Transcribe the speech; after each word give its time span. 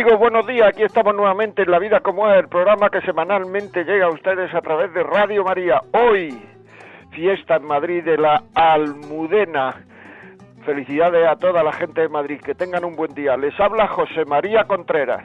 Amigos, 0.00 0.20
buenos 0.20 0.46
días. 0.46 0.68
Aquí 0.68 0.84
estamos 0.84 1.12
nuevamente 1.12 1.62
en 1.62 1.72
La 1.72 1.80
Vida 1.80 1.98
como 1.98 2.30
es, 2.30 2.38
el 2.38 2.46
programa 2.46 2.88
que 2.88 3.00
semanalmente 3.00 3.82
llega 3.82 4.06
a 4.06 4.10
ustedes 4.10 4.54
a 4.54 4.60
través 4.60 4.94
de 4.94 5.02
Radio 5.02 5.42
María. 5.42 5.82
Hoy, 5.92 6.40
fiesta 7.10 7.56
en 7.56 7.64
Madrid 7.64 8.04
de 8.04 8.16
la 8.16 8.44
Almudena. 8.54 9.74
Felicidades 10.64 11.26
a 11.26 11.34
toda 11.34 11.64
la 11.64 11.72
gente 11.72 12.02
de 12.02 12.08
Madrid. 12.08 12.40
Que 12.40 12.54
tengan 12.54 12.84
un 12.84 12.94
buen 12.94 13.12
día. 13.12 13.36
Les 13.36 13.58
habla 13.58 13.88
José 13.88 14.24
María 14.24 14.62
Contreras. 14.68 15.24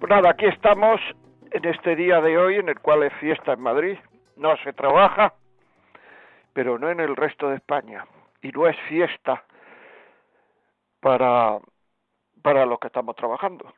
Pues 0.00 0.10
nada, 0.10 0.30
aquí 0.30 0.46
estamos 0.46 1.00
en 1.52 1.64
este 1.66 1.94
día 1.94 2.20
de 2.20 2.36
hoy 2.36 2.56
en 2.56 2.68
el 2.68 2.80
cual 2.80 3.04
es 3.04 3.12
fiesta 3.20 3.52
en 3.52 3.60
Madrid, 3.60 3.96
no 4.40 4.56
se 4.58 4.72
trabaja, 4.72 5.34
pero 6.52 6.78
no 6.78 6.90
en 6.90 6.98
el 7.00 7.14
resto 7.14 7.48
de 7.48 7.56
España. 7.56 8.06
Y 8.42 8.48
no 8.48 8.66
es 8.66 8.76
fiesta 8.88 9.44
para, 11.00 11.58
para 12.42 12.64
los 12.66 12.80
que 12.80 12.88
estamos 12.88 13.14
trabajando. 13.16 13.72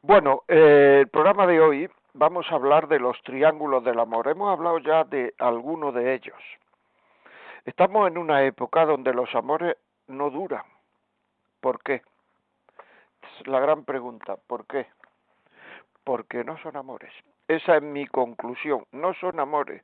Bueno, 0.00 0.44
eh, 0.48 0.98
el 1.00 1.08
programa 1.08 1.46
de 1.46 1.60
hoy 1.60 1.90
vamos 2.14 2.46
a 2.50 2.54
hablar 2.54 2.88
de 2.88 3.00
los 3.00 3.20
triángulos 3.22 3.84
del 3.84 3.98
amor. 3.98 4.28
Hemos 4.28 4.50
hablado 4.50 4.78
ya 4.78 5.04
de 5.04 5.34
algunos 5.38 5.92
de 5.94 6.14
ellos. 6.14 6.40
Estamos 7.64 8.08
en 8.08 8.16
una 8.16 8.44
época 8.44 8.86
donde 8.86 9.12
los 9.12 9.32
amores 9.34 9.76
no 10.06 10.30
duran. 10.30 10.64
¿Por 11.60 11.82
qué? 11.82 12.02
Es 13.22 13.46
la 13.46 13.60
gran 13.60 13.84
pregunta. 13.84 14.36
¿Por 14.46 14.66
qué? 14.66 14.86
porque 16.04 16.44
no 16.44 16.58
son 16.58 16.76
amores. 16.76 17.12
Esa 17.52 17.76
es 17.76 17.82
mi 17.82 18.06
conclusión, 18.06 18.86
no 18.92 19.12
son 19.12 19.38
amores. 19.38 19.82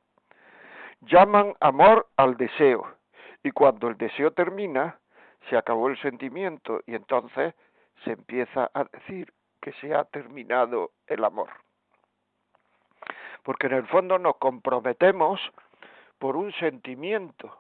Llaman 1.03 1.55
amor 1.61 2.09
al 2.17 2.39
deseo 2.39 2.95
y 3.43 3.51
cuando 3.51 3.89
el 3.89 3.99
deseo 3.99 4.31
termina, 4.31 4.99
se 5.51 5.57
acabó 5.59 5.89
el 5.89 6.01
sentimiento 6.01 6.81
y 6.87 6.95
entonces 6.95 7.55
se 8.05 8.13
empieza 8.13 8.71
a 8.73 8.85
decir 8.85 9.35
que 9.61 9.73
se 9.73 9.95
ha 9.95 10.05
terminado 10.05 10.93
el 11.07 11.23
amor. 11.25 11.51
Porque 13.43 13.67
en 13.67 13.75
el 13.75 13.87
fondo 13.89 14.19
nos 14.19 14.37
comprometemos 14.37 15.39
por 16.19 16.39
un 16.39 16.51
sentimiento. 16.55 17.55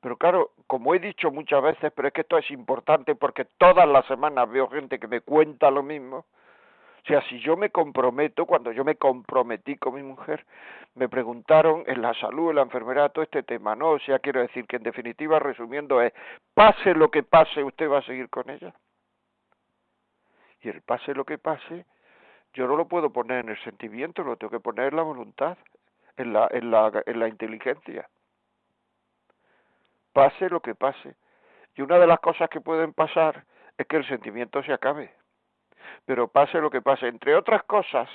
Pero 0.00 0.16
claro, 0.16 0.50
como 0.66 0.92
he 0.96 0.98
dicho 0.98 1.30
muchas 1.30 1.62
veces, 1.62 1.92
pero 1.94 2.08
es 2.08 2.14
que 2.14 2.22
esto 2.22 2.36
es 2.36 2.50
importante 2.50 3.14
porque 3.14 3.44
todas 3.44 3.86
las 3.86 4.04
semanas 4.06 4.50
veo 4.50 4.68
gente 4.68 4.98
que 4.98 5.06
me 5.06 5.20
cuenta 5.20 5.70
lo 5.70 5.84
mismo, 5.84 6.26
o 7.02 7.06
sea, 7.08 7.20
si 7.22 7.40
yo 7.40 7.56
me 7.56 7.70
comprometo, 7.70 8.46
cuando 8.46 8.70
yo 8.70 8.84
me 8.84 8.94
comprometí 8.94 9.76
con 9.76 9.94
mi 9.94 10.04
mujer, 10.04 10.46
me 10.94 11.08
preguntaron 11.08 11.82
en 11.88 12.00
la 12.00 12.14
salud, 12.14 12.50
en 12.50 12.56
la 12.56 12.62
enfermedad, 12.62 13.10
todo 13.10 13.24
este 13.24 13.42
tema, 13.42 13.74
¿no? 13.74 13.90
O 13.90 13.98
sea, 13.98 14.20
quiero 14.20 14.40
decir 14.40 14.66
que 14.66 14.76
en 14.76 14.84
definitiva, 14.84 15.40
resumiendo, 15.40 16.00
es, 16.00 16.12
pase 16.54 16.94
lo 16.94 17.10
que 17.10 17.24
pase, 17.24 17.64
usted 17.64 17.90
va 17.90 17.98
a 17.98 18.02
seguir 18.02 18.30
con 18.30 18.48
ella. 18.50 18.72
Y 20.60 20.68
el 20.68 20.80
pase 20.82 21.12
lo 21.12 21.24
que 21.24 21.38
pase, 21.38 21.86
yo 22.52 22.68
no 22.68 22.76
lo 22.76 22.86
puedo 22.86 23.10
poner 23.12 23.40
en 23.40 23.48
el 23.48 23.58
sentimiento, 23.64 24.22
lo 24.22 24.36
tengo 24.36 24.52
que 24.52 24.60
poner 24.60 24.90
en 24.90 24.96
la 24.96 25.02
voluntad, 25.02 25.58
en 26.16 26.32
la, 26.32 26.46
en 26.52 26.70
la, 26.70 27.02
en 27.04 27.18
la 27.18 27.26
inteligencia. 27.26 28.08
Pase 30.12 30.48
lo 30.48 30.60
que 30.60 30.76
pase. 30.76 31.16
Y 31.74 31.82
una 31.82 31.98
de 31.98 32.06
las 32.06 32.20
cosas 32.20 32.48
que 32.48 32.60
pueden 32.60 32.92
pasar 32.92 33.44
es 33.76 33.88
que 33.88 33.96
el 33.96 34.06
sentimiento 34.06 34.62
se 34.62 34.72
acabe 34.72 35.21
pero 36.04 36.28
pase 36.28 36.60
lo 36.60 36.70
que 36.70 36.82
pase, 36.82 37.08
entre 37.08 37.34
otras 37.34 37.62
cosas, 37.64 38.08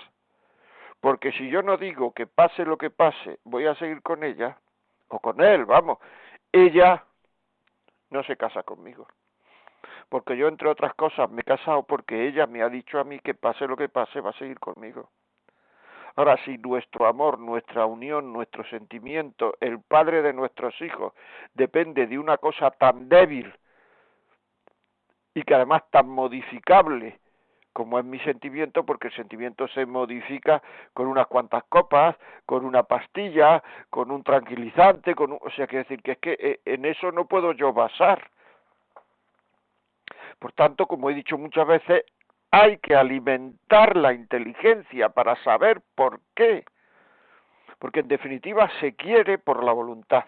porque 0.99 1.31
si 1.33 1.49
yo 1.49 1.61
no 1.61 1.77
digo 1.77 2.13
que 2.13 2.27
pase 2.27 2.65
lo 2.65 2.77
que 2.77 2.89
pase, 2.89 3.39
voy 3.43 3.67
a 3.67 3.75
seguir 3.75 4.01
con 4.01 4.23
ella, 4.23 4.57
o 5.09 5.19
con 5.19 5.41
él, 5.41 5.65
vamos, 5.65 5.99
ella 6.51 7.03
no 8.09 8.23
se 8.23 8.35
casa 8.35 8.63
conmigo. 8.63 9.07
Porque 10.09 10.37
yo, 10.37 10.47
entre 10.47 10.69
otras 10.69 10.93
cosas, 10.95 11.29
me 11.29 11.41
he 11.41 11.43
casado 11.43 11.83
porque 11.83 12.27
ella 12.27 12.47
me 12.47 12.61
ha 12.63 12.69
dicho 12.69 12.99
a 12.99 13.03
mí 13.03 13.19
que 13.19 13.33
pase 13.33 13.67
lo 13.67 13.75
que 13.75 13.89
pase, 13.89 14.21
va 14.21 14.29
a 14.29 14.37
seguir 14.37 14.59
conmigo. 14.59 15.09
Ahora, 16.15 16.37
si 16.45 16.57
nuestro 16.57 17.05
amor, 17.05 17.37
nuestra 17.37 17.85
unión, 17.85 18.33
nuestro 18.33 18.63
sentimiento, 18.69 19.55
el 19.59 19.81
padre 19.81 20.21
de 20.21 20.33
nuestros 20.33 20.73
hijos, 20.81 21.13
depende 21.53 22.07
de 22.07 22.17
una 22.17 22.37
cosa 22.37 22.71
tan 22.71 23.07
débil 23.07 23.53
y 25.35 25.43
que 25.43 25.53
además 25.53 25.83
tan 25.91 26.09
modificable 26.09 27.19
como 27.77 27.99
es 27.99 28.05
mi 28.05 28.17
sentimiento, 28.21 28.83
porque 28.83 29.09
el 29.09 29.13
sentimiento 29.13 29.67
se 29.67 29.85
modifica 29.85 30.63
con 30.95 31.05
unas 31.05 31.27
cuantas 31.27 31.63
copas, 31.65 32.15
con 32.43 32.65
una 32.65 32.81
pastilla, 32.81 33.61
con 33.91 34.09
un 34.09 34.23
tranquilizante, 34.23 35.13
con 35.13 35.33
o 35.33 35.49
sea, 35.55 35.67
quiere 35.67 35.83
decir 35.83 36.01
que 36.01 36.13
es 36.13 36.17
que 36.17 36.37
eh, 36.39 36.59
en 36.65 36.85
eso 36.85 37.11
no 37.11 37.25
puedo 37.25 37.51
yo 37.51 37.73
basar. 37.73 38.31
Por 40.39 40.53
tanto, 40.53 40.87
como 40.87 41.11
he 41.11 41.13
dicho 41.13 41.37
muchas 41.37 41.67
veces, 41.67 42.03
hay 42.49 42.79
que 42.79 42.95
alimentar 42.95 43.95
la 43.95 44.11
inteligencia 44.11 45.09
para 45.09 45.35
saber 45.43 45.83
por 45.93 46.19
qué. 46.35 46.65
Porque 47.77 47.99
en 47.99 48.07
definitiva 48.07 48.71
se 48.79 48.95
quiere 48.95 49.37
por 49.37 49.63
la 49.63 49.71
voluntad. 49.71 50.25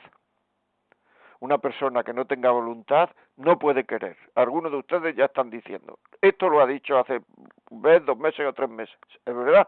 Una 1.40 1.58
persona 1.58 2.04
que 2.04 2.14
no 2.14 2.26
tenga 2.26 2.52
voluntad 2.52 3.10
no 3.38 3.58
puede 3.58 3.86
querer. 3.86 4.18
Algunos 4.36 4.72
de 4.72 4.78
ustedes 4.78 5.16
ya 5.16 5.26
están 5.26 5.50
diciendo. 5.50 6.00
Esto 6.22 6.50
lo 6.50 6.60
ha 6.60 6.68
dicho 6.68 6.98
hace 6.98 7.22
un 7.70 7.82
mes, 7.82 8.06
dos 8.06 8.18
meses 8.18 8.46
o 8.46 8.54
tres 8.54 8.70
meses. 8.70 8.98
Es 9.26 9.36
verdad. 9.36 9.68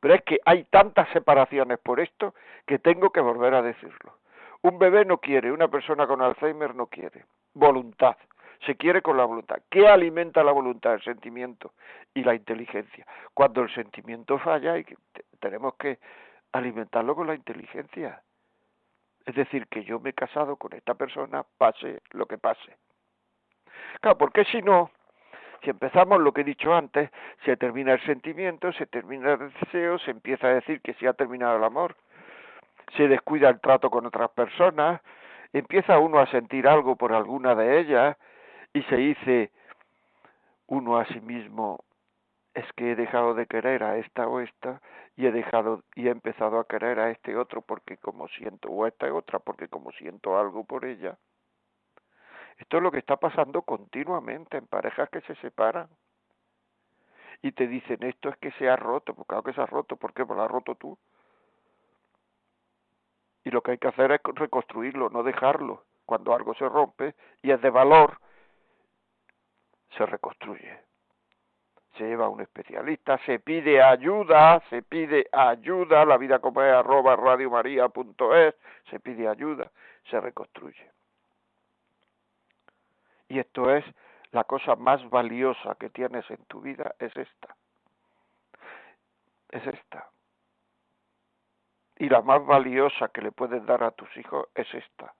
Pero 0.00 0.14
es 0.14 0.22
que 0.22 0.38
hay 0.44 0.64
tantas 0.64 1.08
separaciones 1.10 1.78
por 1.78 2.00
esto 2.00 2.34
que 2.66 2.78
tengo 2.78 3.10
que 3.10 3.20
volver 3.20 3.54
a 3.54 3.62
decirlo. 3.62 4.18
Un 4.62 4.78
bebé 4.78 5.04
no 5.04 5.18
quiere, 5.18 5.52
una 5.52 5.68
persona 5.68 6.06
con 6.06 6.22
Alzheimer 6.22 6.74
no 6.74 6.86
quiere. 6.86 7.24
Voluntad. 7.54 8.16
Se 8.64 8.76
quiere 8.76 9.02
con 9.02 9.16
la 9.16 9.24
voluntad. 9.24 9.58
¿Qué 9.70 9.86
alimenta 9.86 10.42
la 10.42 10.52
voluntad? 10.52 10.94
El 10.94 11.02
sentimiento 11.02 11.72
y 12.14 12.24
la 12.24 12.34
inteligencia. 12.34 13.06
Cuando 13.34 13.62
el 13.62 13.72
sentimiento 13.74 14.38
falla, 14.38 14.74
tenemos 15.40 15.74
que 15.76 15.98
alimentarlo 16.52 17.14
con 17.14 17.26
la 17.26 17.34
inteligencia. 17.34 18.22
Es 19.26 19.34
decir, 19.34 19.66
que 19.68 19.84
yo 19.84 20.00
me 20.00 20.10
he 20.10 20.14
casado 20.14 20.56
con 20.56 20.72
esta 20.72 20.94
persona, 20.94 21.44
pase 21.58 22.00
lo 22.12 22.26
que 22.26 22.38
pase. 22.38 22.76
Claro, 24.00 24.18
porque 24.18 24.44
si 24.44 24.62
no, 24.62 24.90
si 25.66 25.70
empezamos 25.70 26.20
lo 26.20 26.30
que 26.30 26.42
he 26.42 26.44
dicho 26.44 26.72
antes, 26.72 27.10
se 27.44 27.56
termina 27.56 27.94
el 27.94 28.00
sentimiento, 28.02 28.72
se 28.74 28.86
termina 28.86 29.32
el 29.32 29.52
deseo, 29.52 29.98
se 29.98 30.12
empieza 30.12 30.46
a 30.46 30.54
decir 30.54 30.80
que 30.80 30.94
se 30.94 31.08
ha 31.08 31.12
terminado 31.12 31.56
el 31.56 31.64
amor, 31.64 31.96
se 32.96 33.08
descuida 33.08 33.48
el 33.48 33.58
trato 33.58 33.90
con 33.90 34.06
otras 34.06 34.30
personas, 34.30 35.00
empieza 35.52 35.98
uno 35.98 36.20
a 36.20 36.28
sentir 36.28 36.68
algo 36.68 36.94
por 36.94 37.12
alguna 37.12 37.56
de 37.56 37.80
ellas 37.80 38.16
y 38.72 38.82
se 38.84 38.94
dice 38.94 39.50
uno 40.68 40.98
a 40.98 41.04
sí 41.06 41.20
mismo, 41.20 41.80
es 42.54 42.72
que 42.74 42.92
he 42.92 42.94
dejado 42.94 43.34
de 43.34 43.46
querer 43.46 43.82
a 43.82 43.96
esta 43.96 44.28
o 44.28 44.38
esta 44.38 44.80
y 45.16 45.26
he 45.26 45.32
dejado 45.32 45.82
y 45.96 46.06
he 46.06 46.12
empezado 46.12 46.60
a 46.60 46.68
querer 46.68 47.00
a 47.00 47.10
este 47.10 47.36
otro 47.36 47.60
porque 47.60 47.96
como 47.96 48.28
siento 48.28 48.68
o 48.68 48.84
a 48.84 48.88
esta 48.88 49.12
otra 49.12 49.40
porque 49.40 49.66
como 49.66 49.90
siento 49.90 50.38
algo 50.38 50.62
por 50.62 50.84
ella. 50.84 51.18
Esto 52.58 52.78
es 52.78 52.82
lo 52.82 52.90
que 52.90 52.98
está 52.98 53.16
pasando 53.16 53.62
continuamente 53.62 54.56
en 54.56 54.66
parejas 54.66 55.08
que 55.10 55.20
se 55.22 55.34
separan. 55.36 55.88
Y 57.42 57.52
te 57.52 57.66
dicen, 57.66 58.02
esto 58.02 58.28
es 58.30 58.36
que 58.38 58.50
se 58.52 58.68
ha 58.68 58.76
roto, 58.76 59.14
porque 59.14 59.28
claro 59.28 59.42
que 59.42 59.52
se 59.52 59.60
ha 59.60 59.66
roto, 59.66 59.96
¿por 59.96 60.14
qué? 60.14 60.24
Pues 60.24 60.36
lo 60.36 60.44
has 60.44 60.50
roto 60.50 60.74
tú. 60.74 60.98
Y 63.44 63.50
lo 63.50 63.62
que 63.62 63.72
hay 63.72 63.78
que 63.78 63.88
hacer 63.88 64.10
es 64.12 64.20
reconstruirlo, 64.22 65.10
no 65.10 65.22
dejarlo. 65.22 65.84
Cuando 66.06 66.34
algo 66.34 66.54
se 66.54 66.68
rompe 66.68 67.14
y 67.42 67.50
es 67.50 67.60
de 67.60 67.70
valor, 67.70 68.18
se 69.96 70.06
reconstruye 70.06 70.86
se 71.96 72.04
lleva 72.04 72.26
a 72.26 72.28
un 72.28 72.40
especialista, 72.40 73.18
se 73.24 73.38
pide 73.38 73.82
ayuda, 73.82 74.62
se 74.68 74.82
pide 74.82 75.26
ayuda, 75.32 76.04
la 76.04 76.16
vida 76.18 76.38
como 76.38 76.62
es 76.62 76.72
arroba 76.72 77.16
radiomaria.es, 77.16 78.54
se 78.90 79.00
pide 79.00 79.28
ayuda, 79.28 79.70
se 80.10 80.20
reconstruye. 80.20 80.95
Y 83.28 83.38
esto 83.38 83.74
es 83.74 83.84
la 84.30 84.44
cosa 84.44 84.76
más 84.76 85.08
valiosa 85.10 85.76
que 85.76 85.90
tienes 85.90 86.28
en 86.30 86.44
tu 86.46 86.60
vida, 86.60 86.94
es 86.98 87.16
esta. 87.16 87.56
Es 89.50 89.66
esta. 89.66 90.10
Y 91.98 92.08
la 92.08 92.20
más 92.20 92.44
valiosa 92.44 93.08
que 93.08 93.22
le 93.22 93.32
puedes 93.32 93.64
dar 93.64 93.82
a 93.82 93.90
tus 93.90 94.14
hijos 94.16 94.48
es 94.54 94.72
esta. 94.74 95.14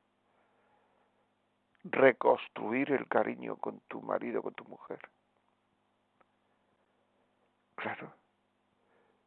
reconstruir 1.88 2.90
el 2.90 3.06
cariño 3.06 3.56
con 3.56 3.78
tu 3.86 4.02
marido, 4.02 4.42
con 4.42 4.52
tu 4.54 4.64
mujer. 4.64 4.98
Claro. 7.76 8.12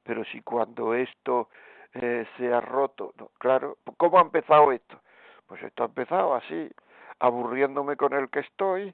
Pero 0.04 0.26
si 0.26 0.42
cuando 0.42 0.94
esto 0.94 1.50
eh, 1.94 2.28
se 2.36 2.54
ha 2.54 2.60
roto, 2.60 3.14
claro, 3.38 3.78
¿cómo 3.96 4.20
ha 4.20 4.24
empezado 4.24 4.72
esto? 4.74 5.00
Pues 5.48 5.64
esto 5.64 5.84
ha 5.84 5.86
empezado 5.86 6.36
así, 6.36 6.70
aburriéndome 7.20 7.96
con 7.96 8.14
el 8.14 8.30
que 8.30 8.40
estoy, 8.40 8.94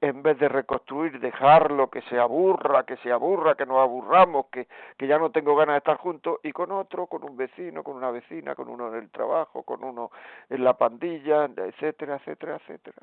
en 0.00 0.22
vez 0.22 0.38
de 0.38 0.48
reconstruir, 0.48 1.20
dejarlo, 1.20 1.90
que 1.90 2.02
se 2.02 2.18
aburra, 2.18 2.84
que 2.84 2.96
se 2.98 3.12
aburra, 3.12 3.54
que 3.54 3.66
nos 3.66 3.78
aburramos, 3.78 4.46
que, 4.46 4.66
que 4.96 5.06
ya 5.06 5.18
no 5.18 5.30
tengo 5.30 5.54
ganas 5.56 5.74
de 5.74 5.78
estar 5.78 5.96
juntos, 5.98 6.38
y 6.42 6.52
con 6.52 6.72
otro, 6.72 7.06
con 7.06 7.24
un 7.24 7.36
vecino, 7.36 7.82
con 7.82 7.96
una 7.96 8.10
vecina, 8.10 8.54
con 8.54 8.68
uno 8.68 8.88
en 8.88 8.94
el 8.94 9.10
trabajo, 9.10 9.62
con 9.62 9.84
uno 9.84 10.10
en 10.48 10.64
la 10.64 10.74
pandilla, 10.74 11.44
etcétera, 11.44 12.16
etcétera, 12.16 12.56
etcétera. 12.56 12.98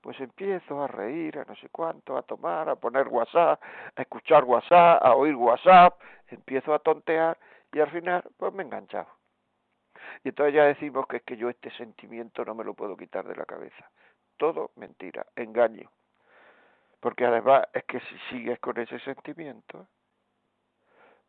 Pues 0.00 0.18
empiezo 0.20 0.82
a 0.82 0.86
reír, 0.86 1.38
a 1.38 1.44
no 1.44 1.54
sé 1.56 1.68
cuánto, 1.70 2.16
a 2.16 2.22
tomar, 2.22 2.68
a 2.68 2.76
poner 2.76 3.08
WhatsApp, 3.08 3.60
a 3.96 4.02
escuchar 4.02 4.44
WhatsApp, 4.44 5.04
a 5.04 5.14
oír 5.14 5.34
WhatsApp, 5.34 6.00
empiezo 6.28 6.72
a 6.72 6.78
tontear 6.78 7.36
y 7.72 7.80
al 7.80 7.90
final 7.90 8.24
pues 8.38 8.52
me 8.54 8.62
he 8.62 8.66
enganchado. 8.66 9.19
Y 10.24 10.30
entonces 10.30 10.54
ya 10.54 10.64
decimos 10.64 11.06
que 11.06 11.18
es 11.18 11.22
que 11.22 11.36
yo 11.36 11.48
este 11.48 11.70
sentimiento 11.72 12.44
no 12.44 12.54
me 12.54 12.64
lo 12.64 12.74
puedo 12.74 12.96
quitar 12.96 13.26
de 13.26 13.36
la 13.36 13.44
cabeza 13.44 13.90
todo 14.40 14.70
mentira, 14.76 15.26
engaño. 15.36 15.90
Porque 16.98 17.26
además 17.26 17.64
es 17.74 17.84
que 17.84 18.00
si 18.00 18.18
sigues 18.30 18.58
con 18.58 18.78
ese 18.78 18.98
sentimiento, 19.00 19.86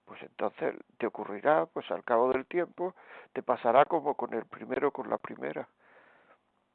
pues 0.06 0.22
entonces 0.24 0.76
te 0.98 1.08
ocurrirá, 1.08 1.66
pues 1.66 1.92
al 1.92 2.06
cabo 2.06 2.32
del 2.32 2.46
tiempo, 2.46 2.96
te 3.34 3.44
pasará 3.44 3.84
como 3.84 4.16
con 4.16 4.34
el 4.34 4.46
primero, 4.46 4.92
con 4.92 5.10
la 5.10 5.18
primera, 5.18 5.68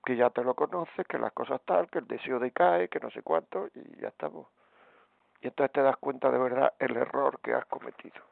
que 0.04 0.14
ya 0.14 0.28
te 0.28 0.44
lo 0.44 0.54
conoces, 0.54 1.06
que 1.06 1.18
las 1.18 1.32
cosas 1.32 1.60
tal, 1.64 1.88
que 1.88 2.00
el 2.00 2.06
deseo 2.06 2.38
decae, 2.38 2.88
que 2.88 3.00
no 3.00 3.10
sé 3.10 3.22
cuánto, 3.22 3.68
y 3.74 4.00
ya 4.00 4.08
estamos. 4.08 4.46
Y 5.40 5.48
entonces 5.48 5.72
te 5.72 5.82
das 5.82 5.96
cuenta 5.96 6.30
de 6.30 6.38
verdad 6.38 6.74
el 6.78 6.96
error 6.96 7.40
que 7.40 7.54
has 7.54 7.64
cometido. 7.64 8.22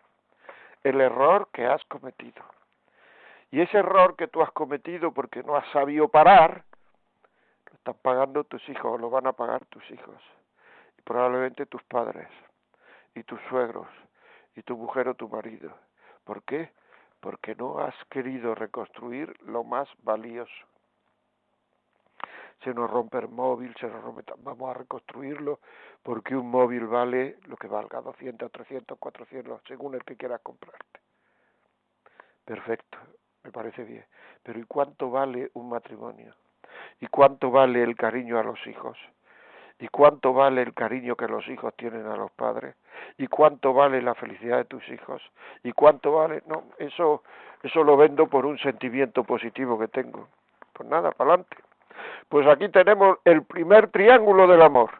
El 0.82 1.00
error 1.00 1.48
que 1.52 1.64
has 1.64 1.82
cometido. 1.86 2.44
Y 3.54 3.60
ese 3.60 3.78
error 3.78 4.16
que 4.16 4.26
tú 4.26 4.42
has 4.42 4.50
cometido 4.50 5.12
porque 5.12 5.44
no 5.44 5.54
has 5.54 5.64
sabido 5.70 6.08
parar, 6.08 6.64
están 7.72 7.94
pagando 8.02 8.42
tus 8.42 8.68
hijos 8.68 8.86
o 8.86 8.98
lo 8.98 9.10
van 9.10 9.28
a 9.28 9.32
pagar 9.32 9.64
tus 9.66 9.88
hijos 9.92 10.20
y 10.98 11.02
probablemente 11.02 11.64
tus 11.64 11.80
padres 11.84 12.26
y 13.14 13.22
tus 13.22 13.40
suegros 13.48 13.86
y 14.56 14.62
tu 14.62 14.76
mujer 14.76 15.06
o 15.06 15.14
tu 15.14 15.28
marido. 15.28 15.72
¿Por 16.24 16.42
qué? 16.42 16.72
Porque 17.20 17.54
no 17.54 17.78
has 17.78 17.94
querido 18.10 18.56
reconstruir 18.56 19.32
lo 19.42 19.62
más 19.62 19.88
valioso. 20.02 20.66
Se 22.64 22.74
nos 22.74 22.90
rompe 22.90 23.18
el 23.18 23.28
móvil, 23.28 23.72
se 23.78 23.86
nos 23.86 24.02
rompe, 24.02 24.24
vamos 24.38 24.68
a 24.68 24.78
reconstruirlo 24.80 25.60
porque 26.02 26.34
un 26.34 26.50
móvil 26.50 26.88
vale 26.88 27.38
lo 27.46 27.56
que 27.56 27.68
valga, 27.68 28.00
200, 28.00 28.50
300, 28.50 28.98
400, 28.98 29.62
según 29.68 29.94
el 29.94 30.02
que 30.02 30.16
quieras 30.16 30.40
comprarte. 30.42 30.98
Perfecto, 32.44 32.98
me 33.44 33.52
parece 33.52 33.84
bien. 33.84 34.04
Pero 34.42 34.58
¿y 34.58 34.64
cuánto 34.64 35.10
vale 35.10 35.50
un 35.54 35.68
matrimonio? 35.68 36.34
¿Y 37.00 37.06
cuánto 37.06 37.50
vale 37.50 37.82
el 37.82 37.96
cariño 37.96 38.38
a 38.38 38.42
los 38.42 38.66
hijos? 38.66 38.98
¿Y 39.78 39.88
cuánto 39.88 40.32
vale 40.32 40.62
el 40.62 40.72
cariño 40.72 41.16
que 41.16 41.28
los 41.28 41.46
hijos 41.48 41.74
tienen 41.76 42.06
a 42.06 42.16
los 42.16 42.30
padres? 42.32 42.76
¿Y 43.18 43.26
cuánto 43.26 43.74
vale 43.74 44.00
la 44.00 44.14
felicidad 44.14 44.58
de 44.58 44.64
tus 44.64 44.88
hijos? 44.88 45.22
¿Y 45.62 45.72
cuánto 45.72 46.12
vale? 46.12 46.42
No, 46.46 46.64
eso, 46.78 47.22
eso 47.62 47.84
lo 47.84 47.96
vendo 47.96 48.28
por 48.28 48.46
un 48.46 48.58
sentimiento 48.58 49.24
positivo 49.24 49.78
que 49.78 49.88
tengo. 49.88 50.28
Pues 50.72 50.88
nada, 50.88 51.10
para 51.12 51.30
adelante. 51.30 51.56
Pues 52.28 52.46
aquí 52.46 52.68
tenemos 52.68 53.18
el 53.24 53.42
primer 53.44 53.90
triángulo 53.90 54.46
del 54.46 54.62
amor. 54.62 54.90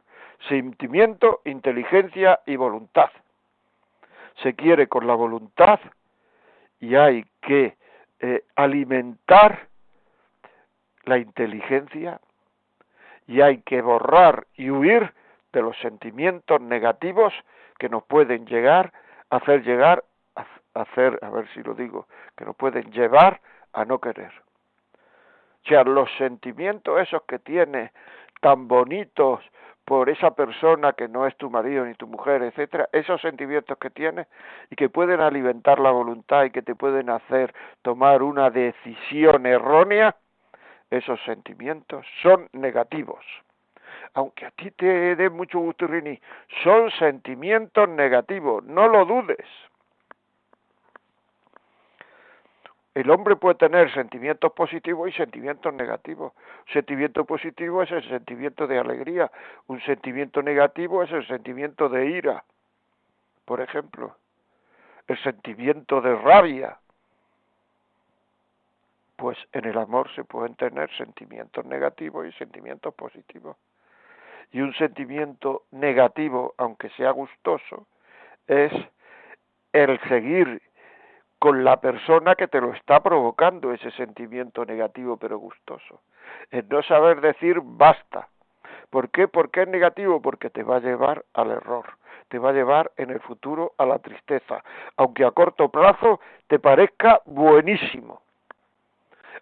Sentimiento, 0.49 1.41
inteligencia 1.44 2.41
y 2.44 2.56
voluntad. 2.56 3.11
Se 4.43 4.55
quiere 4.55 4.88
con 4.88 5.06
la 5.06 5.14
voluntad 5.14 5.79
y 6.81 6.96
hay 6.96 7.25
que 7.41 7.76
eh, 8.26 8.42
alimentar 8.56 9.68
la 11.04 11.18
inteligencia 11.18 12.22
y 13.26 13.42
hay 13.42 13.58
que 13.58 13.82
borrar 13.82 14.46
y 14.54 14.70
huir 14.70 15.12
de 15.52 15.60
los 15.60 15.76
sentimientos 15.80 16.58
negativos 16.58 17.34
que 17.78 17.90
nos 17.90 18.02
pueden 18.04 18.46
llegar 18.46 18.94
a 19.28 19.36
hacer 19.36 19.62
llegar 19.62 20.04
a 20.36 20.46
hacer 20.80 21.18
a 21.20 21.28
ver 21.28 21.46
si 21.52 21.62
lo 21.62 21.74
digo 21.74 22.06
que 22.34 22.46
nos 22.46 22.56
pueden 22.56 22.90
llevar 22.92 23.42
a 23.74 23.84
no 23.84 23.98
querer. 23.98 24.32
O 25.62 25.68
sea 25.68 25.84
los 25.84 26.08
sentimientos 26.16 26.98
esos 27.02 27.24
que 27.24 27.38
tienes 27.40 27.90
tan 28.40 28.68
bonitos 28.68 29.40
por 29.84 30.08
esa 30.08 30.34
persona 30.34 30.94
que 30.94 31.08
no 31.08 31.26
es 31.26 31.36
tu 31.36 31.50
marido 31.50 31.84
ni 31.84 31.94
tu 31.94 32.06
mujer, 32.06 32.42
etcétera, 32.42 32.88
esos 32.92 33.20
sentimientos 33.20 33.76
que 33.78 33.90
tienes 33.90 34.26
y 34.70 34.76
que 34.76 34.88
pueden 34.88 35.20
alimentar 35.20 35.78
la 35.78 35.90
voluntad 35.90 36.44
y 36.44 36.50
que 36.50 36.62
te 36.62 36.75
pueden 36.75 37.10
hacer 37.10 37.54
tomar 37.82 38.22
una 38.22 38.50
decisión 38.50 39.46
errónea, 39.46 40.16
esos 40.90 41.20
sentimientos 41.25 42.06
son 42.22 42.48
negativos. 42.52 43.25
Aunque 44.14 44.46
a 44.46 44.50
ti 44.52 44.70
te 44.70 45.16
dé 45.16 45.28
mucho 45.28 45.58
gusto, 45.58 45.86
Rini, 45.86 46.19
son 46.62 46.90
sentimientos 46.92 47.88
negativos, 47.88 48.64
no 48.64 48.88
lo 48.88 49.04
dudes. 49.04 49.46
El 52.94 53.11
hombre 53.11 53.35
puede 53.35 53.56
tener 53.56 53.93
sentimientos 53.93 54.52
positivos 54.52 55.08
y 55.08 55.12
sentimientos 55.12 55.75
negativos. 55.75 56.32
Un 56.67 56.73
sentimiento 56.73 57.25
positivo 57.25 57.82
es 57.82 57.91
el 57.91 58.08
sentimiento 58.08 58.69
de 58.69 58.79
alegría, 58.79 59.31
un 59.67 59.81
sentimiento 59.81 60.43
negativo 60.43 61.02
es 61.02 61.11
el 61.11 61.26
sentimiento 61.26 61.88
de 61.88 62.06
ira, 62.06 62.44
por 63.44 63.61
ejemplo, 63.61 64.17
el 65.08 65.19
sentimiento 65.23 66.00
de 66.00 66.14
rabia, 66.17 66.79
pues 69.17 69.38
en 69.52 69.64
el 69.64 69.76
amor 69.76 70.08
se 70.14 70.25
pueden 70.25 70.55
tener 70.55 70.91
sentimientos 70.96 71.64
negativos 71.64 72.26
y 72.26 72.32
sentimientos 72.32 72.94
positivos. 72.94 73.56
Y 74.52 74.61
un 74.61 74.73
sentimiento 74.75 75.64
negativo, 75.73 76.55
aunque 76.58 76.91
sea 76.91 77.10
gustoso, 77.10 77.86
es 78.46 78.72
el 79.72 79.98
seguir 80.08 80.63
con 81.44 81.63
la 81.63 81.77
persona 81.79 82.36
que 82.36 82.48
te 82.48 82.58
lo 82.58 82.72
está 82.72 83.03
provocando 83.03 83.70
ese 83.74 83.91
sentimiento 83.91 84.65
negativo 84.65 85.19
pero 85.19 85.36
gustoso. 85.36 86.01
El 86.51 86.67
no 86.70 86.82
saber 86.82 87.20
decir 87.20 87.60
basta. 87.63 88.29
¿Por 88.89 89.10
qué? 89.10 89.29
Porque 89.29 89.60
es 89.60 89.69
negativo? 89.69 90.22
Porque 90.22 90.48
te 90.48 90.63
va 90.63 90.77
a 90.77 90.81
llevar 90.81 91.22
al 91.34 91.51
error, 91.51 91.84
te 92.29 92.39
va 92.39 92.48
a 92.48 92.55
llevar 92.55 92.93
en 92.96 93.10
el 93.10 93.20
futuro 93.20 93.74
a 93.77 93.84
la 93.84 93.98
tristeza, 93.98 94.65
aunque 94.96 95.27
a 95.27 95.32
corto 95.32 95.69
plazo 95.69 96.19
te 96.46 96.58
parezca 96.58 97.20
buenísimo 97.27 98.22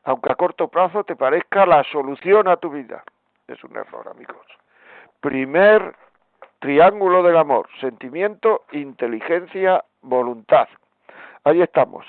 aunque 0.05 0.33
a 0.33 0.35
corto 0.35 0.67
plazo 0.67 1.05
te 1.05 1.15
parezca 1.15 1.65
la 1.65 1.85
solución 1.85 2.49
a 2.49 2.57
tu 2.57 2.71
vida. 2.71 3.05
Es 3.47 3.63
un 3.63 3.77
error, 3.77 4.09
amigos. 4.09 4.45
Primer 5.21 5.95
triángulo 6.59 7.23
del 7.23 7.37
amor, 7.37 7.69
sentimiento, 7.81 8.65
inteligencia, 8.73 9.85
voluntad. 10.01 10.67
Ahí 11.45 11.61
estamos. 11.63 12.07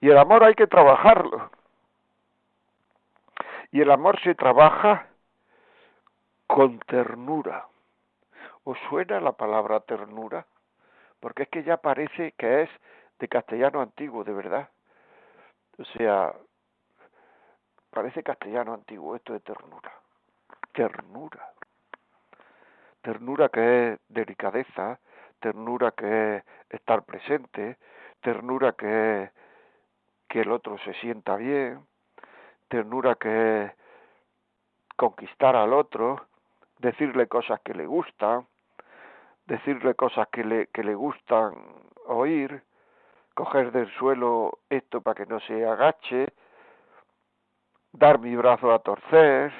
Y 0.00 0.10
el 0.10 0.18
amor 0.18 0.44
hay 0.44 0.54
que 0.54 0.66
trabajarlo. 0.66 1.50
Y 3.72 3.80
el 3.80 3.90
amor 3.90 4.20
se 4.22 4.34
trabaja 4.34 5.08
con 6.46 6.78
ternura. 6.80 7.66
¿Os 8.64 8.78
suena 8.88 9.20
la 9.20 9.32
palabra 9.32 9.80
ternura? 9.80 10.46
Porque 11.20 11.44
es 11.44 11.48
que 11.48 11.62
ya 11.62 11.76
parece 11.76 12.32
que 12.32 12.62
es 12.62 12.70
de 13.18 13.28
castellano 13.28 13.80
antiguo, 13.80 14.24
de 14.24 14.32
verdad. 14.32 14.68
O 15.78 15.84
sea, 15.84 16.34
Parece 17.96 18.22
castellano 18.22 18.74
antiguo 18.74 19.16
esto 19.16 19.32
de 19.32 19.40
ternura. 19.40 19.90
Ternura. 20.74 21.50
Ternura 23.00 23.48
que 23.48 23.92
es 23.92 24.00
delicadeza, 24.06 25.00
ternura 25.40 25.92
que 25.92 26.36
es 26.36 26.44
estar 26.68 27.04
presente, 27.04 27.78
ternura 28.20 28.72
que 28.72 29.30
que 30.28 30.40
el 30.40 30.50
otro 30.50 30.78
se 30.78 30.92
sienta 30.94 31.36
bien, 31.36 31.86
ternura 32.68 33.14
que 33.14 33.72
conquistar 34.96 35.56
al 35.56 35.72
otro, 35.72 36.26
decirle 36.78 37.28
cosas 37.28 37.60
que 37.60 37.74
le 37.74 37.86
gustan, 37.86 38.46
decirle 39.46 39.94
cosas 39.94 40.28
que 40.28 40.44
le, 40.44 40.66
que 40.68 40.82
le 40.82 40.94
gustan 40.94 41.54
oír, 42.06 42.62
coger 43.34 43.70
del 43.72 43.90
suelo 43.94 44.58
esto 44.68 45.00
para 45.00 45.14
que 45.14 45.26
no 45.26 45.40
se 45.40 45.66
agache, 45.66 46.32
dar 47.92 48.18
mi 48.18 48.34
brazo 48.36 48.72
a 48.72 48.80
torcer, 48.80 49.52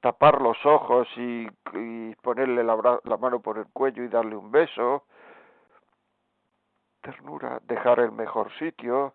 tapar 0.00 0.40
los 0.40 0.56
ojos 0.64 1.08
y, 1.16 1.46
ponerle 2.22 2.62
la, 2.62 3.00
la 3.04 3.16
mano 3.16 3.40
por 3.40 3.58
el 3.58 3.66
cuello 3.72 4.04
y 4.04 4.08
darle 4.08 4.36
un 4.36 4.50
beso, 4.50 5.04
ternura, 7.02 7.60
dejar 7.64 8.00
el 8.00 8.12
mejor 8.12 8.50
sitio, 8.58 9.14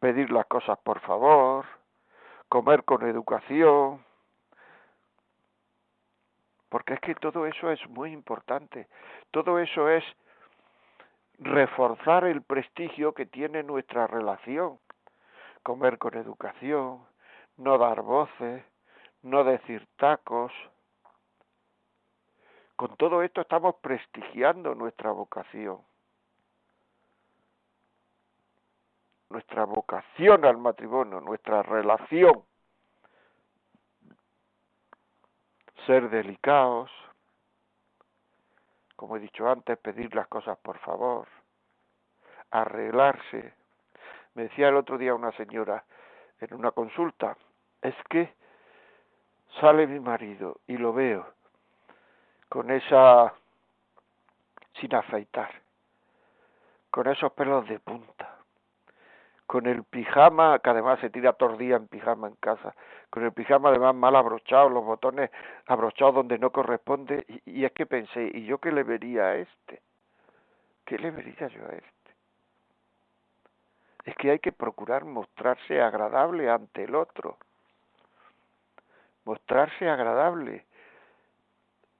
pedir 0.00 0.32
las 0.32 0.46
cosas 0.46 0.78
por 0.80 1.00
favor, 1.00 1.64
comer 2.48 2.84
con 2.84 3.06
educación, 3.06 4.04
Porque 6.68 6.94
es 6.94 7.00
que 7.00 7.14
todo 7.14 7.46
eso 7.46 7.70
es 7.70 7.80
muy 7.88 8.12
importante. 8.12 8.88
Todo 9.30 9.58
eso 9.58 9.88
es 9.88 10.04
reforzar 11.38 12.24
el 12.24 12.42
prestigio 12.42 13.14
que 13.14 13.26
tiene 13.26 13.62
nuestra 13.62 14.06
relación. 14.06 14.78
Comer 15.62 15.98
con 15.98 16.16
educación, 16.16 17.06
no 17.56 17.78
dar 17.78 18.02
voces, 18.02 18.64
no 19.22 19.44
decir 19.44 19.86
tacos. 19.96 20.52
Con 22.76 22.96
todo 22.96 23.22
esto 23.22 23.40
estamos 23.40 23.76
prestigiando 23.76 24.74
nuestra 24.74 25.12
vocación. 25.12 25.78
Nuestra 29.30 29.64
vocación 29.64 30.44
al 30.44 30.58
matrimonio, 30.58 31.20
nuestra 31.20 31.62
relación. 31.62 32.44
Ser 35.86 36.08
delicados, 36.10 36.90
como 38.96 39.16
he 39.16 39.20
dicho 39.20 39.48
antes, 39.48 39.78
pedir 39.78 40.14
las 40.14 40.26
cosas 40.28 40.58
por 40.58 40.78
favor, 40.78 41.28
arreglarse. 42.50 43.54
Me 44.34 44.44
decía 44.44 44.68
el 44.68 44.76
otro 44.76 44.98
día 44.98 45.14
una 45.14 45.32
señora 45.32 45.84
en 46.40 46.54
una 46.54 46.70
consulta, 46.70 47.36
es 47.82 47.94
que 48.08 48.34
sale 49.60 49.86
mi 49.86 50.00
marido 50.00 50.60
y 50.66 50.76
lo 50.76 50.92
veo 50.92 51.26
con 52.48 52.70
esa 52.70 53.34
sin 54.80 54.94
afeitar, 54.94 55.50
con 56.90 57.06
esos 57.08 57.32
pelos 57.32 57.66
de 57.68 57.78
punta, 57.80 58.35
con 59.46 59.66
el 59.66 59.84
pijama, 59.84 60.58
que 60.58 60.70
además 60.70 60.98
se 61.00 61.10
tira 61.10 61.32
todo 61.32 61.52
el 61.52 61.58
día 61.58 61.76
en 61.76 61.86
pijama 61.86 62.28
en 62.28 62.34
casa, 62.36 62.74
con 63.10 63.24
el 63.24 63.32
pijama 63.32 63.68
además 63.68 63.94
mal 63.94 64.16
abrochado, 64.16 64.68
los 64.68 64.84
botones 64.84 65.30
abrochados 65.66 66.14
donde 66.14 66.38
no 66.38 66.50
corresponde, 66.50 67.24
y, 67.28 67.60
y 67.60 67.64
es 67.64 67.72
que 67.72 67.86
pensé, 67.86 68.30
¿y 68.34 68.44
yo 68.44 68.58
qué 68.58 68.72
le 68.72 68.82
vería 68.82 69.26
a 69.26 69.36
este? 69.36 69.80
¿Qué 70.84 70.98
le 70.98 71.10
vería 71.10 71.48
yo 71.48 71.64
a 71.64 71.74
este? 71.74 71.96
Es 74.04 74.14
que 74.16 74.30
hay 74.30 74.38
que 74.38 74.52
procurar 74.52 75.04
mostrarse 75.04 75.80
agradable 75.80 76.48
ante 76.48 76.84
el 76.84 76.94
otro. 76.94 77.38
Mostrarse 79.24 79.88
agradable. 79.88 80.64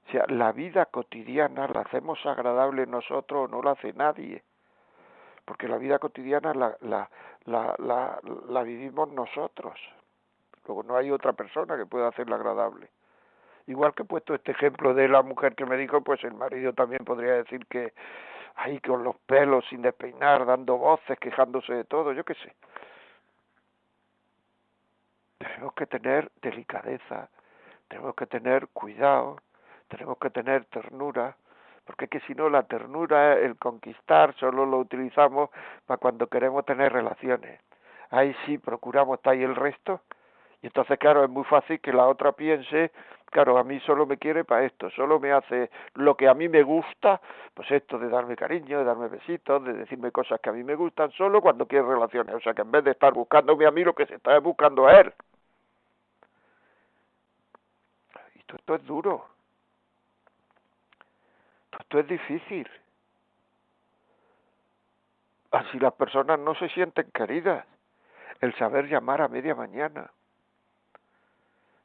O 0.07 0.11
sea, 0.11 0.25
la 0.29 0.53
vida 0.53 0.85
cotidiana 0.85 1.67
la 1.67 1.81
hacemos 1.81 2.25
agradable 2.25 2.85
nosotros 2.85 3.49
o 3.49 3.51
no 3.51 3.61
la 3.61 3.71
hace 3.71 3.91
nadie. 3.91 4.41
Porque 5.47 5.69
la 5.69 5.77
vida 5.77 5.97
cotidiana 5.97 6.53
la, 6.53 6.75
la, 6.81 7.09
la, 7.45 8.19
la, 8.49 8.63
vivimos 8.63 9.09
nosotros. 9.13 9.79
Luego 10.67 10.83
no 10.83 10.97
hay 10.97 11.09
otra 11.09 11.31
persona 11.31 11.77
que 11.77 11.85
pueda 11.85 12.09
hacerla 12.09 12.35
agradable. 12.35 12.89
Igual 13.65 13.93
que 13.93 14.03
he 14.03 14.05
puesto 14.05 14.35
este 14.35 14.51
ejemplo 14.51 14.93
de 14.93 15.07
la 15.07 15.21
mujer 15.21 15.55
que 15.55 15.65
me 15.65 15.77
dijo, 15.77 16.01
pues 16.01 16.21
el 16.25 16.33
marido 16.33 16.73
también 16.73 17.05
podría 17.05 17.35
decir 17.35 17.65
que 17.67 17.93
ahí 18.55 18.81
con 18.81 19.05
los 19.05 19.15
pelos 19.19 19.63
sin 19.69 19.81
despeinar, 19.81 20.45
dando 20.45 20.77
voces, 20.77 21.17
quejándose 21.17 21.73
de 21.73 21.85
todo, 21.85 22.11
yo 22.11 22.25
qué 22.25 22.33
sé. 22.33 22.53
Tenemos 25.37 25.73
que 25.75 25.85
tener 25.85 26.29
delicadeza, 26.41 27.29
tenemos 27.87 28.15
que 28.15 28.25
tener 28.25 28.67
cuidado, 28.73 29.37
tenemos 29.87 30.17
que 30.17 30.29
tener 30.29 30.65
ternura, 30.65 31.37
porque 31.87 32.05
es 32.05 32.11
que 32.11 32.19
si 32.21 32.35
no 32.35 32.49
la 32.49 32.63
ternura, 32.63 33.33
el 33.39 33.57
conquistar, 33.57 34.35
solo 34.35 34.65
lo 34.65 34.77
utilizamos 34.77 35.49
para 35.85 35.97
cuando 35.97 36.27
queremos 36.27 36.65
tener 36.65 36.91
relaciones. 36.93 37.59
Ahí 38.11 38.35
sí 38.45 38.57
procuramos 38.57 39.17
estar 39.17 39.33
ahí 39.33 39.43
el 39.43 39.55
resto, 39.55 40.01
y 40.61 40.67
entonces 40.67 40.99
claro, 40.99 41.23
es 41.23 41.29
muy 41.29 41.43
fácil 41.45 41.79
que 41.79 41.93
la 41.93 42.07
otra 42.07 42.33
piense, 42.33 42.91
claro, 43.31 43.57
a 43.57 43.63
mí 43.63 43.79
solo 43.81 44.05
me 44.05 44.17
quiere 44.17 44.43
para 44.43 44.65
esto, 44.65 44.89
solo 44.91 45.19
me 45.19 45.31
hace 45.31 45.69
lo 45.95 46.15
que 46.15 46.27
a 46.27 46.33
mí 46.33 46.49
me 46.49 46.63
gusta, 46.63 47.21
pues 47.53 47.71
esto 47.71 47.97
de 47.97 48.09
darme 48.09 48.35
cariño, 48.35 48.79
de 48.79 48.83
darme 48.83 49.07
besitos, 49.07 49.63
de 49.63 49.73
decirme 49.73 50.11
cosas 50.11 50.39
que 50.41 50.49
a 50.49 50.53
mí 50.53 50.63
me 50.63 50.75
gustan, 50.75 51.11
solo 51.11 51.41
cuando 51.41 51.67
quiere 51.67 51.87
relaciones, 51.87 52.35
o 52.35 52.39
sea 52.41 52.53
que 52.53 52.63
en 52.63 52.71
vez 52.71 52.83
de 52.83 52.91
estar 52.91 53.13
buscándome 53.13 53.65
a 53.65 53.71
mí, 53.71 53.83
lo 53.83 53.93
que 53.93 54.05
se 54.05 54.15
está 54.15 54.37
buscando 54.39 54.87
a 54.87 54.99
él. 54.99 55.13
Y 58.35 58.43
todo 58.43 58.57
esto 58.57 58.75
es 58.75 58.85
duro. 58.85 59.36
Esto 61.79 61.99
es 61.99 62.07
difícil. 62.07 62.69
Así 65.51 65.79
las 65.79 65.93
personas 65.93 66.39
no 66.39 66.55
se 66.55 66.69
sienten 66.69 67.09
queridas. 67.11 67.65
El 68.41 68.53
saber 68.55 68.87
llamar 68.87 69.21
a 69.21 69.27
media 69.27 69.55
mañana. 69.55 70.11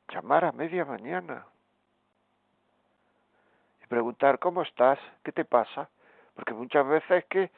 Llamar 0.09 0.45
a 0.45 0.53
media 0.53 0.85
mañana. 0.85 1.47
Y 3.83 3.87
preguntar, 3.87 4.39
¿cómo 4.39 4.63
estás? 4.63 4.99
¿Qué 5.23 5.33
te 5.33 5.45
pasa? 5.45 5.89
Porque 6.35 6.53
muchas 6.53 6.87
veces 6.87 7.11
es 7.11 7.25
que 7.27 7.51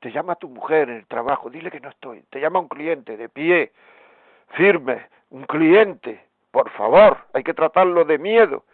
te 0.00 0.10
llama 0.10 0.34
tu 0.36 0.48
mujer 0.48 0.88
en 0.88 0.96
el 0.96 1.06
trabajo, 1.06 1.50
dile 1.50 1.70
que 1.70 1.80
no 1.80 1.90
estoy. 1.90 2.22
Te 2.30 2.40
llama 2.40 2.58
un 2.58 2.68
cliente 2.68 3.16
de 3.16 3.28
pie, 3.28 3.72
firme, 4.56 5.08
un 5.30 5.44
cliente. 5.44 6.24
Por 6.50 6.70
favor, 6.70 7.18
hay 7.32 7.44
que 7.44 7.54
tratarlo 7.54 8.04
de 8.04 8.18
miedo 8.18 8.64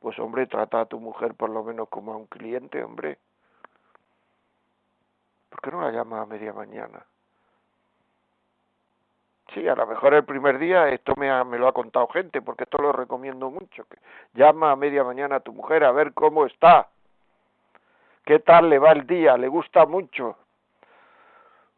pues 0.00 0.18
hombre, 0.18 0.46
trata 0.46 0.80
a 0.80 0.86
tu 0.86 0.98
mujer 0.98 1.34
por 1.34 1.50
lo 1.50 1.62
menos 1.62 1.88
como 1.88 2.12
a 2.12 2.16
un 2.16 2.26
cliente, 2.26 2.82
hombre. 2.82 3.18
¿Por 5.50 5.60
qué 5.60 5.70
no 5.70 5.82
la 5.82 5.90
llamas 5.90 6.22
a 6.22 6.26
media 6.26 6.52
mañana? 6.52 7.04
Sí, 9.52 9.66
a 9.66 9.74
lo 9.74 9.86
mejor 9.86 10.14
el 10.14 10.24
primer 10.24 10.58
día 10.58 10.88
esto 10.88 11.14
me, 11.16 11.44
me 11.44 11.58
lo 11.58 11.68
ha 11.68 11.72
contado 11.72 12.06
gente, 12.08 12.40
porque 12.40 12.64
esto 12.64 12.78
lo 12.78 12.92
recomiendo 12.92 13.50
mucho. 13.50 13.84
Que 13.84 13.98
llama 14.34 14.70
a 14.70 14.76
media 14.76 15.04
mañana 15.04 15.36
a 15.36 15.40
tu 15.40 15.52
mujer 15.52 15.84
a 15.84 15.92
ver 15.92 16.14
cómo 16.14 16.46
está. 16.46 16.88
¿Qué 18.24 18.38
tal 18.38 18.70
le 18.70 18.78
va 18.78 18.92
el 18.92 19.06
día? 19.06 19.36
¿Le 19.36 19.48
gusta 19.48 19.86
mucho? 19.86 20.36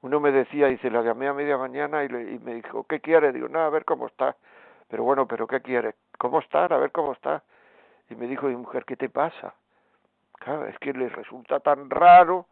Uno 0.02 0.20
me 0.20 0.32
decía, 0.32 0.66
dice, 0.66 0.90
la 0.90 1.02
llamé 1.02 1.28
a 1.28 1.32
media 1.32 1.56
mañana 1.56 2.04
y, 2.04 2.08
le, 2.08 2.32
y 2.32 2.38
me 2.40 2.54
dijo, 2.54 2.84
¿qué 2.84 3.00
quiere? 3.00 3.32
Digo, 3.32 3.48
no, 3.48 3.60
a 3.60 3.70
ver 3.70 3.84
cómo 3.84 4.06
está. 4.06 4.36
Pero 4.88 5.04
bueno, 5.04 5.26
¿pero 5.26 5.46
qué 5.46 5.62
quiere? 5.62 5.94
¿Cómo 6.18 6.40
está? 6.40 6.66
A 6.66 6.76
ver 6.76 6.92
cómo 6.92 7.12
está. 7.12 7.42
Y 8.12 8.14
me 8.14 8.26
dijo 8.26 8.46
mi 8.46 8.56
mujer, 8.56 8.84
¿qué 8.84 8.94
te 8.94 9.08
pasa? 9.08 9.54
Claro, 10.34 10.66
es 10.66 10.78
que 10.80 10.92
le 10.92 11.08
resulta 11.08 11.60
tan 11.60 11.88
raro 11.88 12.46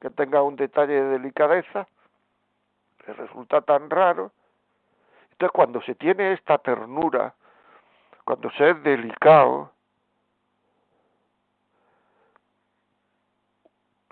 que 0.00 0.08
tenga 0.08 0.42
un 0.42 0.56
detalle 0.56 0.94
de 0.94 1.18
delicadeza, 1.18 1.86
le 3.06 3.12
resulta 3.12 3.60
tan 3.60 3.90
raro. 3.90 4.32
Entonces 5.32 5.52
cuando 5.52 5.82
se 5.82 5.94
tiene 5.96 6.32
esta 6.32 6.56
ternura, 6.56 7.34
cuando 8.24 8.50
se 8.52 8.70
es 8.70 8.82
delicado, 8.82 9.70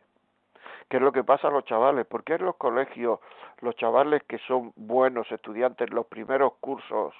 ¿Qué 0.88 0.97
es 0.97 1.02
lo 1.02 1.12
que 1.12 1.25
pasa 1.25 1.49
a 1.49 1.50
los 1.50 1.64
chavales? 1.64 2.06
¿Por 2.06 2.25
qué 2.25 2.35
en 2.35 2.44
los 2.44 2.56
colegios 2.56 3.21
los 3.61 3.76
chavales 3.76 4.23
que 4.25 4.38
son 4.38 4.73
buenos 4.76 5.30
estudiantes, 5.30 5.90
los 5.90 6.06
primeros 6.06 6.54
cursos, 6.61 7.14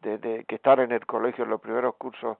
de, 0.00 0.44
que 0.46 0.56
están 0.56 0.80
en 0.80 0.92
el 0.92 1.06
colegio, 1.06 1.44
en 1.44 1.50
los 1.50 1.60
primeros 1.60 1.94
cursos, 1.96 2.38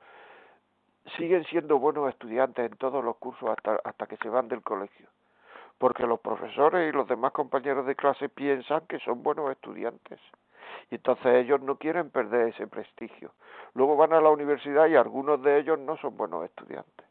siguen 1.16 1.44
siendo 1.44 1.78
buenos 1.78 2.08
estudiantes 2.08 2.70
en 2.70 2.76
todos 2.78 3.04
los 3.04 3.16
cursos 3.16 3.50
hasta, 3.50 3.80
hasta 3.84 4.06
que 4.06 4.16
se 4.18 4.28
van 4.28 4.48
del 4.48 4.62
colegio? 4.62 5.08
Porque 5.78 6.06
los 6.06 6.20
profesores 6.20 6.88
y 6.88 6.96
los 6.96 7.08
demás 7.08 7.32
compañeros 7.32 7.86
de 7.86 7.96
clase 7.96 8.28
piensan 8.28 8.86
que 8.86 8.98
son 9.00 9.22
buenos 9.22 9.50
estudiantes. 9.50 10.20
Y 10.90 10.96
entonces 10.96 11.34
ellos 11.34 11.60
no 11.60 11.76
quieren 11.76 12.10
perder 12.10 12.48
ese 12.48 12.66
prestigio. 12.66 13.32
Luego 13.74 13.96
van 13.96 14.12
a 14.12 14.20
la 14.20 14.30
universidad 14.30 14.86
y 14.86 14.96
algunos 14.96 15.42
de 15.42 15.58
ellos 15.58 15.78
no 15.78 15.96
son 15.96 16.16
buenos 16.16 16.44
estudiantes 16.44 17.06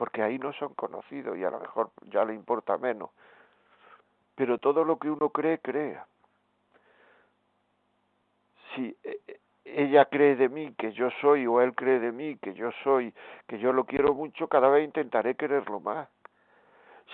porque 0.00 0.22
ahí 0.22 0.38
no 0.38 0.54
son 0.54 0.72
conocidos 0.72 1.36
y 1.36 1.44
a 1.44 1.50
lo 1.50 1.60
mejor 1.60 1.90
ya 2.06 2.24
le 2.24 2.32
importa 2.32 2.78
menos. 2.78 3.10
Pero 4.34 4.56
todo 4.56 4.82
lo 4.82 4.98
que 4.98 5.10
uno 5.10 5.28
cree, 5.28 5.58
crea. 5.58 6.06
Si 8.74 8.96
eh, 9.04 9.20
eh, 9.26 9.39
ella 9.76 10.04
cree 10.06 10.36
de 10.36 10.48
mí 10.48 10.74
que 10.76 10.92
yo 10.92 11.10
soy 11.20 11.46
o 11.46 11.60
él 11.60 11.74
cree 11.74 11.98
de 11.98 12.12
mí 12.12 12.36
que 12.36 12.54
yo 12.54 12.70
soy, 12.84 13.12
que 13.46 13.58
yo 13.58 13.72
lo 13.72 13.84
quiero 13.84 14.14
mucho, 14.14 14.48
cada 14.48 14.68
vez 14.68 14.84
intentaré 14.84 15.34
quererlo 15.34 15.80
más 15.80 16.08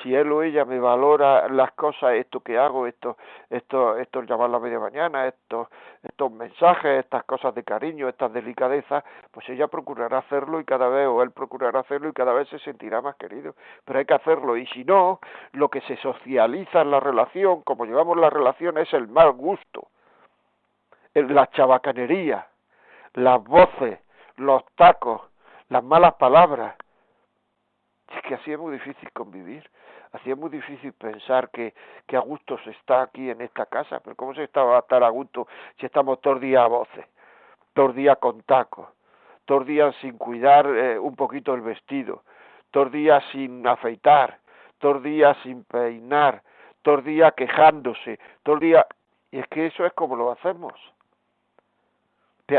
si 0.02 0.14
él 0.14 0.30
o 0.32 0.42
ella 0.42 0.64
me 0.64 0.78
valora 0.78 1.48
las 1.48 1.72
cosas, 1.72 2.14
esto 2.14 2.40
que 2.40 2.58
hago, 2.58 2.86
esto, 2.86 3.16
esto, 3.50 3.96
esto 3.96 4.22
llamar 4.22 4.50
la 4.50 4.58
media 4.58 4.78
mañana, 4.78 5.26
estos, 5.26 5.68
estos 6.02 6.30
mensajes, 6.32 7.00
estas 7.00 7.24
cosas 7.24 7.54
de 7.54 7.64
cariño, 7.64 8.08
estas 8.08 8.32
delicadezas, 8.32 9.04
pues 9.30 9.48
ella 9.48 9.68
procurará 9.68 10.18
hacerlo 10.18 10.60
y 10.60 10.64
cada 10.64 10.88
vez, 10.88 11.06
o 11.06 11.22
él 11.22 11.30
procurará 11.30 11.80
hacerlo 11.80 12.08
y 12.08 12.12
cada 12.12 12.32
vez 12.32 12.48
se 12.48 12.58
sentirá 12.60 13.00
más 13.00 13.16
querido. 13.16 13.54
Pero 13.84 13.98
hay 13.98 14.04
que 14.04 14.14
hacerlo, 14.14 14.56
y 14.56 14.66
si 14.68 14.84
no, 14.84 15.20
lo 15.52 15.68
que 15.68 15.80
se 15.82 15.96
socializa 15.96 16.82
en 16.82 16.90
la 16.90 17.00
relación, 17.00 17.62
como 17.62 17.86
llevamos 17.86 18.16
la 18.16 18.30
relación, 18.30 18.78
es 18.78 18.92
el 18.92 19.08
mal 19.08 19.32
gusto, 19.32 19.88
la 21.22 21.46
chabacanería, 21.48 22.46
las 23.14 23.42
voces, 23.42 23.98
los 24.36 24.64
tacos, 24.74 25.22
las 25.68 25.82
malas 25.82 26.14
palabras. 26.14 26.76
Es 28.14 28.22
que 28.22 28.34
así 28.34 28.52
es 28.52 28.58
muy 28.58 28.72
difícil 28.72 29.10
convivir 29.12 29.68
hacía 30.16 30.36
muy 30.36 30.50
difícil 30.50 30.92
pensar 30.92 31.50
que, 31.50 31.74
que 32.06 32.16
a 32.16 32.20
gusto 32.20 32.58
se 32.64 32.70
está 32.70 33.02
aquí 33.02 33.30
en 33.30 33.40
esta 33.40 33.66
casa, 33.66 34.00
pero 34.00 34.16
¿cómo 34.16 34.34
se 34.34 34.44
estaba 34.44 34.76
a 34.76 34.80
estar 34.80 35.02
a 35.02 35.08
gusto 35.08 35.46
si 35.78 35.86
estamos 35.86 36.20
todos 36.20 36.40
días 36.40 36.62
a 36.62 36.66
voces, 36.66 37.06
todos 37.74 37.94
días 37.94 38.18
con 38.18 38.42
tacos, 38.42 38.88
todos 39.44 39.66
días 39.66 39.94
sin 40.00 40.16
cuidar 40.18 40.66
eh, 40.66 40.98
un 40.98 41.14
poquito 41.14 41.54
el 41.54 41.60
vestido, 41.60 42.24
todos 42.70 42.92
días 42.92 43.22
sin 43.32 43.66
afeitar, 43.66 44.38
todos 44.78 45.02
días 45.02 45.36
sin 45.42 45.64
peinar, 45.64 46.42
todos 46.82 47.04
días 47.04 47.32
quejándose, 47.34 48.18
todos 48.42 48.60
días... 48.60 48.86
Y 49.32 49.40
es 49.40 49.46
que 49.48 49.66
eso 49.66 49.84
es 49.84 49.92
como 49.92 50.14
lo 50.16 50.30
hacemos. 50.30 50.72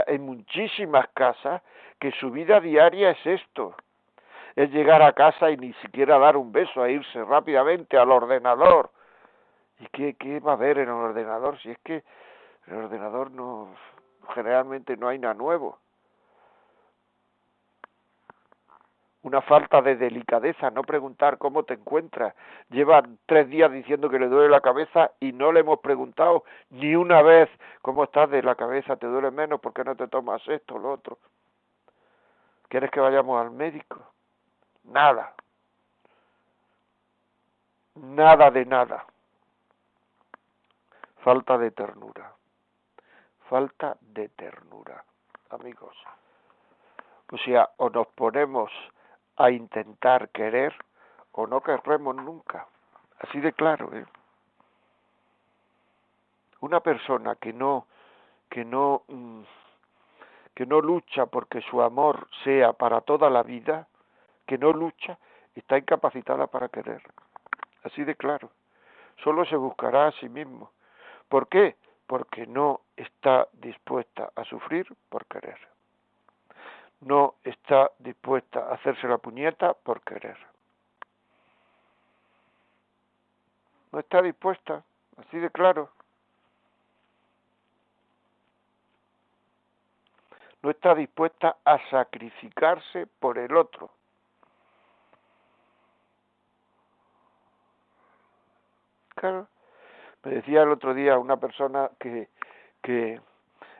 Hay 0.08 0.20
muchísimas 0.20 1.08
casas 1.10 1.62
que 2.00 2.12
su 2.12 2.32
vida 2.32 2.60
diaria 2.60 3.12
es 3.12 3.26
esto 3.26 3.76
es 4.58 4.72
llegar 4.72 5.04
a 5.04 5.14
casa 5.14 5.52
y 5.52 5.58
ni 5.58 5.72
siquiera 5.74 6.18
dar 6.18 6.36
un 6.36 6.52
beso, 6.52 6.82
a 6.82 6.90
irse 6.90 7.24
rápidamente 7.24 7.96
al 7.96 8.10
ordenador. 8.10 8.90
¿Y 9.80 9.86
qué, 9.90 10.16
qué 10.16 10.40
va 10.40 10.54
a 10.54 10.56
haber 10.56 10.80
en 10.80 10.90
el 10.90 10.96
ordenador? 10.96 11.60
Si 11.60 11.70
es 11.70 11.78
que 11.84 12.04
el 12.66 12.74
ordenador 12.74 13.30
no, 13.30 13.70
generalmente 14.34 14.98
no 14.98 15.10
hay 15.10 15.20
nada 15.20 15.36
nuevo. 15.36 15.78
Una 19.24 19.42
falta 19.42 19.82
de 19.82 19.96
delicadeza, 19.96 20.70
no 20.72 20.84
preguntar 20.84 21.38
cómo 21.38 21.64
te 21.64 21.74
encuentras. 21.74 22.34
Lleva 22.70 23.04
tres 23.26 23.50
días 23.50 23.72
diciendo 23.72 24.10
que 24.10 24.20
le 24.20 24.28
duele 24.28 24.50
la 24.50 24.62
cabeza 24.62 25.12
y 25.20 25.34
no 25.34 25.52
le 25.52 25.62
hemos 25.62 25.80
preguntado 25.80 26.44
ni 26.70 26.96
una 26.96 27.22
vez 27.22 27.50
cómo 27.82 28.04
estás 28.04 28.30
de 28.30 28.44
la 28.44 28.56
cabeza, 28.56 28.96
te 28.96 29.08
duele 29.08 29.32
menos, 29.32 29.60
¿por 29.60 29.74
qué 29.74 29.84
no 29.84 29.96
te 29.96 30.08
tomas 30.08 30.48
esto 30.48 30.76
o 30.76 30.80
lo 30.80 30.92
otro? 30.92 31.18
¿Quieres 32.70 32.92
que 32.92 33.00
vayamos 33.00 33.42
al 33.42 33.52
médico? 33.52 34.06
nada, 34.88 35.34
nada 37.96 38.52
de 38.52 38.66
nada. 38.66 39.06
Falta 41.24 41.58
de 41.58 41.72
ternura, 41.72 42.34
falta 43.50 43.98
de 44.00 44.30
ternura, 44.30 45.04
amigos. 45.50 45.96
O 47.32 47.38
sea, 47.38 47.70
o 47.78 47.90
nos 47.90 48.08
ponemos 48.08 48.72
a 49.38 49.52
intentar 49.52 50.30
querer 50.30 50.74
o 51.32 51.48
no 51.48 51.62
querremos 51.62 52.16
nunca. 52.16 52.68
Así 53.20 53.40
de 53.40 53.54
claro, 53.54 53.94
¿eh? 53.94 54.06
Una 56.60 56.80
persona 56.80 57.36
que 57.36 57.54
no, 57.54 57.86
que 58.50 58.66
no, 58.66 59.04
mm, 59.08 59.42
que 60.56 60.66
no 60.66 60.82
lucha 60.82 61.28
porque 61.28 61.62
su 61.62 61.82
amor 61.82 62.28
sea 62.44 62.74
para 62.74 63.02
toda 63.02 63.30
la 63.30 63.44
vida, 63.44 63.88
que 64.48 64.58
no 64.58 64.74
lucha 64.74 65.20
está 65.56 65.78
incapacitada 65.78 66.48
para 66.48 66.70
querer. 66.70 67.02
Así 67.84 68.04
de 68.04 68.16
claro. 68.16 68.50
Solo 69.24 69.46
se 69.46 69.56
buscará 69.56 70.08
a 70.08 70.12
sí 70.14 70.30
mismo. 70.30 70.72
¿Por 71.30 71.48
qué? 71.48 71.76
Porque 72.06 72.48
no 72.48 72.82
está 72.96 73.48
dispuesta 73.54 74.32
a 74.36 74.44
sufrir 74.46 74.88
por 75.10 75.26
querer. 75.26 75.77
No 77.02 77.36
está 77.44 77.92
dispuesta 78.00 78.60
a 78.60 78.74
hacerse 78.74 79.08
la 79.08 79.18
puñeta 79.18 79.74
por 79.74 80.02
querer. 80.02 80.38
No 83.92 84.00
está 84.00 84.22
dispuesta, 84.22 84.84
así 85.18 85.38
de 85.38 85.50
claro. 85.50 85.90
No 90.62 90.72
está 90.72 90.96
dispuesta 90.96 91.58
a 91.64 91.78
sacrificarse 91.90 93.08
por 93.20 93.38
el 93.38 93.56
otro. 93.56 93.92
Claro. 99.16 99.48
Me 100.24 100.32
decía 100.32 100.64
el 100.64 100.72
otro 100.72 100.94
día 100.94 101.18
una 101.18 101.38
persona 101.38 101.90
que, 102.00 102.30
que 102.82 103.20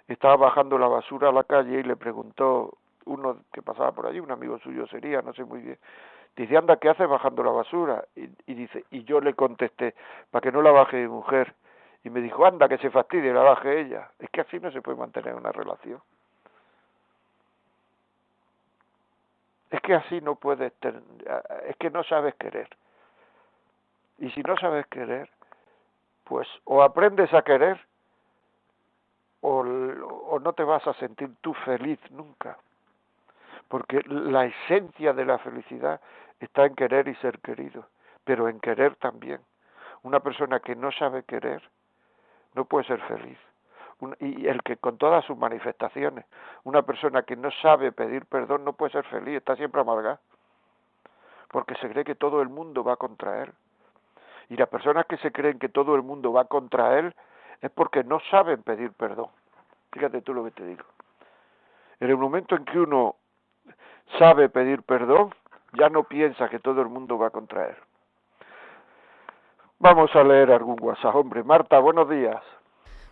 estaba 0.08 0.36
bajando 0.38 0.78
la 0.78 0.88
basura 0.88 1.30
a 1.30 1.34
la 1.34 1.44
calle 1.44 1.80
y 1.80 1.84
le 1.84 1.96
preguntó 1.96 2.78
uno 3.08 3.38
que 3.52 3.62
pasaba 3.62 3.92
por 3.92 4.06
allí, 4.06 4.20
un 4.20 4.32
amigo 4.32 4.60
suyo 4.60 4.88
sería, 4.88 5.22
no 5.22 5.34
sé 5.34 5.44
muy 5.44 5.62
bien, 5.62 5.78
dice, 6.36 6.58
anda, 6.58 6.78
¿qué 6.78 6.90
haces 6.90 7.08
bajando 7.08 7.44
la 7.44 7.52
basura? 7.52 8.06
Y, 8.16 8.30
y 8.46 8.54
dice, 8.54 8.86
y 8.92 9.04
yo 9.04 9.20
le 9.20 9.34
contesté, 9.34 9.96
para 10.32 10.42
que 10.42 10.52
no 10.52 10.62
la 10.62 10.72
baje 10.72 10.98
mi 10.98 11.08
mujer. 11.08 11.54
Y 12.04 12.10
me 12.10 12.22
dijo, 12.22 12.46
anda, 12.46 12.70
que 12.70 12.78
se 12.78 12.90
fastidie, 12.90 13.34
la 13.34 13.42
baje 13.42 13.82
ella. 13.82 14.12
Es 14.20 14.30
que 14.30 14.42
así 14.42 14.60
no 14.60 14.72
se 14.72 14.82
puede 14.82 14.98
mantener 14.98 15.36
una 15.36 15.52
relación. 15.52 16.02
Es 19.70 19.82
que 19.82 19.94
así 19.94 20.22
no 20.22 20.36
puedes, 20.36 20.72
es 21.66 21.76
que 21.78 21.90
no 21.90 22.04
sabes 22.04 22.36
querer. 22.36 22.70
Y 24.20 24.30
si 24.32 24.42
no 24.42 24.56
sabes 24.58 24.88
querer, 24.88 25.30
pues 26.24 26.48
o 26.66 26.82
aprendes 26.82 27.34
a 27.34 27.42
querer 27.42 27.80
o, 29.42 29.60
o 29.60 30.40
no 30.40 30.54
te 30.54 30.64
vas 30.64 30.86
a 30.88 30.94
sentir 30.94 31.30
tú 31.42 31.54
feliz 31.54 32.00
nunca. 32.12 32.58
Porque 33.68 34.02
la 34.08 34.46
esencia 34.46 35.14
de 35.14 35.26
la 35.26 35.38
felicidad 35.40 36.00
está 36.40 36.66
en 36.66 36.76
querer 36.76 37.08
y 37.08 37.16
ser 37.16 37.40
querido, 37.40 37.88
pero 38.24 38.48
en 38.48 38.60
querer 38.60 38.96
también. 38.96 39.42
Una 40.04 40.20
persona 40.20 40.60
que 40.60 40.76
no 40.76 40.92
sabe 40.92 41.24
querer 41.24 41.62
no 42.56 42.66
puede 42.66 42.86
ser 42.86 43.02
feliz. 43.02 43.38
y 44.20 44.48
el 44.48 44.62
que 44.62 44.78
con 44.78 44.98
todas 44.98 45.26
sus 45.26 45.36
manifestaciones, 45.38 46.26
una 46.64 46.84
persona 46.84 47.24
que 47.24 47.36
no 47.36 47.50
sabe 47.64 47.92
pedir 47.92 48.26
perdón 48.28 48.64
no 48.64 48.74
puede 48.74 48.92
ser 48.92 49.06
feliz, 49.06 49.38
está 49.38 49.56
siempre 49.56 49.82
amargada, 49.82 50.20
porque 51.50 51.74
se 51.76 51.90
cree 51.90 52.04
que 52.04 52.14
todo 52.14 52.42
el 52.42 52.50
mundo 52.50 52.84
va 52.84 52.98
contra 52.98 53.42
él. 53.42 53.52
Y 54.50 54.56
las 54.56 54.70
personas 54.70 55.08
que 55.08 55.18
se 55.18 55.32
creen 55.32 55.60
que 55.60 55.70
todo 55.70 55.96
el 55.96 56.04
mundo 56.04 56.32
va 56.32 56.46
contra 56.46 57.00
él 57.00 57.14
es 57.62 57.72
porque 57.72 58.04
no 58.04 58.20
saben 58.32 58.62
pedir 58.64 58.92
perdón. 58.94 59.30
Fíjate 59.92 60.22
tú 60.22 60.34
lo 60.34 60.44
que 60.44 60.52
te 60.52 60.66
digo. 60.66 60.84
En 62.00 62.10
el 62.10 62.18
momento 62.18 62.56
en 62.56 62.66
que 62.66 62.80
uno 62.80 63.16
sabe 64.18 64.50
pedir 64.50 64.84
perdón, 64.84 65.34
ya 65.74 65.90
no 65.90 66.04
piensa 66.04 66.50
que 66.50 66.60
todo 66.60 66.82
el 66.82 66.90
mundo 66.90 67.18
va 67.18 67.30
contra 67.30 67.68
él. 67.68 67.76
Vamos 69.80 70.16
a 70.16 70.24
leer 70.24 70.52
algún 70.52 70.78
WhatsApp. 70.82 71.16
Hombre, 71.16 71.44
Marta, 71.44 71.78
buenos 71.80 72.10
días. 72.10 72.42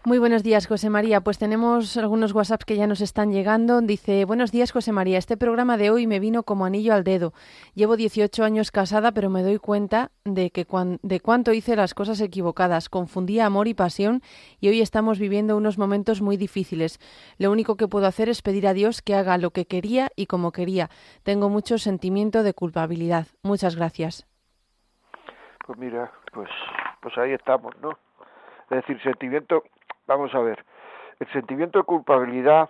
Muy 0.07 0.19
buenos 0.19 0.43
días, 0.43 0.67
José 0.67 0.91
María. 0.91 1.21
Pues 1.21 1.39
tenemos 1.39 1.97
algunos 1.97 2.31
WhatsApps 2.31 2.63
que 2.63 2.75
ya 2.75 2.85
nos 2.85 3.01
están 3.01 3.31
llegando. 3.31 3.81
Dice, 3.81 4.23
buenos 4.25 4.51
días, 4.51 4.71
José 4.71 4.91
María. 4.91 5.17
Este 5.17 5.35
programa 5.35 5.77
de 5.77 5.89
hoy 5.89 6.05
me 6.05 6.19
vino 6.19 6.43
como 6.43 6.67
anillo 6.67 6.93
al 6.93 7.03
dedo. 7.03 7.33
Llevo 7.73 7.95
18 7.95 8.43
años 8.43 8.69
casada, 8.69 9.13
pero 9.13 9.31
me 9.31 9.41
doy 9.41 9.57
cuenta 9.57 10.11
de, 10.23 10.51
que 10.51 10.67
de 11.01 11.19
cuánto 11.21 11.53
hice 11.53 11.75
las 11.75 11.95
cosas 11.95 12.21
equivocadas. 12.21 12.87
Confundía 12.87 13.47
amor 13.47 13.67
y 13.67 13.73
pasión 13.73 14.21
y 14.59 14.69
hoy 14.69 14.79
estamos 14.79 15.17
viviendo 15.17 15.57
unos 15.57 15.79
momentos 15.79 16.21
muy 16.21 16.37
difíciles. 16.37 16.99
Lo 17.39 17.51
único 17.51 17.75
que 17.75 17.87
puedo 17.87 18.05
hacer 18.05 18.29
es 18.29 18.43
pedir 18.43 18.67
a 18.67 18.73
Dios 18.73 19.01
que 19.01 19.15
haga 19.15 19.39
lo 19.39 19.49
que 19.49 19.65
quería 19.65 20.11
y 20.15 20.27
como 20.27 20.51
quería. 20.51 20.91
Tengo 21.23 21.49
mucho 21.49 21.79
sentimiento 21.79 22.43
de 22.43 22.53
culpabilidad. 22.53 23.25
Muchas 23.41 23.75
gracias. 23.75 24.27
Pues 25.65 25.79
mira, 25.79 26.11
pues, 26.31 26.49
pues 27.01 27.17
ahí 27.17 27.31
estamos, 27.31 27.73
¿no? 27.81 27.97
Es 28.69 28.77
decir, 28.77 29.01
sentimiento 29.01 29.63
Vamos 30.07 30.33
a 30.35 30.39
ver, 30.39 30.63
el 31.19 31.27
sentimiento 31.31 31.79
de 31.79 31.85
culpabilidad 31.85 32.69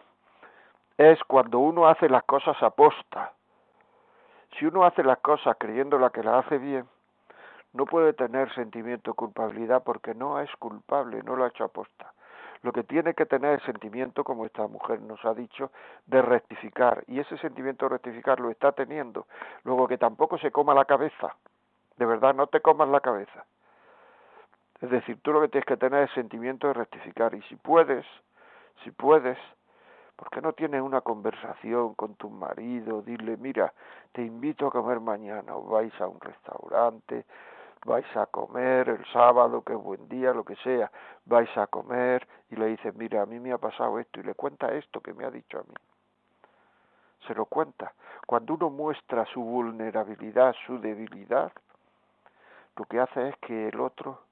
es 0.98 1.22
cuando 1.26 1.60
uno 1.60 1.88
hace 1.88 2.08
las 2.08 2.24
cosas 2.24 2.62
a 2.64 2.70
posta. 2.70 3.34
Si 4.58 4.66
uno 4.66 4.86
hace 4.86 5.04
las 5.04 5.20
cosas 5.20 5.58
creyendo 5.60 6.00
la 6.00 6.12
que 6.12 6.24
las 6.24 6.46
hace 6.46 6.58
bien, 6.58 6.88
no 7.74 7.86
puede 7.86 8.14
tener 8.14 8.54
sentimiento 8.54 9.12
de 9.12 9.16
culpabilidad 9.16 9.84
porque 9.84 10.16
no 10.16 10.40
es 10.40 10.50
culpable, 10.56 11.22
no 11.24 11.36
lo 11.36 11.44
ha 11.44 11.50
hecho 11.50 11.66
a 11.66 11.68
posta. 11.68 12.14
Lo 12.62 12.72
que 12.72 12.84
tiene 12.84 13.14
que 13.14 13.26
tener 13.26 13.60
es 13.60 13.64
sentimiento, 13.64 14.24
como 14.24 14.46
esta 14.46 14.66
mujer 14.68 15.02
nos 15.02 15.24
ha 15.26 15.34
dicho, 15.34 15.72
de 16.06 16.22
rectificar. 16.22 17.04
Y 17.08 17.20
ese 17.20 17.38
sentimiento 17.38 17.86
de 17.86 17.90
rectificar 17.90 18.40
lo 18.40 18.50
está 18.50 18.72
teniendo. 18.72 19.28
Luego 19.66 19.88
que 19.90 19.98
tampoco 19.98 20.38
se 20.38 20.52
coma 20.52 20.74
la 20.74 20.86
cabeza. 20.86 21.36
De 21.98 22.06
verdad, 22.06 22.34
no 22.34 22.48
te 22.48 22.62
comas 22.62 22.88
la 22.88 23.02
cabeza. 23.02 23.46
Es 24.82 24.90
decir, 24.90 25.20
tú 25.22 25.32
lo 25.32 25.42
que 25.42 25.48
tienes 25.48 25.66
que 25.66 25.78
tener 25.78 26.04
es 26.04 26.12
sentimiento 26.12 26.68
de 26.68 26.74
rectificar 26.74 27.34
y 27.34 27.42
si 27.44 27.56
puedes, 27.56 28.06
si 28.84 28.92
puedes, 28.92 29.38
¿por 30.16 30.30
qué 30.30 30.42
no 30.42 30.54
tienes 30.54 30.82
una 30.82 31.02
conversación 31.02 31.94
con 31.96 32.16
tu 32.16 32.30
marido? 32.30 33.02
Dile, 33.02 33.38
mira, 33.38 33.74
te 34.12 34.22
invito 34.22 34.68
a 34.68 34.72
comer 34.72 35.00
mañana, 35.00 35.56
o 35.56 35.64
vais 35.64 35.94
a 36.02 36.08
un 36.08 36.20
restaurante, 36.20 37.26
vais 37.86 38.18
a 38.18 38.26
comer 38.26 38.90
el 38.90 39.06
sábado, 39.14 39.62
que 39.62 39.74
es 39.74 39.80
buen 39.80 40.10
día, 40.10 40.34
lo 40.34 40.44
que 40.44 40.56
sea, 40.58 40.92
vais 41.26 41.56
a 41.58 41.68
comer 41.68 42.28
y 42.50 42.56
le 42.58 42.68
dices, 42.68 42.94
mira, 42.96 43.22
a 43.22 43.26
mí 43.26 43.40
me 43.40 43.54
ha 43.54 43.58
pasado 43.58 43.98
esto 44.00 44.20
y 44.20 44.24
le 44.24 44.34
cuenta 44.34 44.74
esto 44.74 45.00
que 45.00 45.14
me 45.14 45.24
ha 45.24 45.32
dicho 45.32 45.60
a 45.60 45.64
mí. 45.64 45.76
Se 47.28 47.34
lo 47.34 47.46
cuenta. 47.46 47.94
Cuando 48.28 48.56
uno 48.56 48.70
muestra 48.70 49.26
su 49.26 49.42
vulnerabilidad, 49.42 50.54
su 50.66 50.80
debilidad, 50.80 51.52
lo 52.76 52.86
que 52.86 53.00
hace 53.00 53.30
es 53.30 53.38
que 53.38 53.70
el 53.70 53.80
otro 53.80 54.25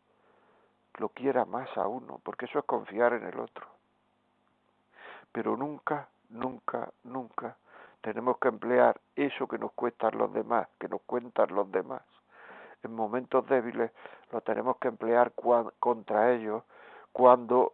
lo 0.97 1.09
quiera 1.09 1.45
más 1.45 1.75
a 1.77 1.87
uno, 1.87 2.19
porque 2.23 2.45
eso 2.45 2.59
es 2.59 2.65
confiar 2.65 3.13
en 3.13 3.25
el 3.25 3.39
otro. 3.39 3.67
Pero 5.31 5.57
nunca, 5.57 6.07
nunca, 6.29 6.91
nunca 7.03 7.55
tenemos 8.01 8.37
que 8.37 8.49
emplear 8.49 8.99
eso 9.15 9.47
que 9.47 9.57
nos 9.57 9.71
cuestan 9.71 10.17
los 10.17 10.31
demás, 10.33 10.67
que 10.79 10.87
nos 10.87 11.01
cuentan 11.03 11.55
los 11.55 11.71
demás. 11.71 12.01
En 12.83 12.93
momentos 12.93 13.47
débiles 13.47 13.91
lo 14.31 14.41
tenemos 14.41 14.77
que 14.77 14.89
emplear 14.89 15.31
contra 15.79 16.33
ellos 16.33 16.63
cuando 17.11 17.73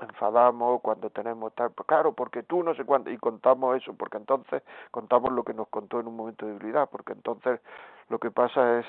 enfadamos, 0.00 0.80
cuando 0.80 1.10
tenemos 1.10 1.54
tal, 1.54 1.72
claro, 1.86 2.12
porque 2.12 2.42
tú 2.42 2.62
no 2.62 2.74
sé 2.74 2.84
cuánto, 2.84 3.10
y 3.10 3.18
contamos 3.18 3.76
eso, 3.76 3.94
porque 3.94 4.16
entonces 4.16 4.62
contamos 4.90 5.32
lo 5.32 5.44
que 5.44 5.54
nos 5.54 5.68
contó 5.68 6.00
en 6.00 6.08
un 6.08 6.16
momento 6.16 6.46
de 6.46 6.52
debilidad, 6.52 6.88
porque 6.90 7.12
entonces 7.12 7.60
lo 8.08 8.18
que 8.18 8.30
pasa 8.30 8.80
es 8.80 8.86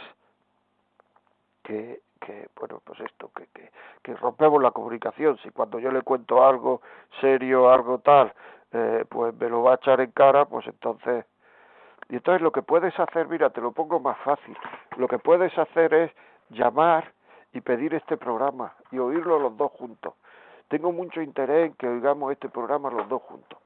que 1.64 2.02
que 2.22 2.48
bueno 2.56 2.82
pues 2.86 3.00
esto 3.02 3.32
que, 3.36 3.48
que, 4.02 4.16
rompemos 4.16 4.62
la 4.62 4.72
comunicación. 4.72 5.38
Si 5.40 5.50
cuando 5.50 5.80
yo 5.80 5.92
le 5.92 6.02
cuento 6.04 6.46
algo 6.46 6.82
serio 7.20 7.70
algo 7.70 8.00
tal 8.00 8.34
eh, 8.72 9.04
pues 9.10 9.34
me 9.36 9.50
lo 9.50 9.64
va 9.64 9.74
a 9.74 9.76
echar 9.76 10.00
en 10.00 10.12
cara 10.12 10.46
pues 10.46 10.66
entonces 10.68 11.26
y 12.10 12.16
entonces 12.16 12.42
lo 12.42 12.52
que 12.52 12.62
puedes 12.62 12.98
hacer 13.00 13.28
mira 13.28 13.50
te 13.50 13.62
lo 13.62 13.72
pongo 13.72 14.00
más 14.00 14.18
fácil. 14.20 14.58
Lo 14.98 15.08
que 15.08 15.18
puedes 15.18 15.58
hacer 15.58 15.94
es 15.94 16.12
llamar 16.50 17.12
y 17.54 17.62
pedir 17.62 17.94
este 17.94 18.18
programa 18.18 18.74
y 18.92 19.00
oírlo 19.00 19.40
los 19.40 19.58
dos 19.58 19.72
juntos. 19.72 20.14
Tengo 20.68 20.92
mucho 20.92 21.22
interés 21.22 21.68
en 21.68 21.74
que 21.74 21.88
oigamos 21.88 22.32
este 22.32 22.50
programa 22.50 22.90
los 22.90 23.08
dos 23.10 23.22
juntos. 23.24 23.60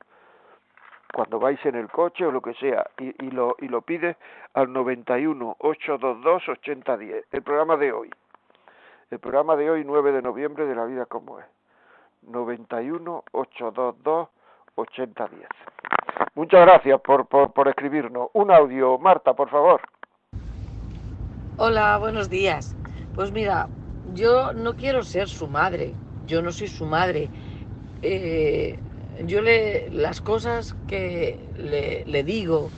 Cuando 1.13 1.39
vais 1.39 1.63
en 1.65 1.75
el 1.75 1.89
coche 1.89 2.25
o 2.25 2.31
lo 2.31 2.41
que 2.41 2.53
sea 2.55 2.85
y, 2.99 3.25
y 3.25 3.31
lo 3.31 3.55
y 3.59 3.67
lo 3.67 3.81
pides 3.81 4.17
al 4.53 4.71
91 4.71 5.55
822 5.59 6.49
8010 6.49 7.25
el 7.31 7.41
programa 7.41 7.77
de 7.77 7.91
hoy 7.91 8.11
el 9.15 9.21
programa 9.21 9.55
de 9.55 9.71
hoy, 9.71 9.83
9 9.85 10.11
de 10.11 10.21
noviembre, 10.21 10.65
de 10.65 10.75
La 10.75 10.83
Vida 10.83 11.05
como 11.05 11.39
es. 11.39 11.45
91 12.23 13.23
822 13.31 14.27
8010. 14.75 15.47
Muchas 16.35 16.61
gracias 16.65 16.99
por, 16.99 17.25
por, 17.27 17.53
por 17.53 17.69
escribirnos. 17.69 18.27
Un 18.33 18.51
audio, 18.51 18.97
Marta, 18.97 19.33
por 19.33 19.49
favor. 19.49 19.79
Hola, 21.55 21.97
buenos 21.97 22.29
días. 22.29 22.75
Pues 23.15 23.31
mira, 23.31 23.69
yo 24.13 24.51
no 24.51 24.75
quiero 24.75 25.01
ser 25.01 25.29
su 25.29 25.47
madre. 25.47 25.93
Yo 26.27 26.41
no 26.41 26.51
soy 26.51 26.67
su 26.67 26.85
madre. 26.85 27.29
Eh, 28.01 28.77
yo 29.23 29.41
le 29.41 29.89
las 29.91 30.19
cosas 30.19 30.75
que 30.89 31.39
le, 31.55 32.03
le 32.05 32.23
digo 32.25 32.69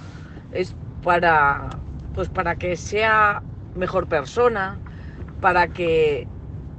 es 0.52 0.76
para 1.04 1.69
pues 2.13 2.30
para 2.30 2.56
que 2.56 2.76
sea 2.76 3.41
mejor 3.76 4.08
persona, 4.08 4.78
para 5.41 5.67
que 5.67 6.28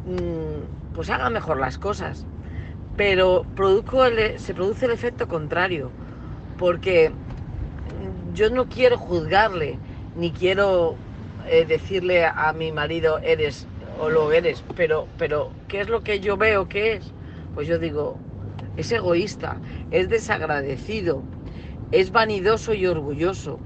mm, 0.07 0.95
pues 0.95 1.11
haga 1.11 1.31
mejor 1.31 1.59
las 1.59 1.79
cosas. 1.79 2.27
Pero 2.97 3.45
se 4.39 4.55
produce 4.55 4.87
el 4.87 4.93
efecto 4.93 5.29
contrario, 5.29 5.91
porque 6.59 7.13
yo 8.35 8.51
no 8.51 8.67
quiero 8.69 8.99
juzgarle, 8.99 9.79
ni 10.17 10.33
quiero 10.33 10.97
eh, 11.49 11.65
decirle 11.65 12.25
a 12.27 12.53
mi 12.53 12.73
marido 12.73 13.19
eres 13.21 13.67
o 14.01 14.09
lo 14.09 14.33
eres, 14.33 14.63
pero, 14.77 15.07
pero 15.19 15.51
¿qué 15.69 15.81
es 15.81 15.89
lo 15.89 16.03
que 16.03 16.21
yo 16.21 16.37
veo 16.37 16.69
que 16.69 16.95
es? 16.95 17.13
Pues 17.55 17.67
yo 17.67 17.79
digo, 17.79 18.19
es 18.77 18.93
egoísta, 18.93 19.57
es 19.91 20.09
desagradecido, 20.09 21.23
es 21.91 22.13
vanidoso 22.13 22.75
y 22.75 22.87
orgulloso. 22.87 23.59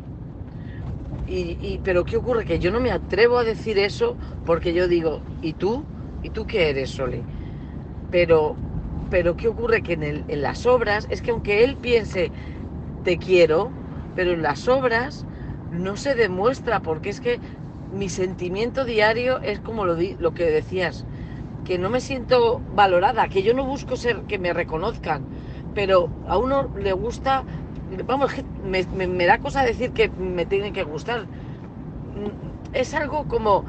Y, 1.27 1.79
pero 1.85 2.05
¿qué 2.05 2.17
ocurre? 2.17 2.45
Que 2.45 2.59
yo 2.59 2.71
no 2.73 2.81
me 2.81 2.91
atrevo 2.91 3.39
a 3.39 3.45
decir 3.45 3.79
eso 3.79 4.19
porque 4.45 4.75
yo 4.75 4.89
digo, 4.89 5.23
¿y 5.41 5.55
tú? 5.55 5.87
¿Y 6.21 6.31
tú 6.31 6.47
qué 6.47 6.71
eres, 6.71 6.91
Sole? 6.91 7.27
Pero, 8.11 8.57
pero 9.11 9.37
¿qué 9.37 9.49
ocurre? 9.49 9.83
Que 9.83 9.95
en, 9.95 10.03
el, 10.03 10.25
en 10.29 10.43
las 10.43 10.67
obras, 10.67 11.07
es 11.11 11.23
que 11.23 11.31
aunque 11.33 11.65
él 11.65 11.77
piense, 11.79 12.33
te 13.03 13.19
quiero, 13.19 13.75
pero 14.15 14.33
en 14.33 14.43
las 14.43 14.69
obras 14.69 15.27
no 15.71 15.97
se 15.97 16.15
demuestra 16.15 16.81
porque 16.83 17.11
es 17.11 17.21
que 17.21 17.41
mi 17.91 18.09
sentimiento 18.09 18.85
diario 18.85 19.41
es 19.43 19.61
como 19.61 19.85
lo, 19.87 19.97
lo 20.19 20.35
que 20.35 20.45
decías, 20.45 21.07
que 21.65 21.79
no 21.79 21.91
me 21.91 22.01
siento 22.01 22.61
valorada, 22.75 23.29
que 23.29 23.43
yo 23.43 23.55
no 23.55 23.65
busco 23.65 23.97
ser 23.97 24.25
que 24.25 24.39
me 24.39 24.53
reconozcan, 24.53 25.29
pero 25.75 26.11
a 26.27 26.39
uno 26.39 26.71
le 26.77 26.93
gusta 26.93 27.47
vamos, 28.07 28.33
me, 28.64 28.85
me, 29.07 29.26
da 29.26 29.38
cosa 29.38 29.64
decir 29.64 29.92
que 29.92 30.09
me 30.09 30.46
tiene 30.46 30.72
que 30.72 30.83
gustar. 30.83 31.22
Mm, 31.22 32.74
es 32.74 32.94
algo 32.94 33.26
como 33.28 33.64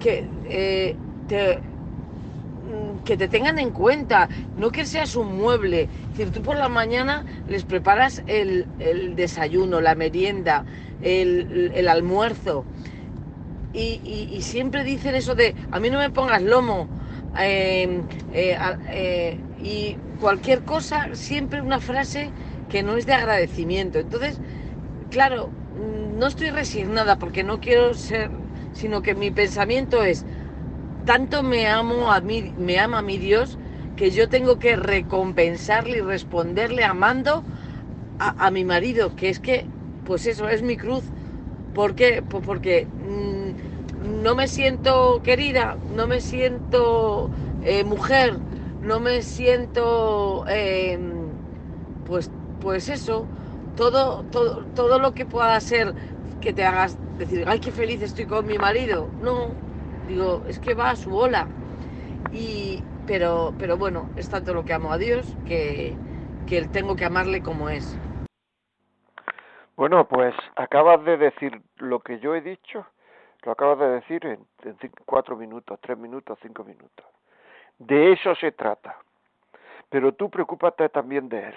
que 0.00 0.26
eh, 0.46 0.96
te, 1.28 1.58
mm, 1.58 3.04
que 3.04 3.16
te 3.16 3.28
tengan 3.28 3.58
en 3.58 3.70
cuenta, 3.70 4.28
no 4.56 4.70
que 4.70 4.86
seas 4.86 5.16
un 5.16 5.36
mueble. 5.36 5.88
Decir, 6.10 6.30
tú 6.32 6.42
por 6.42 6.56
la 6.56 6.68
mañana 6.68 7.24
les 7.48 7.64
preparas 7.64 8.22
el, 8.26 8.66
desayuno, 9.14 9.80
la 9.80 9.94
merienda, 9.94 10.64
el, 11.02 11.88
almuerzo. 11.88 12.64
Y, 13.72 14.40
siempre 14.40 14.82
dicen 14.82 15.14
eso 15.14 15.34
de, 15.34 15.54
a 15.70 15.78
mí 15.78 15.90
no 15.90 15.98
me 15.98 16.10
pongas 16.10 16.42
lomo. 16.42 16.88
Eh, 17.38 18.02
eh, 18.32 19.38
y 19.62 19.96
cualquier 20.18 20.62
cosa, 20.62 21.14
siempre 21.14 21.60
una 21.60 21.78
frase 21.78 22.32
que 22.68 22.82
no 22.82 22.96
es 22.96 23.06
de 23.06 23.14
agradecimiento. 23.14 23.98
Entonces, 23.98 24.38
claro, 25.10 25.50
no 26.18 26.26
estoy 26.26 26.50
resignada 26.50 27.18
porque 27.18 27.44
no 27.44 27.60
quiero 27.60 27.94
ser, 27.94 28.30
sino 28.72 29.02
que 29.02 29.14
mi 29.14 29.30
pensamiento 29.30 30.02
es, 30.02 30.24
tanto 31.04 31.42
me 31.42 31.66
amo 31.66 32.12
a 32.12 32.20
mí, 32.20 32.52
me 32.58 32.78
ama 32.78 32.98
a 32.98 33.02
mi 33.02 33.18
Dios, 33.18 33.58
que 33.96 34.10
yo 34.10 34.28
tengo 34.28 34.58
que 34.58 34.76
recompensarle 34.76 35.98
y 35.98 36.02
responderle 36.02 36.84
amando 36.84 37.42
a, 38.18 38.50
mi 38.50 38.64
marido, 38.64 39.14
que 39.14 39.28
es 39.28 39.38
que, 39.38 39.64
pues 40.04 40.26
eso, 40.26 40.48
es 40.48 40.62
mi 40.62 40.76
cruz. 40.76 41.04
¿Por 41.74 41.94
qué? 41.94 42.22
Pues 42.22 42.42
porque 42.44 42.86
mm, 43.06 44.22
no 44.22 44.34
me 44.34 44.48
siento 44.48 45.20
querida, 45.22 45.76
no 45.94 46.06
me 46.06 46.20
siento 46.20 47.30
eh, 47.64 47.84
mujer, 47.84 48.34
no 48.82 49.00
me 49.00 49.22
siento, 49.22 50.44
eh, 50.48 50.98
pues 52.06 52.30
pues 52.68 52.90
eso, 52.90 53.26
todo, 53.78 54.24
todo, 54.24 54.62
todo 54.74 54.98
lo 54.98 55.14
que 55.14 55.24
pueda 55.24 55.58
ser 55.58 55.94
que 56.38 56.52
te 56.52 56.66
hagas 56.66 56.98
decir, 57.16 57.46
ay, 57.48 57.60
qué 57.60 57.70
feliz 57.70 58.02
estoy 58.02 58.26
con 58.26 58.46
mi 58.46 58.58
marido. 58.58 59.08
No, 59.22 59.46
digo, 60.06 60.42
es 60.46 60.58
que 60.58 60.74
va 60.74 60.90
a 60.90 60.96
su 60.96 61.16
ola. 61.16 61.46
Y, 62.30 62.82
pero, 63.06 63.54
pero 63.58 63.78
bueno, 63.78 64.10
es 64.18 64.28
tanto 64.28 64.52
lo 64.52 64.66
que 64.66 64.74
amo 64.74 64.92
a 64.92 64.98
Dios 64.98 65.34
que, 65.46 65.96
que 66.46 66.66
tengo 66.66 66.94
que 66.94 67.06
amarle 67.06 67.40
como 67.40 67.70
es. 67.70 67.96
Bueno, 69.74 70.06
pues 70.06 70.34
acabas 70.56 71.02
de 71.06 71.16
decir 71.16 71.62
lo 71.78 72.00
que 72.00 72.18
yo 72.18 72.34
he 72.34 72.42
dicho, 72.42 72.84
lo 73.44 73.52
acabas 73.52 73.78
de 73.78 73.88
decir 73.88 74.26
en, 74.26 74.40
en 74.62 74.76
cuatro 75.06 75.36
minutos, 75.36 75.78
tres 75.80 75.96
minutos, 75.96 76.38
cinco 76.42 76.64
minutos. 76.64 77.06
De 77.78 78.12
eso 78.12 78.34
se 78.34 78.52
trata. 78.52 78.98
Pero 79.88 80.12
tú 80.12 80.28
preocúpate 80.28 80.86
también 80.90 81.30
de 81.30 81.48
él. 81.48 81.54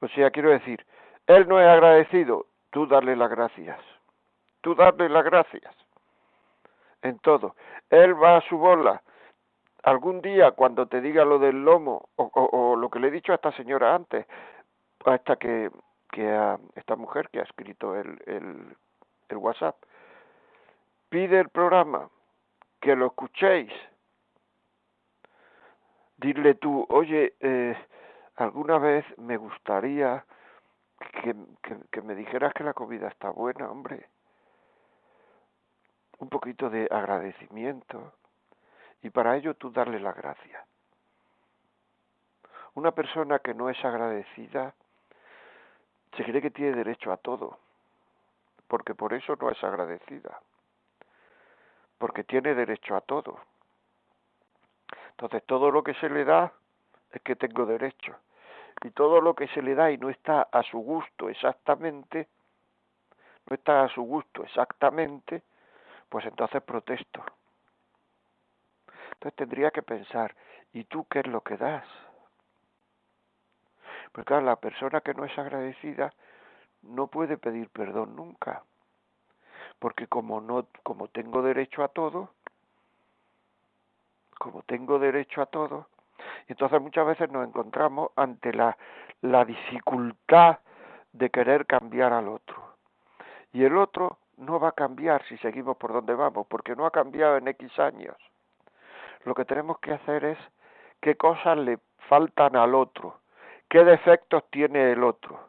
O 0.00 0.08
sea, 0.08 0.30
quiero 0.30 0.50
decir, 0.50 0.84
él 1.26 1.48
no 1.48 1.60
es 1.60 1.66
agradecido, 1.66 2.46
tú 2.70 2.86
darle 2.86 3.16
las 3.16 3.30
gracias. 3.30 3.78
Tú 4.60 4.74
darle 4.74 5.08
las 5.08 5.24
gracias. 5.24 5.74
En 7.02 7.18
todo. 7.20 7.54
Él 7.90 8.20
va 8.20 8.38
a 8.38 8.48
su 8.48 8.58
bola. 8.58 9.02
Algún 9.84 10.20
día, 10.20 10.50
cuando 10.52 10.86
te 10.86 11.00
diga 11.00 11.24
lo 11.24 11.38
del 11.38 11.64
lomo, 11.64 12.08
o, 12.16 12.30
o, 12.34 12.76
lo 12.76 12.90
que 12.90 12.98
le 12.98 13.08
he 13.08 13.12
dicho 13.12 13.32
a 13.32 13.36
esta 13.36 13.52
señora 13.52 13.94
antes, 13.94 14.26
a 15.04 15.14
esta 15.14 15.36
que, 15.36 15.70
que 16.10 16.28
a 16.28 16.58
esta 16.74 16.96
mujer 16.96 17.28
que 17.30 17.38
ha 17.40 17.44
escrito 17.44 17.94
el, 17.94 18.20
el, 18.26 18.76
el 19.28 19.36
WhatsApp, 19.36 19.76
pide 21.08 21.38
el 21.40 21.48
programa, 21.48 22.08
que 22.80 22.96
lo 22.96 23.06
escuchéis. 23.06 23.72
Dile 26.16 26.54
tú, 26.54 26.84
oye, 26.88 27.34
eh, 27.40 27.76
alguna 28.38 28.78
vez 28.78 29.04
me 29.18 29.36
gustaría 29.36 30.24
que, 31.22 31.34
que, 31.90 32.02
me 32.02 32.14
dijeras 32.14 32.52
que 32.54 32.64
la 32.64 32.72
comida 32.72 33.08
está 33.08 33.30
buena, 33.30 33.70
hombre. 33.70 34.08
Un 36.18 36.28
poquito 36.28 36.70
de 36.70 36.88
agradecimiento. 36.90 38.12
Y 39.02 39.10
para 39.10 39.36
ello 39.36 39.54
tú 39.54 39.70
darle 39.70 40.00
la 40.00 40.12
gracia. 40.12 40.64
Una 42.74 42.92
persona 42.92 43.40
que 43.40 43.54
no 43.54 43.70
es 43.70 43.84
agradecida 43.84 44.74
se 46.16 46.24
cree 46.24 46.40
que 46.40 46.50
tiene 46.50 46.76
derecho 46.76 47.12
a 47.12 47.16
todo, 47.16 47.58
porque 48.66 48.94
por 48.94 49.12
eso 49.14 49.36
no 49.40 49.50
es 49.50 49.62
agradecida, 49.62 50.40
porque 51.98 52.24
tiene 52.24 52.54
derecho 52.54 52.96
a 52.96 53.00
todo. 53.00 53.38
Entonces 55.10 55.44
todo 55.44 55.70
lo 55.70 55.82
que 55.82 55.94
se 55.94 56.08
le 56.08 56.24
da 56.24 56.52
es 57.12 57.20
que 57.22 57.36
tengo 57.36 57.66
derecho 57.66 58.16
y 58.84 58.90
todo 58.90 59.20
lo 59.20 59.34
que 59.34 59.48
se 59.48 59.62
le 59.62 59.74
da 59.74 59.90
y 59.90 59.98
no 59.98 60.08
está 60.08 60.42
a 60.52 60.62
su 60.62 60.78
gusto 60.78 61.28
exactamente, 61.28 62.28
no 63.48 63.54
está 63.54 63.84
a 63.84 63.88
su 63.88 64.02
gusto 64.02 64.44
exactamente, 64.44 65.42
pues 66.08 66.24
entonces 66.26 66.62
protesto. 66.62 67.24
Entonces 69.14 69.36
tendría 69.36 69.70
que 69.70 69.82
pensar, 69.82 70.34
¿y 70.72 70.84
tú 70.84 71.06
qué 71.10 71.20
es 71.20 71.26
lo 71.26 71.40
que 71.40 71.56
das? 71.56 71.84
Porque 74.12 74.26
claro, 74.26 74.46
la 74.46 74.56
persona 74.56 75.00
que 75.00 75.14
no 75.14 75.24
es 75.24 75.36
agradecida 75.38 76.12
no 76.82 77.08
puede 77.08 77.36
pedir 77.36 77.68
perdón 77.70 78.16
nunca. 78.16 78.62
Porque 79.78 80.06
como 80.06 80.40
no, 80.40 80.66
como 80.82 81.08
tengo 81.08 81.42
derecho 81.42 81.82
a 81.82 81.88
todo, 81.88 82.30
como 84.38 84.62
tengo 84.62 84.98
derecho 84.98 85.42
a 85.42 85.46
todo, 85.46 85.88
entonces 86.48 86.80
muchas 86.80 87.06
veces 87.06 87.30
nos 87.30 87.46
encontramos 87.46 88.10
ante 88.16 88.52
la, 88.52 88.76
la 89.20 89.44
dificultad 89.44 90.58
de 91.12 91.30
querer 91.30 91.66
cambiar 91.66 92.12
al 92.12 92.28
otro. 92.28 92.56
Y 93.52 93.64
el 93.64 93.76
otro 93.76 94.18
no 94.36 94.60
va 94.60 94.68
a 94.68 94.72
cambiar 94.72 95.24
si 95.24 95.36
seguimos 95.38 95.76
por 95.76 95.92
donde 95.92 96.14
vamos, 96.14 96.46
porque 96.46 96.76
no 96.76 96.86
ha 96.86 96.90
cambiado 96.90 97.36
en 97.36 97.48
X 97.48 97.78
años. 97.78 98.16
Lo 99.24 99.34
que 99.34 99.44
tenemos 99.44 99.78
que 99.80 99.92
hacer 99.92 100.24
es 100.24 100.38
qué 101.00 101.16
cosas 101.16 101.58
le 101.58 101.78
faltan 102.08 102.56
al 102.56 102.74
otro, 102.74 103.18
qué 103.68 103.84
defectos 103.84 104.44
tiene 104.50 104.92
el 104.92 105.02
otro. 105.02 105.48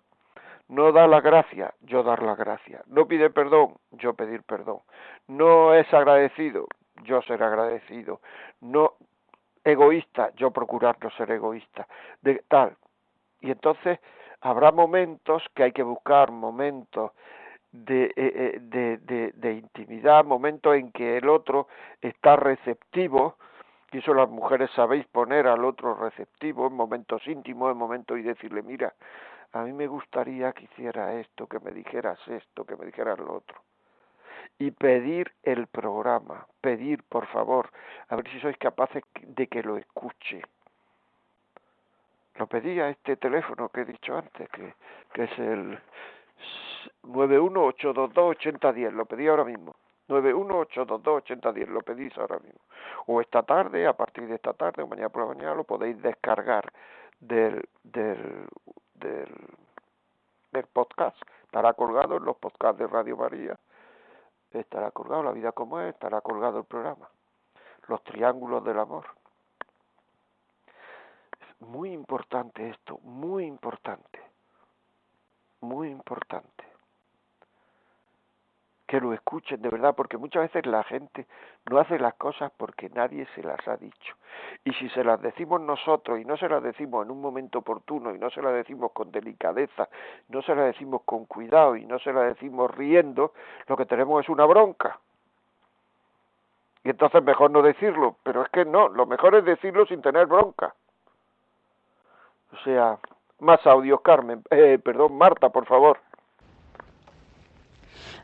No 0.67 0.91
da 0.91 1.07
la 1.07 1.21
gracia, 1.21 1.73
yo 1.81 2.03
dar 2.03 2.21
la 2.21 2.35
gracia. 2.35 2.83
No 2.87 3.07
pide 3.07 3.29
perdón, 3.29 3.75
yo 3.91 4.13
pedir 4.13 4.43
perdón. 4.43 4.79
No 5.27 5.73
es 5.73 5.91
agradecido, 5.93 6.67
yo 7.03 7.21
ser 7.23 7.41
agradecido. 7.41 8.21
No 8.61 8.93
egoísta, 9.63 10.31
yo 10.35 10.51
procurar 10.51 10.97
no 11.01 11.09
ser 11.11 11.31
egoísta, 11.31 11.87
de 12.21 12.43
tal. 12.47 12.75
Y 13.41 13.51
entonces 13.51 13.99
habrá 14.41 14.71
momentos 14.71 15.43
que 15.55 15.63
hay 15.63 15.71
que 15.71 15.83
buscar 15.83 16.31
momentos 16.31 17.11
de, 17.71 18.05
eh, 18.05 18.13
eh, 18.15 18.59
de, 18.61 18.97
de, 18.97 19.31
de, 19.33 19.53
intimidad, 19.53 20.25
momentos 20.25 20.75
en 20.75 20.91
que 20.91 21.17
el 21.17 21.29
otro 21.29 21.67
está 22.01 22.35
receptivo, 22.35 23.35
y 23.91 23.99
eso 23.99 24.13
las 24.13 24.29
mujeres 24.29 24.69
sabéis 24.75 25.05
poner 25.07 25.47
al 25.47 25.63
otro 25.65 25.95
receptivo 25.95 26.67
en 26.67 26.73
momentos 26.73 27.25
íntimos, 27.27 27.71
en 27.71 27.77
momentos 27.77 28.17
y 28.17 28.23
decirle, 28.23 28.61
mira, 28.63 28.93
a 29.53 29.63
mí 29.63 29.73
me 29.73 29.87
gustaría 29.87 30.51
que 30.53 30.65
hiciera 30.65 31.13
esto, 31.15 31.47
que 31.47 31.59
me 31.59 31.71
dijeras 31.71 32.19
esto, 32.27 32.65
que 32.65 32.75
me 32.75 32.85
dijeras 32.85 33.19
lo 33.19 33.35
otro 33.35 33.59
y 34.57 34.71
pedir 34.71 35.31
el 35.43 35.67
programa, 35.67 36.47
pedir 36.61 37.03
por 37.03 37.27
favor, 37.27 37.69
a 38.09 38.15
ver 38.15 38.29
si 38.29 38.39
sois 38.39 38.57
capaces 38.57 39.03
de 39.21 39.47
que 39.47 39.63
lo 39.63 39.77
escuche. 39.77 40.41
Lo 42.35 42.47
pedí 42.47 42.79
a 42.79 42.89
este 42.89 43.15
teléfono 43.17 43.69
que 43.69 43.81
he 43.81 43.85
dicho 43.85 44.17
antes, 44.17 44.49
que, 44.49 44.73
que 45.13 45.23
es 45.23 45.39
el 45.39 45.79
918228010, 47.03 48.91
lo 48.91 49.05
pedí 49.05 49.27
ahora 49.27 49.43
mismo. 49.43 49.75
918228010, 50.07 51.67
lo 51.67 51.81
pedís 51.81 52.17
ahora 52.17 52.39
mismo. 52.39 52.59
O 53.05 53.21
esta 53.21 53.43
tarde, 53.43 53.85
a 53.85 53.93
partir 53.93 54.27
de 54.27 54.35
esta 54.35 54.53
tarde 54.53 54.81
o 54.83 54.87
mañana 54.87 55.09
por 55.09 55.23
la 55.23 55.33
mañana, 55.35 55.55
lo 55.55 55.63
podéis 55.63 56.01
descargar 56.01 56.71
del, 57.19 57.63
del, 57.83 58.47
del, 58.95 59.29
del 60.51 60.65
podcast. 60.67 61.17
Estará 61.43 61.73
colgado 61.73 62.17
en 62.17 62.25
los 62.25 62.37
podcasts 62.37 62.79
de 62.79 62.87
Radio 62.87 63.17
María 63.17 63.57
estará 64.51 64.91
colgado 64.91 65.23
La 65.23 65.31
vida 65.31 65.51
como 65.51 65.79
es, 65.79 65.93
estará 65.93 66.21
colgado 66.21 66.59
el 66.59 66.65
programa. 66.65 67.09
Los 67.87 68.03
triángulos 68.03 68.63
del 68.63 68.79
amor. 68.79 69.05
Es 71.39 71.61
muy 71.61 71.91
importante 71.91 72.69
esto, 72.69 72.99
muy 72.99 73.45
importante, 73.45 74.21
muy 75.61 75.89
importante 75.89 76.68
que 78.89 78.99
lo 78.99 79.13
escuchen 79.13 79.61
de 79.61 79.69
verdad, 79.69 79.93
porque 79.95 80.17
muchas 80.17 80.51
veces 80.51 80.65
la 80.65 80.83
gente 80.83 81.27
no 81.69 81.77
hace 81.77 81.99
las 81.99 82.15
cosas 82.15 82.51
porque 82.57 82.89
nadie 82.89 83.27
se 83.35 83.43
las 83.43 83.65
ha 83.67 83.77
dicho. 83.77 84.15
Y 84.63 84.73
si 84.73 84.89
se 84.89 85.03
las 85.03 85.21
decimos 85.21 85.61
nosotros 85.61 86.19
y 86.19 86.25
no 86.25 86.35
se 86.37 86.49
las 86.49 86.63
decimos 86.63 87.05
en 87.05 87.11
un 87.11 87.21
momento 87.21 87.59
oportuno 87.59 88.15
y 88.15 88.17
no 88.17 88.31
se 88.31 88.41
las 88.41 88.51
decimos 88.51 88.91
con 88.91 89.11
delicadeza, 89.11 89.87
no 90.29 90.41
se 90.41 90.55
las 90.55 90.65
decimos 90.65 91.03
con 91.05 91.25
cuidado 91.25 91.75
y 91.75 91.85
no 91.85 91.99
se 91.99 92.11
las 92.11 92.33
decimos 92.33 92.75
riendo, 92.75 93.33
lo 93.67 93.77
que 93.77 93.85
tenemos 93.85 94.23
es 94.23 94.29
una 94.29 94.45
bronca. 94.45 94.99
Y 96.83 96.89
entonces 96.89 97.23
mejor 97.23 97.51
no 97.51 97.61
decirlo, 97.61 98.15
pero 98.23 98.41
es 98.41 98.49
que 98.49 98.65
no, 98.65 98.89
lo 98.89 99.05
mejor 99.05 99.35
es 99.35 99.45
decirlo 99.45 99.85
sin 99.85 100.01
tener 100.01 100.25
bronca. 100.25 100.73
O 102.53 102.57
sea, 102.63 102.97
más 103.37 103.67
audios, 103.67 104.01
Carmen, 104.01 104.41
eh, 104.49 104.79
perdón, 104.83 105.15
Marta, 105.15 105.49
por 105.49 105.67
favor. 105.67 105.99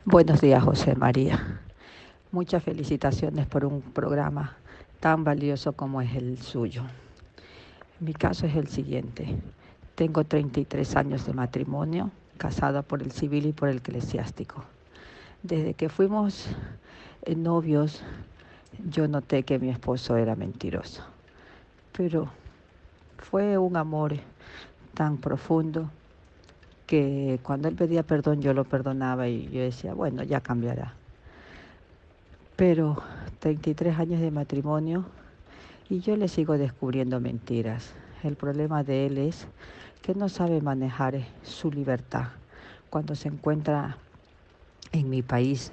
Buenos 0.07 0.39
días, 0.39 0.63
José 0.63 0.93
María. 0.93 1.61
Muchas 2.31 2.63
felicitaciones 2.63 3.47
por 3.47 3.65
un 3.65 3.81
programa 3.81 4.55
tan 4.99 5.23
valioso 5.23 5.73
como 5.73 5.99
es 5.99 6.13
el 6.13 6.37
suyo. 6.37 6.83
Mi 7.99 8.13
caso 8.13 8.45
es 8.45 8.55
el 8.55 8.67
siguiente. 8.67 9.35
Tengo 9.95 10.23
33 10.23 10.95
años 10.95 11.25
de 11.25 11.33
matrimonio, 11.33 12.11
casada 12.37 12.83
por 12.83 13.01
el 13.01 13.11
civil 13.13 13.47
y 13.47 13.51
por 13.51 13.67
el 13.67 13.77
eclesiástico. 13.77 14.63
Desde 15.41 15.73
que 15.73 15.89
fuimos 15.89 16.49
novios, 17.35 18.03
yo 18.87 19.07
noté 19.07 19.41
que 19.41 19.57
mi 19.57 19.69
esposo 19.69 20.17
era 20.17 20.35
mentiroso. 20.35 21.03
Pero 21.97 22.29
fue 23.17 23.57
un 23.57 23.75
amor 23.75 24.13
tan 24.93 25.17
profundo 25.17 25.89
que 26.85 27.39
cuando 27.41 27.67
él 27.67 27.75
pedía 27.75 28.03
perdón 28.03 28.41
yo 28.41 28.53
lo 28.53 28.63
perdonaba 28.63 29.27
y 29.27 29.49
yo 29.49 29.61
decía, 29.61 29.93
bueno, 29.93 30.23
ya 30.23 30.41
cambiará. 30.41 30.93
Pero 32.55 33.01
33 33.39 33.99
años 33.99 34.21
de 34.21 34.31
matrimonio 34.31 35.05
y 35.89 35.99
yo 35.99 36.15
le 36.15 36.27
sigo 36.27 36.57
descubriendo 36.57 37.19
mentiras. 37.19 37.93
El 38.23 38.35
problema 38.35 38.83
de 38.83 39.07
él 39.07 39.17
es 39.17 39.47
que 40.01 40.15
no 40.15 40.29
sabe 40.29 40.61
manejar 40.61 41.19
su 41.43 41.71
libertad. 41.71 42.27
Cuando 42.89 43.15
se 43.15 43.27
encuentra 43.27 43.97
en 44.91 45.09
mi 45.09 45.21
país, 45.21 45.71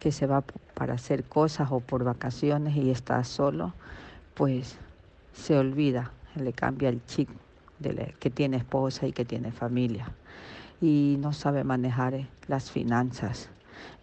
que 0.00 0.12
se 0.12 0.26
va 0.26 0.42
para 0.74 0.94
hacer 0.94 1.24
cosas 1.24 1.68
o 1.70 1.80
por 1.80 2.04
vacaciones 2.04 2.76
y 2.76 2.90
está 2.90 3.22
solo, 3.24 3.72
pues 4.34 4.76
se 5.32 5.56
olvida, 5.56 6.10
le 6.34 6.52
cambia 6.52 6.88
el 6.88 7.04
chip 7.06 7.28
de 7.78 8.14
que 8.18 8.30
tiene 8.30 8.56
esposa 8.56 9.06
y 9.06 9.12
que 9.12 9.24
tiene 9.24 9.52
familia 9.52 10.08
y 10.80 11.16
no 11.20 11.32
sabe 11.32 11.64
manejar 11.64 12.14
eh, 12.14 12.28
las 12.48 12.70
finanzas. 12.70 13.48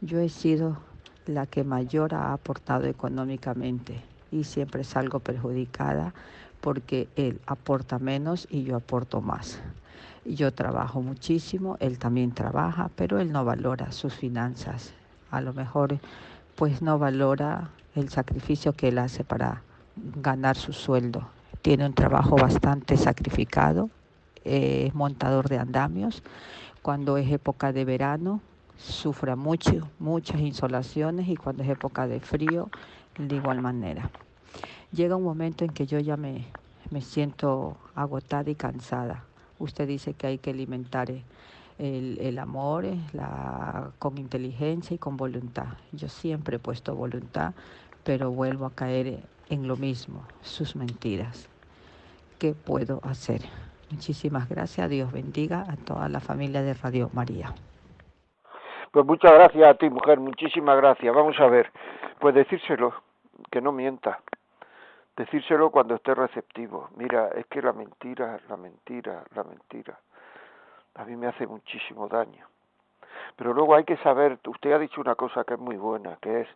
Yo 0.01 0.19
he 0.19 0.29
sido 0.29 0.77
la 1.25 1.45
que 1.45 1.63
mayor 1.63 2.13
ha 2.13 2.33
aportado 2.33 2.85
económicamente 2.85 4.01
y 4.31 4.43
siempre 4.43 4.83
salgo 4.83 5.19
perjudicada 5.19 6.13
porque 6.61 7.07
él 7.15 7.41
aporta 7.45 7.99
menos 7.99 8.47
y 8.49 8.63
yo 8.63 8.75
aporto 8.75 9.21
más. 9.21 9.59
Yo 10.25 10.53
trabajo 10.53 11.01
muchísimo, 11.01 11.77
él 11.79 11.97
también 11.97 12.31
trabaja, 12.31 12.89
pero 12.95 13.19
él 13.19 13.31
no 13.31 13.43
valora 13.43 13.91
sus 13.91 14.13
finanzas. 14.13 14.93
A 15.31 15.41
lo 15.41 15.53
mejor 15.53 15.99
pues 16.55 16.81
no 16.81 16.99
valora 16.99 17.69
el 17.95 18.09
sacrificio 18.09 18.73
que 18.73 18.89
él 18.89 18.99
hace 18.99 19.23
para 19.23 19.63
ganar 19.95 20.55
su 20.55 20.73
sueldo. 20.73 21.27
Tiene 21.61 21.85
un 21.85 21.93
trabajo 21.93 22.35
bastante 22.35 22.97
sacrificado, 22.97 23.89
es 24.43 24.93
montador 24.93 25.49
de 25.49 25.57
andamios. 25.57 26.23
Cuando 26.81 27.17
es 27.17 27.31
época 27.31 27.71
de 27.71 27.85
verano, 27.85 28.41
sufre 28.77 29.35
mucho, 29.35 29.89
muchas 29.99 30.41
insolaciones 30.41 31.27
y 31.27 31.35
cuando 31.35 31.63
es 31.63 31.69
época 31.69 32.07
de 32.07 32.19
frío, 32.19 32.69
de 33.17 33.35
igual 33.35 33.61
manera. 33.61 34.09
Llega 34.91 35.15
un 35.15 35.23
momento 35.23 35.63
en 35.63 35.71
que 35.71 35.85
yo 35.85 35.99
ya 35.99 36.17
me, 36.17 36.45
me 36.89 37.01
siento 37.01 37.77
agotada 37.95 38.49
y 38.49 38.55
cansada. 38.55 39.23
Usted 39.59 39.87
dice 39.87 40.13
que 40.13 40.27
hay 40.27 40.37
que 40.37 40.49
alimentar 40.49 41.11
el, 41.11 42.17
el 42.19 42.39
amor 42.39 42.85
la, 43.13 43.91
con 43.99 44.17
inteligencia 44.17 44.95
y 44.95 44.97
con 44.97 45.17
voluntad. 45.17 45.67
Yo 45.91 46.09
siempre 46.09 46.57
he 46.57 46.59
puesto 46.59 46.95
voluntad, 46.95 47.53
pero 48.03 48.31
vuelvo 48.31 48.65
a 48.65 48.71
caer 48.71 49.23
en 49.49 49.67
lo 49.67 49.77
mismo, 49.77 50.23
sus 50.41 50.75
mentiras. 50.75 51.47
¿Qué 52.39 52.53
puedo 52.53 52.99
hacer? 53.03 53.41
Muchísimas 53.91 54.47
gracias. 54.47 54.89
Dios 54.89 55.11
bendiga 55.11 55.65
a 55.69 55.75
toda 55.75 56.07
la 56.07 56.19
familia 56.19 56.61
de 56.61 56.73
Radio 56.73 57.09
María. 57.13 57.53
Pues 58.91 59.05
muchas 59.05 59.31
gracias 59.31 59.63
a 59.63 59.73
ti, 59.75 59.89
mujer, 59.89 60.19
muchísimas 60.19 60.77
gracias. 60.77 61.13
Vamos 61.15 61.39
a 61.39 61.47
ver, 61.47 61.71
pues 62.19 62.35
decírselo, 62.35 62.93
que 63.49 63.61
no 63.61 63.71
mienta. 63.71 64.19
Decírselo 65.15 65.71
cuando 65.71 65.95
esté 65.95 66.13
receptivo. 66.13 66.89
Mira, 66.95 67.29
es 67.35 67.45
que 67.47 67.61
la 67.61 67.73
mentira, 67.73 68.39
la 68.49 68.57
mentira, 68.57 69.23
la 69.35 69.43
mentira, 69.43 69.99
a 70.95 71.05
mí 71.05 71.15
me 71.15 71.27
hace 71.27 71.47
muchísimo 71.47 72.07
daño. 72.07 72.45
Pero 73.35 73.53
luego 73.53 73.75
hay 73.75 73.83
que 73.83 73.97
saber, 73.97 74.39
usted 74.45 74.73
ha 74.73 74.79
dicho 74.79 74.99
una 74.99 75.15
cosa 75.15 75.43
que 75.43 75.53
es 75.53 75.59
muy 75.59 75.77
buena, 75.77 76.17
que 76.21 76.41
es, 76.41 76.47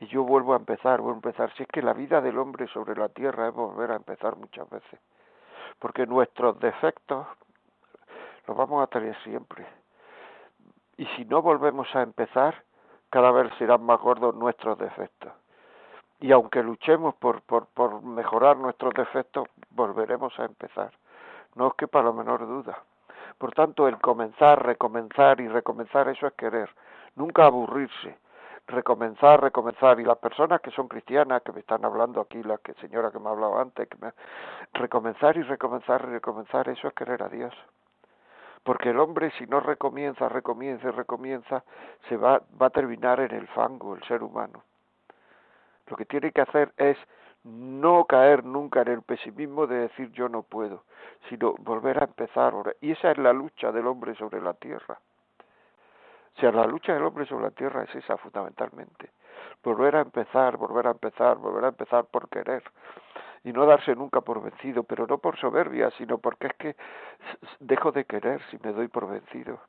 y 0.00 0.06
yo 0.06 0.24
vuelvo 0.24 0.54
a 0.54 0.56
empezar, 0.56 1.00
vuelvo 1.00 1.20
a 1.20 1.28
empezar, 1.28 1.52
si 1.56 1.62
es 1.62 1.68
que 1.68 1.82
la 1.82 1.92
vida 1.92 2.20
del 2.20 2.38
hombre 2.38 2.68
sobre 2.68 2.96
la 2.96 3.08
tierra 3.08 3.48
es 3.48 3.54
volver 3.54 3.92
a 3.92 3.96
empezar 3.96 4.36
muchas 4.36 4.68
veces. 4.70 5.00
Porque 5.78 6.06
nuestros 6.06 6.58
defectos 6.60 7.26
los 8.46 8.56
vamos 8.56 8.82
a 8.82 8.86
tener 8.86 9.16
siempre 9.22 9.66
y 10.96 11.06
si 11.16 11.24
no 11.26 11.42
volvemos 11.42 11.94
a 11.94 12.02
empezar, 12.02 12.62
cada 13.10 13.30
vez 13.30 13.52
serán 13.58 13.82
más 13.84 14.00
gordos 14.00 14.34
nuestros 14.34 14.78
defectos. 14.78 15.32
Y 16.20 16.32
aunque 16.32 16.62
luchemos 16.62 17.14
por, 17.16 17.42
por, 17.42 17.66
por 17.66 18.02
mejorar 18.02 18.56
nuestros 18.56 18.94
defectos, 18.94 19.48
volveremos 19.70 20.38
a 20.38 20.44
empezar. 20.44 20.92
No 21.54 21.68
os 21.68 21.74
quepa 21.74 22.02
la 22.02 22.12
menor 22.12 22.46
duda. 22.46 22.82
Por 23.36 23.52
tanto, 23.52 23.86
el 23.86 23.98
comenzar, 23.98 24.64
recomenzar 24.64 25.40
y 25.40 25.48
recomenzar, 25.48 26.08
eso 26.08 26.26
es 26.26 26.32
querer. 26.34 26.70
Nunca 27.16 27.44
aburrirse. 27.44 28.18
Recomenzar, 28.66 29.40
recomenzar. 29.40 30.00
Y 30.00 30.04
las 30.04 30.18
personas 30.18 30.60
que 30.60 30.70
son 30.70 30.88
cristianas, 30.88 31.42
que 31.42 31.52
me 31.52 31.60
están 31.60 31.84
hablando 31.84 32.20
aquí, 32.20 32.42
la 32.42 32.58
que, 32.58 32.74
señora 32.74 33.10
que 33.10 33.18
me 33.18 33.28
ha 33.28 33.32
hablado 33.32 33.58
antes, 33.58 33.88
que 33.88 33.96
me... 33.98 34.12
recomenzar 34.72 35.36
y 35.36 35.42
recomenzar 35.42 36.02
y 36.08 36.12
recomenzar, 36.12 36.68
eso 36.68 36.88
es 36.88 36.94
querer 36.94 37.22
a 37.22 37.28
Dios 37.28 37.54
porque 38.66 38.90
el 38.90 38.98
hombre 38.98 39.30
si 39.38 39.46
no 39.46 39.60
recomienza, 39.60 40.28
recomienza 40.28 40.88
y 40.88 40.90
recomienza, 40.90 41.62
se 42.08 42.16
va, 42.16 42.42
va 42.60 42.66
a 42.66 42.70
terminar 42.70 43.20
en 43.20 43.32
el 43.32 43.46
fango, 43.46 43.94
el 43.94 44.02
ser 44.02 44.24
humano. 44.24 44.64
Lo 45.86 45.96
que 45.96 46.04
tiene 46.04 46.32
que 46.32 46.40
hacer 46.40 46.72
es 46.76 46.98
no 47.44 48.06
caer 48.06 48.44
nunca 48.44 48.82
en 48.82 48.88
el 48.88 49.02
pesimismo 49.02 49.68
de 49.68 49.76
decir 49.76 50.10
yo 50.10 50.28
no 50.28 50.42
puedo, 50.42 50.82
sino 51.28 51.54
volver 51.60 52.02
a 52.02 52.06
empezar. 52.06 52.52
Y 52.80 52.90
esa 52.90 53.12
es 53.12 53.18
la 53.18 53.32
lucha 53.32 53.70
del 53.70 53.86
hombre 53.86 54.16
sobre 54.16 54.40
la 54.40 54.54
tierra. 54.54 54.98
O 56.36 56.40
sea, 56.40 56.52
la 56.52 56.66
lucha 56.66 56.92
del 56.92 57.02
hombre 57.02 57.24
sobre 57.24 57.44
la 57.44 57.50
tierra 57.50 57.84
es 57.84 57.94
esa 57.94 58.18
fundamentalmente. 58.18 59.10
Volver 59.62 59.96
a 59.96 60.00
empezar, 60.00 60.56
volver 60.58 60.86
a 60.86 60.90
empezar, 60.90 61.38
volver 61.38 61.64
a 61.64 61.68
empezar 61.68 62.04
por 62.04 62.28
querer 62.28 62.62
y 63.42 63.52
no 63.52 63.64
darse 63.64 63.94
nunca 63.94 64.20
por 64.20 64.42
vencido, 64.42 64.82
pero 64.82 65.06
no 65.06 65.18
por 65.18 65.38
soberbia, 65.38 65.90
sino 65.92 66.18
porque 66.18 66.48
es 66.48 66.52
que 66.54 66.76
dejo 67.60 67.90
de 67.90 68.04
querer 68.04 68.42
si 68.50 68.58
me 68.62 68.72
doy 68.72 68.88
por 68.88 69.08
vencido. 69.08 69.60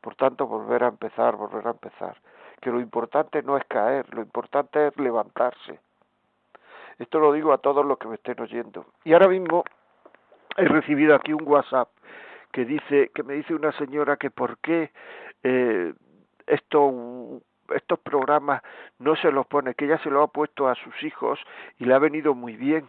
Por 0.00 0.16
tanto, 0.16 0.46
volver 0.46 0.82
a 0.82 0.88
empezar, 0.88 1.36
volver 1.36 1.66
a 1.68 1.70
empezar. 1.70 2.16
Que 2.60 2.70
lo 2.70 2.80
importante 2.80 3.42
no 3.42 3.56
es 3.56 3.64
caer, 3.66 4.12
lo 4.14 4.22
importante 4.22 4.88
es 4.88 4.96
levantarse. 4.96 5.78
Esto 6.98 7.20
lo 7.20 7.32
digo 7.32 7.52
a 7.52 7.58
todos 7.58 7.84
los 7.84 7.98
que 7.98 8.08
me 8.08 8.16
estén 8.16 8.40
oyendo. 8.40 8.86
Y 9.04 9.12
ahora 9.12 9.28
mismo 9.28 9.64
he 10.56 10.64
recibido 10.64 11.14
aquí 11.14 11.32
un 11.32 11.46
WhatsApp 11.46 11.88
que 12.52 12.64
dice 12.64 13.10
que 13.14 13.22
me 13.22 13.34
dice 13.34 13.54
una 13.54 13.72
señora 13.72 14.16
que 14.16 14.30
por 14.30 14.58
qué 14.58 14.90
eh, 15.42 15.92
esto 16.46 17.42
estos 17.74 17.98
programas 18.00 18.62
no 18.98 19.16
se 19.16 19.30
los 19.30 19.46
pone, 19.46 19.74
que 19.74 19.84
ella 19.84 19.98
se 20.02 20.10
lo 20.10 20.22
ha 20.22 20.28
puesto 20.28 20.68
a 20.68 20.74
sus 20.74 21.02
hijos 21.02 21.38
y 21.78 21.84
le 21.84 21.94
ha 21.94 21.98
venido 21.98 22.34
muy 22.34 22.56
bien. 22.56 22.88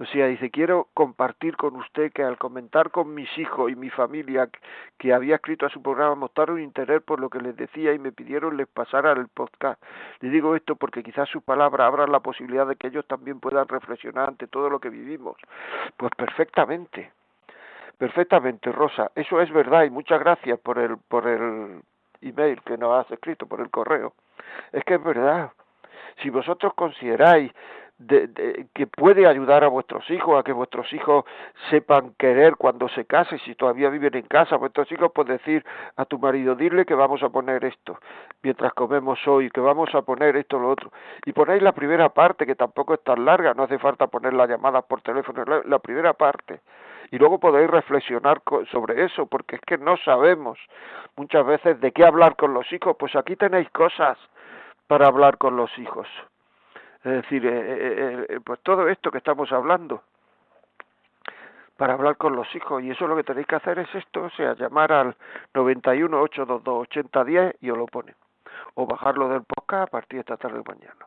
O 0.00 0.04
sea, 0.04 0.28
dice, 0.28 0.50
quiero 0.50 0.86
compartir 0.94 1.56
con 1.56 1.74
usted 1.74 2.12
que 2.12 2.22
al 2.22 2.38
comentar 2.38 2.92
con 2.92 3.14
mis 3.14 3.36
hijos 3.36 3.72
y 3.72 3.74
mi 3.74 3.90
familia 3.90 4.48
que 4.96 5.12
había 5.12 5.34
escrito 5.34 5.66
a 5.66 5.70
su 5.70 5.82
programa 5.82 6.14
mostraron 6.14 6.62
interés 6.62 7.02
por 7.02 7.18
lo 7.18 7.28
que 7.28 7.40
les 7.40 7.56
decía 7.56 7.92
y 7.92 7.98
me 7.98 8.12
pidieron 8.12 8.56
les 8.56 8.68
pasara 8.68 9.10
el 9.10 9.26
podcast. 9.26 9.82
Le 10.20 10.30
digo 10.30 10.54
esto 10.54 10.76
porque 10.76 11.02
quizás 11.02 11.28
su 11.28 11.42
palabra 11.42 11.86
abra 11.86 12.06
la 12.06 12.20
posibilidad 12.20 12.64
de 12.68 12.76
que 12.76 12.86
ellos 12.86 13.06
también 13.08 13.40
puedan 13.40 13.66
reflexionar 13.66 14.28
ante 14.28 14.46
todo 14.46 14.70
lo 14.70 14.78
que 14.78 14.88
vivimos. 14.88 15.36
Pues 15.96 16.12
perfectamente, 16.16 17.10
perfectamente, 17.98 18.72
Rosa. 18.72 19.10
Eso 19.14 19.40
es 19.40 19.52
verdad 19.52 19.84
y 19.84 19.90
muchas 19.90 20.20
gracias 20.20 20.58
por 20.60 20.78
el, 20.78 20.96
por 20.96 21.26
el 21.26 21.82
email 22.22 22.62
que 22.62 22.78
nos 22.78 23.04
has 23.04 23.10
escrito, 23.10 23.46
por 23.46 23.60
el 23.60 23.70
correo. 23.70 24.14
Es 24.72 24.84
que 24.84 24.94
es 24.94 25.02
verdad. 25.02 25.50
Si 26.22 26.30
vosotros 26.30 26.72
consideráis 26.74 27.52
de, 27.98 28.66
que 28.74 28.86
puede 28.86 29.26
ayudar 29.26 29.64
a 29.64 29.68
vuestros 29.68 30.08
hijos, 30.10 30.38
a 30.38 30.44
que 30.44 30.52
vuestros 30.52 30.92
hijos 30.92 31.24
sepan 31.68 32.14
querer 32.16 32.56
cuando 32.56 32.88
se 32.88 33.04
casen, 33.04 33.38
si 33.40 33.54
todavía 33.56 33.90
viven 33.90 34.14
en 34.14 34.22
casa, 34.22 34.56
vuestros 34.56 34.90
hijos 34.92 35.10
pueden 35.12 35.36
decir 35.36 35.64
a 35.96 36.04
tu 36.04 36.18
marido, 36.18 36.54
dile 36.54 36.86
que 36.86 36.94
vamos 36.94 37.22
a 37.22 37.28
poner 37.28 37.64
esto, 37.64 37.98
mientras 38.42 38.72
comemos 38.72 39.18
hoy, 39.26 39.50
que 39.50 39.60
vamos 39.60 39.92
a 39.94 40.02
poner 40.02 40.36
esto, 40.36 40.58
lo 40.58 40.70
otro. 40.70 40.92
Y 41.26 41.32
ponéis 41.32 41.62
la 41.62 41.72
primera 41.72 42.08
parte, 42.08 42.46
que 42.46 42.54
tampoco 42.54 42.94
es 42.94 43.02
tan 43.02 43.24
larga, 43.24 43.54
no 43.54 43.64
hace 43.64 43.78
falta 43.78 44.06
poner 44.06 44.32
las 44.32 44.48
llamadas 44.48 44.84
por 44.84 45.02
teléfono, 45.02 45.44
la 45.64 45.78
primera 45.80 46.12
parte. 46.12 46.60
Y 47.10 47.18
luego 47.18 47.38
podéis 47.38 47.70
reflexionar 47.70 48.42
sobre 48.70 49.04
eso, 49.04 49.26
porque 49.26 49.56
es 49.56 49.62
que 49.62 49.78
no 49.78 49.96
sabemos 49.98 50.58
muchas 51.16 51.44
veces 51.46 51.80
de 51.80 51.92
qué 51.92 52.04
hablar 52.04 52.36
con 52.36 52.52
los 52.52 52.70
hijos, 52.72 52.96
pues 52.98 53.16
aquí 53.16 53.36
tenéis 53.36 53.70
cosas 53.70 54.18
para 54.86 55.06
hablar 55.06 55.38
con 55.38 55.56
los 55.56 55.76
hijos. 55.78 56.06
Es 57.04 57.12
decir, 57.12 57.46
eh, 57.46 57.50
eh, 57.50 58.26
eh, 58.28 58.40
pues 58.44 58.60
todo 58.60 58.88
esto 58.88 59.10
que 59.10 59.18
estamos 59.18 59.50
hablando 59.52 60.02
para 61.76 61.94
hablar 61.94 62.16
con 62.16 62.34
los 62.34 62.52
hijos 62.56 62.82
y 62.82 62.90
eso 62.90 63.06
lo 63.06 63.16
que 63.16 63.22
tenéis 63.22 63.46
que 63.46 63.54
hacer 63.54 63.78
es 63.78 63.94
esto, 63.94 64.24
o 64.24 64.30
sea, 64.30 64.54
llamar 64.54 64.92
al 64.92 65.16
91 65.54 66.20
822 66.20 66.82
8010 66.82 67.56
y 67.60 67.70
os 67.70 67.78
lo 67.78 67.86
pone 67.86 68.14
o 68.74 68.86
bajarlo 68.86 69.28
del 69.28 69.42
podcast 69.42 69.88
a 69.88 69.90
partir 69.90 70.18
de 70.18 70.20
esta 70.20 70.36
tarde 70.36 70.58
o 70.58 70.64
mañana. 70.64 71.06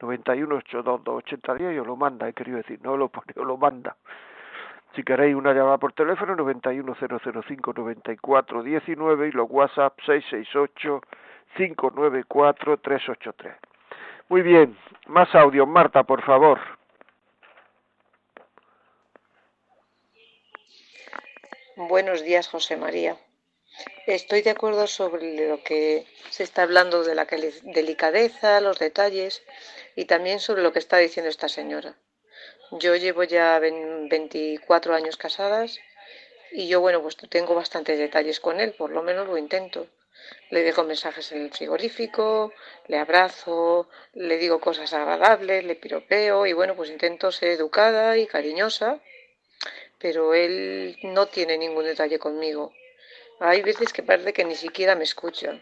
91 0.00 0.54
822 0.56 1.16
8010 1.24 1.74
y 1.74 1.78
os 1.78 1.86
lo 1.86 1.96
manda, 1.96 2.28
he 2.28 2.32
querido 2.32 2.56
decir, 2.58 2.80
no 2.82 2.96
lo 2.96 3.08
pone, 3.08 3.32
os 3.36 3.46
lo 3.46 3.56
manda. 3.56 3.96
Si 4.94 5.04
queréis 5.04 5.36
una 5.36 5.52
llamada 5.52 5.78
por 5.78 5.92
teléfono 5.92 6.34
91005 6.34 7.72
9419 7.72 9.28
y 9.28 9.32
los 9.32 9.48
WhatsApp 9.48 9.98
668 10.04 11.00
594 11.56 12.78
383. 12.78 13.54
Muy 14.28 14.42
bien, 14.42 14.76
más 15.06 15.34
audio. 15.34 15.66
Marta, 15.66 16.02
por 16.02 16.22
favor. 16.22 16.58
Buenos 21.76 22.22
días, 22.22 22.48
José 22.48 22.76
María. 22.76 23.16
Estoy 24.06 24.42
de 24.42 24.50
acuerdo 24.50 24.86
sobre 24.86 25.48
lo 25.48 25.62
que 25.62 26.06
se 26.28 26.42
está 26.42 26.62
hablando 26.62 27.04
de 27.04 27.14
la 27.14 27.26
delicadeza, 27.62 28.60
los 28.60 28.78
detalles 28.78 29.42
y 29.96 30.04
también 30.04 30.40
sobre 30.40 30.62
lo 30.62 30.72
que 30.72 30.78
está 30.78 30.98
diciendo 30.98 31.30
esta 31.30 31.48
señora. 31.48 31.94
Yo 32.72 32.94
llevo 32.94 33.24
ya 33.24 33.58
24 33.58 34.94
años 34.94 35.16
casadas 35.16 35.80
y 36.52 36.68
yo, 36.68 36.80
bueno, 36.80 37.02
pues 37.02 37.16
tengo 37.16 37.54
bastantes 37.54 37.98
detalles 37.98 38.38
con 38.38 38.60
él, 38.60 38.74
por 38.74 38.90
lo 38.90 39.02
menos 39.02 39.26
lo 39.26 39.36
intento. 39.36 39.88
Le 40.50 40.62
dejo 40.62 40.84
mensajes 40.84 41.32
en 41.32 41.42
el 41.42 41.50
frigorífico, 41.50 42.52
le 42.86 42.98
abrazo, 42.98 43.88
le 44.14 44.38
digo 44.38 44.60
cosas 44.60 44.92
agradables, 44.92 45.64
le 45.64 45.74
piropeo 45.74 46.46
y 46.46 46.52
bueno, 46.52 46.76
pues 46.76 46.90
intento 46.90 47.32
ser 47.32 47.50
educada 47.50 48.16
y 48.16 48.26
cariñosa, 48.26 49.00
pero 49.98 50.34
él 50.34 50.96
no 51.02 51.26
tiene 51.26 51.58
ningún 51.58 51.84
detalle 51.84 52.20
conmigo. 52.20 52.72
Hay 53.40 53.62
veces 53.62 53.92
que 53.92 54.04
parece 54.04 54.32
que 54.32 54.44
ni 54.44 54.54
siquiera 54.54 54.94
me 54.94 55.04
escucha. 55.04 55.60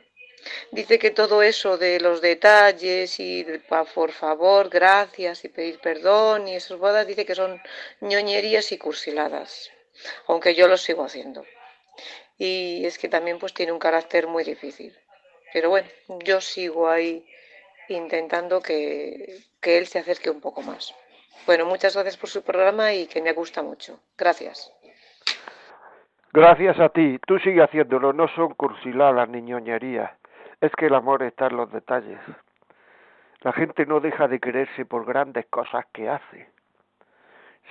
Dice 0.70 0.98
que 0.98 1.10
todo 1.10 1.42
eso 1.42 1.78
de 1.78 2.00
los 2.00 2.20
detalles 2.20 3.18
y 3.20 3.44
por 3.94 4.12
favor, 4.12 4.68
gracias 4.68 5.44
y 5.44 5.48
pedir 5.48 5.78
perdón 5.80 6.48
y 6.48 6.56
esas 6.56 6.78
bodas, 6.78 7.06
dice 7.06 7.26
que 7.26 7.34
son 7.34 7.60
ñoñerías 8.00 8.72
y 8.72 8.78
cursiladas, 8.78 9.70
aunque 10.26 10.54
yo 10.54 10.68
lo 10.68 10.76
sigo 10.76 11.04
haciendo. 11.04 11.44
Y 12.38 12.84
es 12.86 12.98
que 12.98 13.08
también 13.08 13.38
pues 13.38 13.52
tiene 13.52 13.72
un 13.72 13.78
carácter 13.78 14.26
muy 14.26 14.44
difícil. 14.44 14.96
Pero 15.52 15.70
bueno, 15.70 15.88
yo 16.24 16.40
sigo 16.40 16.88
ahí 16.88 17.26
intentando 17.88 18.60
que, 18.60 19.40
que 19.60 19.78
él 19.78 19.86
se 19.86 19.98
acerque 19.98 20.30
un 20.30 20.40
poco 20.40 20.62
más. 20.62 20.94
Bueno, 21.46 21.64
muchas 21.64 21.94
gracias 21.94 22.16
por 22.16 22.28
su 22.28 22.42
programa 22.42 22.92
y 22.92 23.06
que 23.06 23.22
me 23.22 23.32
gusta 23.32 23.62
mucho. 23.62 24.00
Gracias. 24.16 24.72
Gracias 26.32 26.78
a 26.78 26.90
ti. 26.90 27.18
Tú 27.26 27.38
sigue 27.38 27.62
haciéndolo. 27.62 28.12
No 28.12 28.28
son 28.36 28.54
cursiladas 28.54 29.28
ni 29.28 29.42
ñoñerías. 29.42 30.10
Es 30.60 30.72
que 30.72 30.86
el 30.86 30.94
amor 30.94 31.22
está 31.22 31.46
en 31.46 31.56
los 31.56 31.70
detalles. 31.70 32.20
La 33.40 33.52
gente 33.52 33.86
no 33.86 34.00
deja 34.00 34.26
de 34.26 34.40
quererse 34.40 34.84
por 34.84 35.04
grandes 35.04 35.46
cosas 35.46 35.86
que 35.92 36.08
hace, 36.08 36.50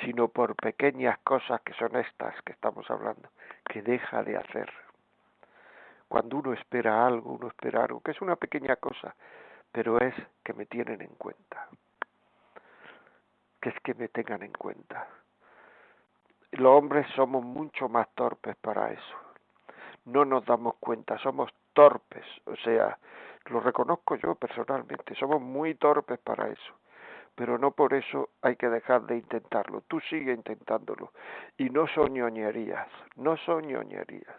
sino 0.01 0.29
por 0.29 0.55
pequeñas 0.55 1.17
cosas 1.19 1.59
que 1.61 1.73
son 1.73 1.97
estas 1.97 2.41
que 2.43 2.53
estamos 2.53 2.89
hablando, 2.89 3.29
que 3.65 3.81
deja 3.81 4.23
de 4.23 4.38
hacer. 4.38 4.71
Cuando 6.07 6.38
uno 6.38 6.53
espera 6.53 7.05
algo, 7.05 7.33
uno 7.33 7.47
espera 7.47 7.83
algo, 7.83 7.99
que 7.99 8.11
es 8.11 8.21
una 8.21 8.38
pequeña 8.38 8.77
cosa, 8.77 9.13
pero 9.73 9.99
es 9.99 10.15
que 10.45 10.53
me 10.53 10.65
tienen 10.65 11.01
en 11.01 11.13
cuenta. 11.17 11.67
Que 13.61 13.69
es 13.69 13.79
que 13.81 13.93
me 13.95 14.07
tengan 14.07 14.43
en 14.43 14.53
cuenta. 14.53 15.09
Los 16.51 16.71
hombres 16.71 17.05
somos 17.15 17.43
mucho 17.43 17.89
más 17.89 18.07
torpes 18.15 18.55
para 18.55 18.93
eso. 18.93 19.17
No 20.05 20.23
nos 20.23 20.45
damos 20.45 20.75
cuenta, 20.79 21.17
somos 21.17 21.51
torpes, 21.78 22.25
o 22.45 22.55
sea, 22.55 22.97
lo 23.51 23.59
reconozco 23.59 24.15
yo 24.15 24.34
personalmente, 24.34 25.13
somos 25.13 25.39
muy 25.39 25.75
torpes 25.75 26.17
para 26.17 26.47
eso, 26.47 26.73
pero 27.36 27.59
no 27.59 27.69
por 27.69 27.93
eso 27.93 28.30
hay 28.41 28.55
que 28.55 28.67
dejar 28.67 29.03
de 29.03 29.17
intentarlo, 29.17 29.82
tú 29.82 29.99
sigue 29.99 30.34
intentándolo, 30.34 31.11
y 31.55 31.69
no 31.69 31.86
son 31.89 32.15
ñoñerías, 32.15 32.88
no 33.15 33.38
son 33.38 33.67
ñoñerías. 33.67 34.36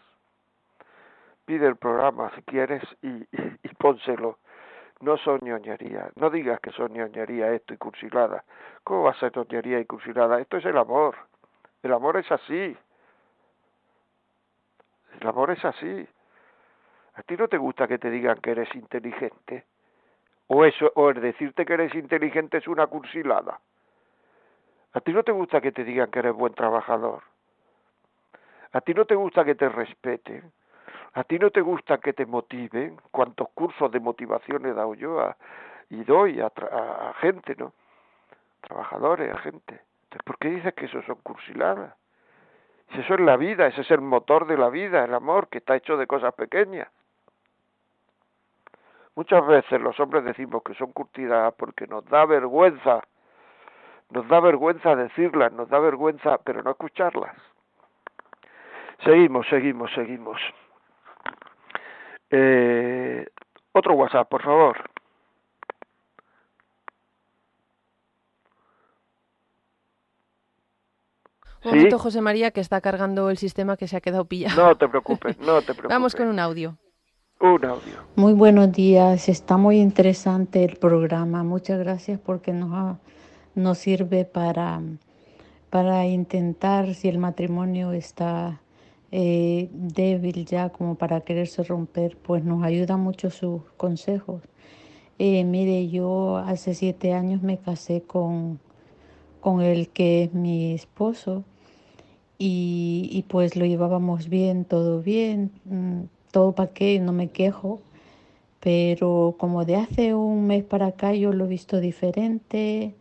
Pide 1.45 1.69
el 1.69 1.77
programa 1.77 2.33
si 2.35 2.43
quieres 2.43 2.83
y, 3.03 3.23
y, 3.31 3.69
pónselo, 3.79 4.39
no 5.01 5.17
son 5.19 5.39
no 5.45 6.31
digas 6.31 6.59
que 6.59 6.73
son 6.73 6.93
esto 6.93 7.73
y 7.73 7.77
cursilada, 7.77 8.43
¿cómo 8.83 9.05
va 9.05 9.13
a 9.13 9.21
ser 9.21 9.31
ñoñería 9.37 9.79
y 9.79 9.85
cursilada? 9.85 10.41
Esto 10.41 10.57
es 10.57 10.65
el 10.65 10.77
amor, 10.77 11.15
el 11.85 11.93
amor 11.93 12.17
es 12.17 12.33
así, 12.33 12.77
el 15.21 15.29
amor 15.29 15.53
es 15.53 15.65
así. 15.65 16.09
¿A 17.19 17.23
ti 17.25 17.37
no 17.37 17.49
te 17.49 17.59
gusta 17.59 17.89
que 17.89 17.99
te 17.99 18.11
digan 18.11 18.39
que 18.41 18.53
eres 18.53 18.73
inteligente? 18.77 19.65
O 20.47 20.65
eso, 20.65 20.93
o 20.95 21.11
el 21.11 21.21
decirte 21.21 21.67
que 21.67 21.75
eres 21.75 21.93
inteligente 21.97 22.59
es 22.59 22.69
una 22.69 22.87
cursilada. 22.87 23.59
¿A 24.93 25.01
ti 25.01 25.13
no 25.13 25.25
te 25.25 25.33
gusta 25.33 25.61
que 25.61 25.73
te 25.73 25.83
digan 25.83 26.13
que 26.13 26.21
eres 26.21 26.33
buen 26.33 26.55
trabajador? 26.55 27.25
¿A 28.73 28.81
ti 28.83 28.95
no 28.95 29.05
te 29.05 29.17
gusta 29.17 29.45
que 29.45 29.57
te 29.57 29.69
respeten? 29.69 30.53
¿A 31.15 31.25
ti 31.25 31.41
no 31.41 31.51
te 31.51 31.61
gusta 31.61 31.99
que 31.99 32.13
te 32.13 32.25
motiven? 32.25 32.97
¿Cuántos 33.11 33.49
cursos 33.49 33.91
de 33.91 33.99
motivación 33.99 34.65
he 34.67 34.73
dado 34.73 34.95
yo 34.95 35.21
a, 35.21 35.37
y 35.91 36.05
doy 36.05 36.41
a, 36.41 36.47
a, 36.47 37.15
gente, 37.15 37.57
no? 37.59 37.73
Trabajadores, 38.61 39.35
a 39.35 39.39
gente. 39.39 39.81
Entonces, 40.05 40.23
¿por 40.25 40.39
qué 40.39 40.51
dices 40.51 40.73
que 40.75 40.87
eso 40.87 41.03
son 41.03 41.17
cursiladas? 41.17 41.97
Si 42.93 43.01
eso 43.01 43.15
es 43.15 43.21
la 43.21 43.37
vida, 43.37 43.67
ese 43.67 43.81
es 43.81 43.91
el 43.91 44.03
motor 44.03 44.47
de 44.47 44.57
la 44.57 44.69
vida, 44.69 45.05
el 45.05 45.15
amor, 45.15 45.49
que 45.49 45.59
está 45.59 45.75
hecho 45.75 45.97
de 45.97 46.07
cosas 46.07 46.33
pequeñas. 46.35 46.89
Muchas 49.19 49.45
veces 49.45 49.81
los 49.81 49.99
hombres 49.99 50.25
decimos 50.25 50.63
que 50.63 50.75
son 50.75 50.93
curtidas 50.93 51.53
porque 51.59 51.89
nos 51.89 52.05
da 52.05 52.25
vergüenza, 52.25 53.03
nos 54.11 54.29
da 54.29 54.39
vergüenza 54.39 54.95
decirlas, 54.95 55.53
nos 55.53 55.69
da 55.69 55.81
vergüenza, 55.81 56.39
pero 56.45 56.63
no 56.63 56.71
escucharlas. 56.71 57.35
Seguimos, 59.03 59.45
seguimos, 59.49 59.91
seguimos. 59.93 60.41
Eh, 62.31 63.27
otro 63.73 63.95
WhatsApp, 63.95 64.29
por 64.29 64.45
favor. 64.45 64.89
Un 71.65 71.71
momento, 71.73 71.99
José 71.99 72.21
María, 72.21 72.53
que 72.53 72.61
está 72.61 72.81
cargando 72.81 73.31
el 73.31 73.37
sistema 73.37 73.77
que 73.77 73.89
se 73.89 73.97
ha 73.97 74.01
quedado 74.01 74.27
pillado. 74.27 74.65
No 74.65 74.77
te 74.77 74.89
preocupes, 74.89 75.37
no 75.41 75.61
te 75.61 75.65
preocupes. 75.75 75.89
Vamos 75.89 76.15
con 76.15 76.29
un 76.29 76.39
audio. 76.39 76.79
Muy 78.17 78.33
buenos 78.33 78.73
días, 78.73 79.29
está 79.29 79.57
muy 79.57 79.79
interesante 79.79 80.65
el 80.65 80.77
programa. 80.77 81.45
Muchas 81.45 81.79
gracias 81.79 82.19
porque 82.19 82.53
nos, 82.53 82.97
nos 83.55 83.79
sirve 83.79 84.25
para, 84.25 84.83
para 85.71 86.05
intentar 86.09 86.95
si 86.95 87.07
el 87.07 87.19
matrimonio 87.19 87.93
está 87.93 88.61
eh, 89.13 89.69
débil 89.73 90.47
ya 90.47 90.71
como 90.71 90.97
para 90.97 91.21
quererse 91.21 91.63
romper, 91.63 92.17
pues 92.17 92.43
nos 92.43 92.65
ayuda 92.65 92.97
mucho 92.97 93.31
sus 93.31 93.63
consejos. 93.77 94.43
Eh, 95.21 95.45
mire, 95.45 95.89
yo 95.89 96.39
hace 96.39 96.75
siete 96.75 97.13
años 97.13 97.43
me 97.43 97.59
casé 97.59 98.03
con, 98.03 98.59
con 99.41 99.61
el 99.61 99.91
que 99.91 100.25
es 100.25 100.35
mi 100.35 100.73
esposo 100.75 101.45
y, 102.37 103.09
y 103.13 103.23
pues 103.29 103.55
lo 103.55 103.65
llevábamos 103.65 104.29
bien, 104.29 104.65
todo 104.65 105.03
bien 105.03 105.53
mm, 105.67 106.18
todo 106.31 106.53
para 106.53 106.73
qué, 106.73 106.99
no 107.01 107.13
me 107.13 107.29
quejo, 107.29 107.81
pero 108.61 109.37
como 109.39 109.65
de 109.65 109.77
hace 109.77 110.15
un 110.15 110.47
mes 110.47 110.65
para 110.65 110.89
acá 110.89 111.15
yo 111.15 111.33
lo 111.33 111.45
he 111.47 111.49
visto 111.49 111.81
diferente, 111.81 112.95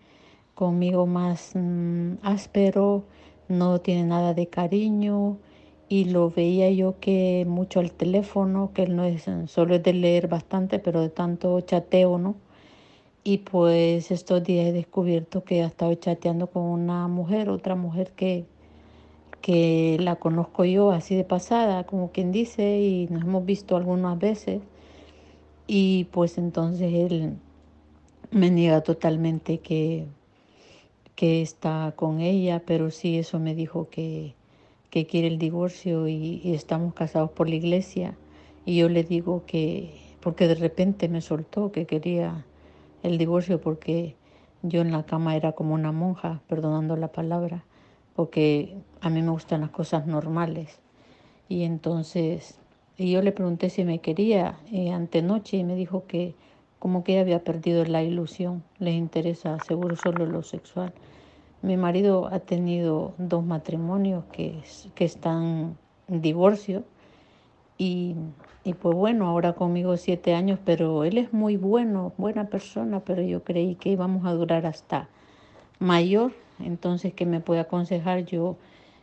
conmigo 0.56 1.06
más 1.08 1.52
mm, 1.56 2.16
áspero, 2.24 3.04
no 3.50 3.80
tiene 3.82 4.04
nada 4.06 4.34
de 4.34 4.48
cariño 4.48 5.38
y 5.90 6.06
lo 6.06 6.30
veía 6.30 6.70
yo 6.72 7.00
que 7.00 7.46
mucho 7.48 7.80
al 7.80 7.92
teléfono, 7.92 8.72
que 8.74 8.84
él 8.84 8.96
no 8.96 9.04
es 9.04 9.26
solo 9.48 9.80
de 9.80 9.94
leer 9.94 10.28
bastante, 10.28 10.80
pero 10.80 11.02
de 11.02 11.10
tanto 11.10 11.60
chateo, 11.62 12.18
¿no? 12.18 12.36
Y 13.24 13.40
pues 13.40 14.12
estos 14.12 14.44
días 14.44 14.68
he 14.68 14.72
descubierto 14.72 15.44
que 15.44 15.62
ha 15.64 15.68
estado 15.68 15.94
chateando 15.96 16.48
con 16.48 16.64
una 16.64 17.08
mujer, 17.08 17.50
otra 17.50 17.76
mujer 17.76 18.12
que 18.16 18.46
que 19.42 19.98
la 20.00 20.16
conozco 20.18 20.66
yo 20.66 20.92
así 20.92 21.16
de 21.16 21.24
pasada, 21.24 21.86
como 21.86 22.12
quien 22.12 22.32
dice, 22.32 22.80
y 22.80 23.08
nos 23.10 23.24
hemos 23.24 23.46
visto 23.46 23.76
algunas 23.76 24.18
veces. 24.20 24.62
Y 25.68 26.06
pues 26.12 26.38
entonces 26.38 26.94
él 26.94 27.38
me 28.32 28.52
niega 28.52 28.82
totalmente 28.82 29.60
que, 29.60 30.06
que 31.16 31.42
está 31.42 31.94
con 31.96 32.20
ella, 32.22 32.64
pero 32.66 32.92
sí 32.92 33.18
eso 33.18 33.40
me 33.40 33.56
dijo 33.56 33.90
que, 33.90 34.34
que 34.90 35.06
quiere 35.06 35.28
el 35.28 35.40
divorcio 35.40 36.08
y, 36.08 36.42
y, 36.44 36.54
estamos 36.54 36.94
casados 36.94 37.32
por 37.32 37.50
la 37.50 37.56
iglesia. 37.56 38.18
Y 38.66 38.78
yo 38.78 38.90
le 38.90 39.04
digo 39.04 39.44
que, 39.46 39.94
porque 40.22 40.48
de 40.48 40.56
repente 40.56 41.10
me 41.10 41.22
soltó 41.22 41.72
que 41.72 41.86
quería 41.86 42.46
el 43.04 43.18
divorcio 43.18 43.62
porque 43.62 44.16
yo 44.64 44.82
en 44.82 44.92
la 44.92 45.06
cama 45.06 45.36
era 45.36 45.54
como 45.54 45.74
una 45.74 45.92
monja, 45.92 46.42
perdonando 46.48 46.96
la 46.98 47.10
palabra 47.10 47.64
porque 48.18 48.76
a 49.00 49.10
mí 49.10 49.22
me 49.22 49.32
gustan 49.32 49.62
las 49.62 49.70
cosas 49.70 50.08
normales. 50.08 50.82
Y 51.48 51.64
entonces 51.64 52.60
y 52.98 53.12
yo 53.12 53.22
le 53.22 53.32
pregunté 53.32 53.70
si 53.70 53.84
me 53.84 54.00
quería 54.00 54.58
eh, 54.72 54.92
antenoche 54.92 55.58
y 55.58 55.64
me 55.64 55.76
dijo 55.76 56.06
que 56.08 56.34
como 56.80 57.04
que 57.04 57.20
había 57.20 57.44
perdido 57.44 57.86
la 57.86 58.02
ilusión, 58.02 58.64
le 58.80 58.92
interesa 58.92 59.60
seguro 59.60 59.96
solo 59.96 60.26
lo 60.26 60.42
sexual. 60.42 60.94
Mi 61.62 61.78
marido 61.78 62.28
ha 62.32 62.40
tenido 62.40 63.14
dos 63.20 63.46
matrimonios 63.46 64.24
que, 64.32 64.64
que 64.96 65.06
están 65.06 65.78
en 66.08 66.22
divorcio 66.22 66.86
y, 67.78 68.16
y 68.64 68.74
pues 68.74 68.96
bueno, 68.96 69.28
ahora 69.28 69.54
conmigo 69.54 69.96
siete 69.98 70.34
años, 70.34 70.60
pero 70.66 71.04
él 71.04 71.20
es 71.20 71.34
muy 71.34 71.56
bueno, 71.56 72.14
buena 72.18 72.46
persona, 72.46 73.02
pero 73.02 73.22
yo 73.22 73.44
creí 73.44 73.76
que 73.76 73.90
íbamos 73.90 74.26
a 74.26 74.34
durar 74.34 74.66
hasta 74.66 75.08
mayor 75.78 76.32
entonces, 76.60 77.14
¿qué 77.14 77.26
me 77.26 77.40
puede 77.40 77.60
aconsejar? 77.60 78.26
Yo 78.26 78.58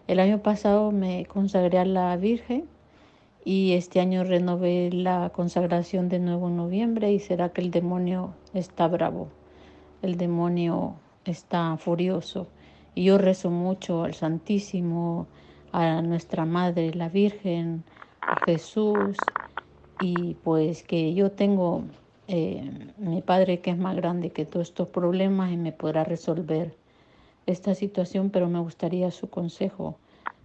el 0.07 0.21
año 0.21 0.43
pasado 0.43 0.91
me 0.93 1.27
consagré 1.27 1.79
a 1.79 1.85
la 1.85 2.17
Virgen 2.17 2.67
y 3.45 3.73
este 3.73 4.01
año 4.01 4.25
renové 4.25 4.91
la 4.91 5.31
consagración 5.31 6.09
de 6.09 6.19
nuevo 6.19 6.49
en 6.49 6.57
noviembre 6.57 7.13
y 7.13 7.19
será 7.19 7.51
que 7.51 7.61
el 7.61 7.71
demonio 7.71 8.35
está 8.55 8.89
bravo, 8.89 9.29
el 10.03 10.17
demonio 10.17 10.95
está 11.25 11.77
furioso. 11.77 12.49
Y 12.95 13.05
yo 13.05 13.19
rezo 13.19 13.51
mucho 13.51 14.05
al 14.05 14.15
Santísimo, 14.15 15.27
a 15.73 16.01
nuestra 16.03 16.45
Madre, 16.45 16.95
la 16.95 17.09
Virgen, 17.09 17.83
a 18.21 18.37
Jesús, 18.45 19.17
y 20.01 20.35
pues 20.45 20.83
que 20.83 21.15
yo 21.15 21.33
tengo 21.33 21.85
eh, 22.29 22.93
mi 22.99 23.23
Padre 23.23 23.61
que 23.61 23.71
es 23.71 23.79
más 23.79 23.97
grande 23.97 24.31
que 24.31 24.45
todos 24.45 24.69
estos 24.69 24.89
problemas 24.89 25.53
y 25.53 25.57
me 25.57 25.73
podrá 25.73 26.05
resolver 26.05 26.75
esta 27.47 27.75
situación, 27.75 28.31
pero 28.31 28.49
me 28.49 28.61
gustaría 28.61 29.11
su 29.11 29.31
consejo. 29.31 29.99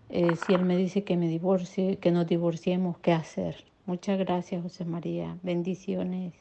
Eh, 0.10 0.36
si 0.36 0.54
él 0.54 0.64
me 0.64 0.76
dice 0.76 1.04
que 1.04 1.18
me 1.18 1.28
divorcie, 1.28 1.97
que 1.97 2.12
nos 2.12 2.28
divorciemos, 2.28 2.97
¿qué 3.00 3.14
hacer? 3.14 3.64
Muchas 3.86 4.18
gracias, 4.20 4.62
José 4.62 4.86
María. 4.86 5.38
Bendiciones. 5.43 6.34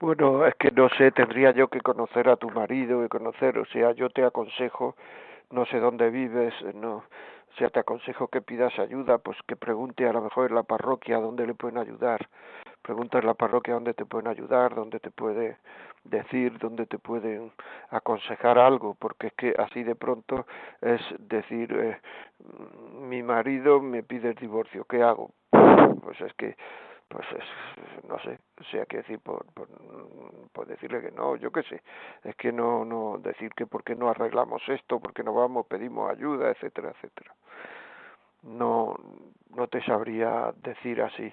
Bueno, 0.00 0.46
es 0.46 0.54
que 0.54 0.70
no 0.70 0.88
sé, 0.90 1.10
tendría 1.10 1.50
yo 1.52 1.68
que 1.68 1.80
conocer 1.80 2.28
a 2.28 2.36
tu 2.36 2.50
marido 2.50 3.04
y 3.04 3.08
conocer, 3.08 3.58
o 3.58 3.64
sea, 3.66 3.92
yo 3.92 4.08
te 4.10 4.24
aconsejo, 4.24 4.94
no 5.50 5.66
sé 5.66 5.80
dónde 5.80 6.10
vives, 6.10 6.54
no, 6.74 7.02
sea, 7.58 7.70
te 7.70 7.80
aconsejo 7.80 8.28
que 8.28 8.40
pidas 8.40 8.78
ayuda, 8.78 9.18
pues 9.18 9.36
que 9.46 9.56
pregunte 9.56 10.08
a 10.08 10.12
lo 10.12 10.22
mejor 10.22 10.48
en 10.48 10.54
la 10.54 10.62
parroquia 10.62 11.18
dónde 11.18 11.46
le 11.46 11.54
pueden 11.54 11.78
ayudar, 11.78 12.28
pregunta 12.82 13.18
en 13.18 13.26
la 13.26 13.34
parroquia 13.34 13.74
dónde 13.74 13.94
te 13.94 14.04
pueden 14.04 14.28
ayudar, 14.28 14.74
dónde 14.74 15.00
te 15.00 15.10
puede 15.10 15.56
decir, 16.04 16.58
dónde 16.58 16.86
te 16.86 16.98
pueden 16.98 17.52
aconsejar 17.90 18.58
algo, 18.58 18.94
porque 18.98 19.28
es 19.28 19.32
que 19.34 19.54
así 19.58 19.82
de 19.82 19.94
pronto 19.94 20.46
es 20.80 21.00
decir, 21.18 21.72
eh, 21.72 21.98
mi 23.00 23.22
marido 23.22 23.80
me 23.80 24.02
pide 24.02 24.30
el 24.30 24.36
divorcio, 24.36 24.84
¿qué 24.84 25.02
hago? 25.02 25.30
Pues 26.02 26.20
es 26.20 26.32
que 26.34 26.56
pues 27.08 27.26
es, 27.32 28.04
no 28.06 28.18
sé, 28.20 28.38
o 28.60 28.64
sea, 28.64 28.84
que 28.86 28.98
decir, 28.98 29.18
por, 29.20 29.46
por, 29.54 30.66
decirle 30.66 31.00
que 31.00 31.10
no, 31.10 31.36
yo 31.36 31.50
qué 31.50 31.62
sé, 31.62 31.82
es 32.24 32.36
que 32.36 32.52
no, 32.52 32.84
no, 32.84 33.18
decir 33.18 33.50
que 33.54 33.66
por 33.66 33.82
qué 33.82 33.94
no 33.94 34.10
arreglamos 34.10 34.62
esto, 34.68 35.00
por 35.00 35.14
qué 35.14 35.22
no 35.22 35.32
vamos, 35.32 35.66
pedimos 35.66 36.10
ayuda, 36.10 36.50
etcétera, 36.50 36.90
etcétera. 36.90 37.34
No, 38.42 38.94
no 39.54 39.66
te 39.68 39.82
sabría 39.84 40.52
decir 40.62 41.02
así. 41.02 41.32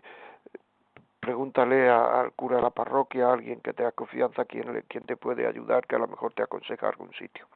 Pregúntale 1.19 1.89
al 1.89 2.32
cura 2.34 2.57
de 2.57 2.61
la 2.61 2.69
parroquia, 2.69 3.28
a 3.28 3.34
alguien 3.34 3.59
que 3.59 3.73
te 3.73 3.84
da 3.84 3.91
confianza, 3.91 4.45
quién, 4.45 4.84
quién 4.88 5.03
te 5.03 5.17
puede 5.17 5.45
ayudar, 5.47 5.86
que 5.88 5.95
a 5.95 5.99
lo 5.99 6.07
mejor 6.07 6.34
te 6.34 6.43
aconseja 6.43 6.88
algún 6.88 7.11
sitio. 7.13 7.47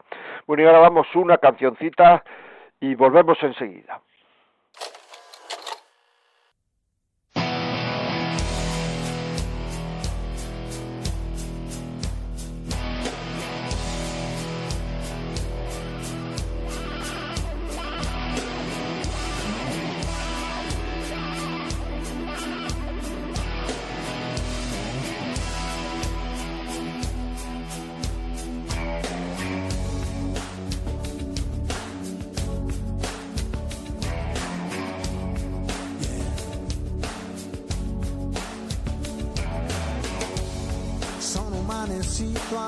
Bueno, 0.45 0.63
y 0.63 0.65
ahora 0.65 0.79
vamos 0.79 1.07
una 1.15 1.37
cancioncita 1.37 2.23
y 2.79 2.95
volvemos 2.95 3.41
enseguida. 3.43 4.01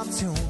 up 0.02 0.10
to 0.10 0.41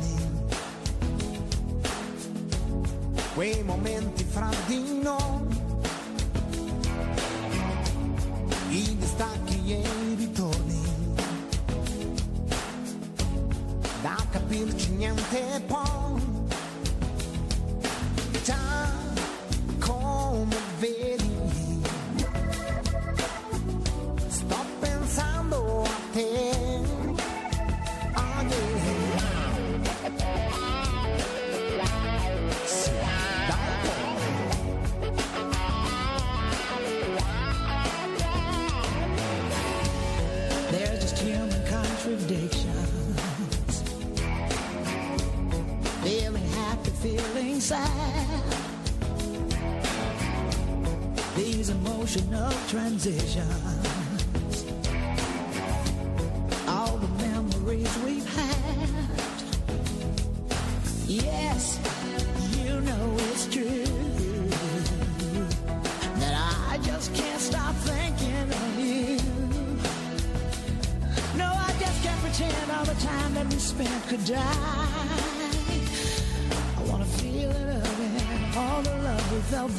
senza. 79.49 79.69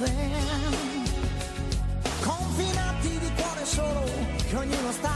Confinati 2.21 3.19
di 3.19 3.33
cuore 3.37 3.65
solo 3.65 4.05
che 4.49 4.57
ognuno 4.57 4.93
sta. 4.93 5.11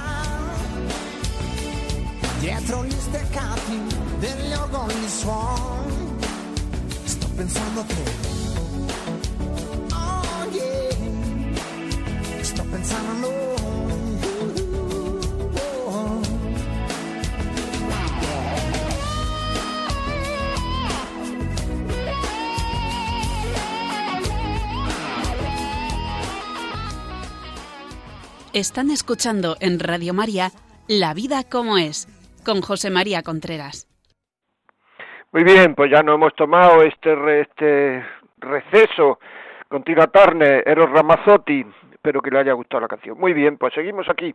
Dietro 2.39 2.85
gli 2.85 2.91
steccati 2.91 3.81
degli 4.19 4.53
ogoni 4.53 5.09
suon. 5.09 6.19
Sto 7.05 7.29
pensando 7.35 7.81
a 7.81 7.85
te. 7.85 7.95
Oh 9.93 10.49
yeah. 10.51 12.43
Sto 12.43 12.65
pensando 12.65 13.11
a 13.11 13.15
noi. 13.15 13.36
Están 28.57 28.89
escuchando 28.89 29.57
en 29.61 29.79
Radio 29.79 30.15
María 30.15 30.49
La 30.89 31.13
vida 31.13 31.43
como 31.45 31.77
es, 31.77 32.09
con 32.43 32.63
José 32.63 32.89
María 32.89 33.23
Contreras. 33.23 33.87
Muy 35.31 35.45
bien, 35.45 35.75
pues 35.75 35.91
ya 35.91 36.03
no 36.03 36.15
hemos 36.15 36.35
tomado 36.35 36.81
este, 36.81 37.43
este 37.43 38.03
receso 38.39 39.19
con 39.69 39.85
Tina 39.85 40.07
Turner, 40.07 40.67
Eros 40.67 40.89
Ramazzotti, 40.89 41.67
espero 41.93 42.23
que 42.23 42.31
le 42.31 42.39
haya 42.39 42.55
gustado 42.55 42.81
la 42.81 42.89
canción. 42.89 43.21
Muy 43.21 43.35
bien, 43.35 43.59
pues 43.59 43.75
seguimos 43.75 44.09
aquí. 44.09 44.35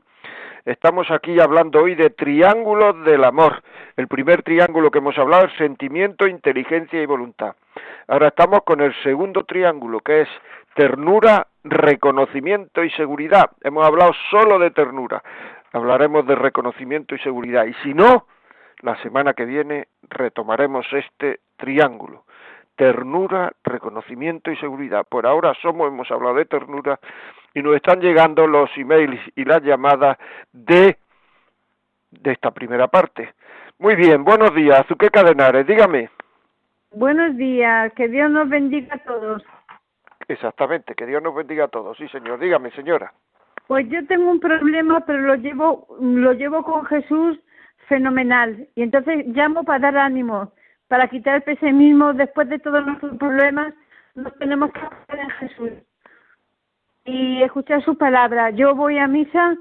Estamos 0.65 1.09
aquí 1.09 1.39
hablando 1.39 1.81
hoy 1.81 1.95
de 1.95 2.11
triángulos 2.11 3.03
del 3.03 3.23
amor. 3.23 3.63
El 3.97 4.07
primer 4.07 4.43
triángulo 4.43 4.91
que 4.91 4.99
hemos 4.99 5.17
hablado 5.17 5.45
es 5.45 5.57
sentimiento, 5.57 6.27
inteligencia 6.27 7.01
y 7.01 7.07
voluntad. 7.07 7.55
Ahora 8.07 8.27
estamos 8.27 8.61
con 8.65 8.81
el 8.81 8.93
segundo 9.01 9.45
triángulo, 9.45 9.99
que 10.01 10.21
es 10.21 10.29
ternura, 10.75 11.47
reconocimiento 11.63 12.83
y 12.83 12.89
seguridad. 12.91 13.51
Hemos 13.61 13.85
hablado 13.85 14.11
solo 14.29 14.59
de 14.59 14.71
ternura, 14.71 15.23
hablaremos 15.73 16.25
de 16.25 16.35
reconocimiento 16.35 17.15
y 17.15 17.19
seguridad. 17.19 17.65
Y 17.65 17.73
si 17.83 17.93
no, 17.93 18.27
la 18.81 18.95
semana 19.01 19.33
que 19.33 19.45
viene 19.45 19.87
retomaremos 20.09 20.85
este 20.91 21.39
triángulo. 21.57 22.25
Ternura, 22.75 23.51
reconocimiento 23.63 24.51
y 24.51 24.57
seguridad. 24.57 25.05
Por 25.07 25.27
ahora 25.27 25.53
somos, 25.61 25.87
hemos 25.87 26.09
hablado 26.09 26.35
de 26.35 26.45
ternura 26.45 26.99
y 27.53 27.61
nos 27.61 27.75
están 27.75 27.99
llegando 27.99 28.47
los 28.47 28.69
emails 28.75 29.19
y 29.35 29.45
las 29.45 29.61
llamadas 29.61 30.17
de, 30.51 30.97
de 32.11 32.31
esta 32.31 32.51
primera 32.51 32.87
parte. 32.87 33.33
Muy 33.77 33.95
bien, 33.95 34.23
buenos 34.23 34.53
días, 34.55 34.79
Azuque 34.79 35.09
Cadenares, 35.09 35.65
dígame. 35.67 36.09
Buenos 36.91 37.37
días, 37.37 37.93
que 37.93 38.07
Dios 38.07 38.29
nos 38.31 38.49
bendiga 38.49 38.95
a 38.95 38.99
todos. 38.99 39.43
Exactamente, 40.31 40.95
que 40.95 41.05
Dios 41.05 41.21
nos 41.21 41.35
bendiga 41.35 41.65
a 41.65 41.67
todos. 41.67 41.97
Sí, 41.97 42.07
señor. 42.07 42.39
Dígame, 42.39 42.71
señora. 42.71 43.11
Pues 43.67 43.87
yo 43.89 44.05
tengo 44.07 44.31
un 44.31 44.39
problema, 44.39 45.01
pero 45.05 45.19
lo 45.19 45.35
llevo, 45.35 45.87
lo 45.99 46.31
llevo 46.33 46.63
con 46.63 46.85
Jesús 46.85 47.37
fenomenal. 47.87 48.67
Y 48.75 48.83
entonces 48.83 49.27
llamo 49.27 49.63
para 49.65 49.91
dar 49.91 49.97
ánimo, 49.97 50.53
para 50.87 51.09
quitar 51.09 51.35
el 51.35 51.41
pesimismo. 51.41 52.13
Después 52.13 52.47
de 52.47 52.59
todos 52.59 52.85
nuestros 52.85 53.17
problemas, 53.17 53.73
nos 54.15 54.33
tenemos 54.39 54.71
que 54.71 54.79
hacer 54.79 55.19
en 55.19 55.29
Jesús 55.31 55.71
y 57.03 57.43
escuchar 57.43 57.83
su 57.83 57.97
palabra. 57.97 58.51
Yo 58.51 58.73
voy 58.73 58.99
a 58.99 59.07
misa 59.07 59.57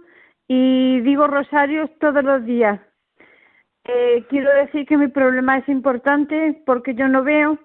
y 0.47 1.01
digo 1.01 1.27
rosarios 1.27 1.91
todos 1.99 2.23
los 2.23 2.45
días. 2.45 2.81
Eh, 3.85 4.25
quiero 4.29 4.55
decir 4.55 4.87
que 4.87 4.97
mi 4.97 5.09
problema 5.09 5.59
es 5.59 5.69
importante 5.69 6.63
porque 6.65 6.95
yo 6.95 7.09
no 7.09 7.25
veo 7.25 7.59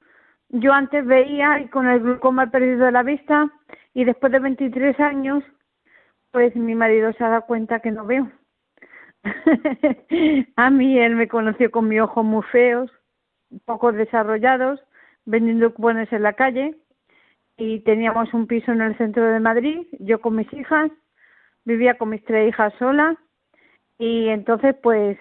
yo 0.59 0.73
antes 0.73 1.05
veía 1.05 1.59
y 1.59 1.67
con 1.67 1.87
el 1.87 1.99
glaucoma 2.01 2.43
he 2.43 2.47
perdido 2.47 2.89
la 2.91 3.03
vista 3.03 3.49
y 3.93 4.03
después 4.05 4.31
de 4.31 4.39
23 4.39 4.99
años 4.99 5.43
pues 6.31 6.55
mi 6.55 6.75
marido 6.75 7.13
se 7.13 7.23
ha 7.23 7.29
dado 7.29 7.45
cuenta 7.45 7.79
que 7.79 7.91
no 7.91 8.05
veo. 8.05 8.29
a 10.55 10.69
mí 10.69 10.99
él 10.99 11.15
me 11.15 11.27
conoció 11.27 11.71
con 11.71 11.87
mis 11.87 12.01
ojos 12.01 12.25
muy 12.25 12.43
feos, 12.51 12.91
poco 13.65 13.91
desarrollados, 13.91 14.81
vendiendo 15.25 15.73
cupones 15.73 16.11
en 16.11 16.23
la 16.23 16.33
calle 16.33 16.75
y 17.57 17.79
teníamos 17.81 18.33
un 18.33 18.47
piso 18.47 18.71
en 18.71 18.81
el 18.81 18.97
centro 18.97 19.25
de 19.25 19.39
Madrid, 19.39 19.87
yo 19.99 20.19
con 20.19 20.35
mis 20.35 20.51
hijas, 20.53 20.91
vivía 21.63 21.97
con 21.97 22.09
mis 22.09 22.23
tres 22.25 22.49
hijas 22.49 22.73
sola 22.79 23.17
y 23.97 24.27
entonces 24.27 24.75
pues 24.83 25.17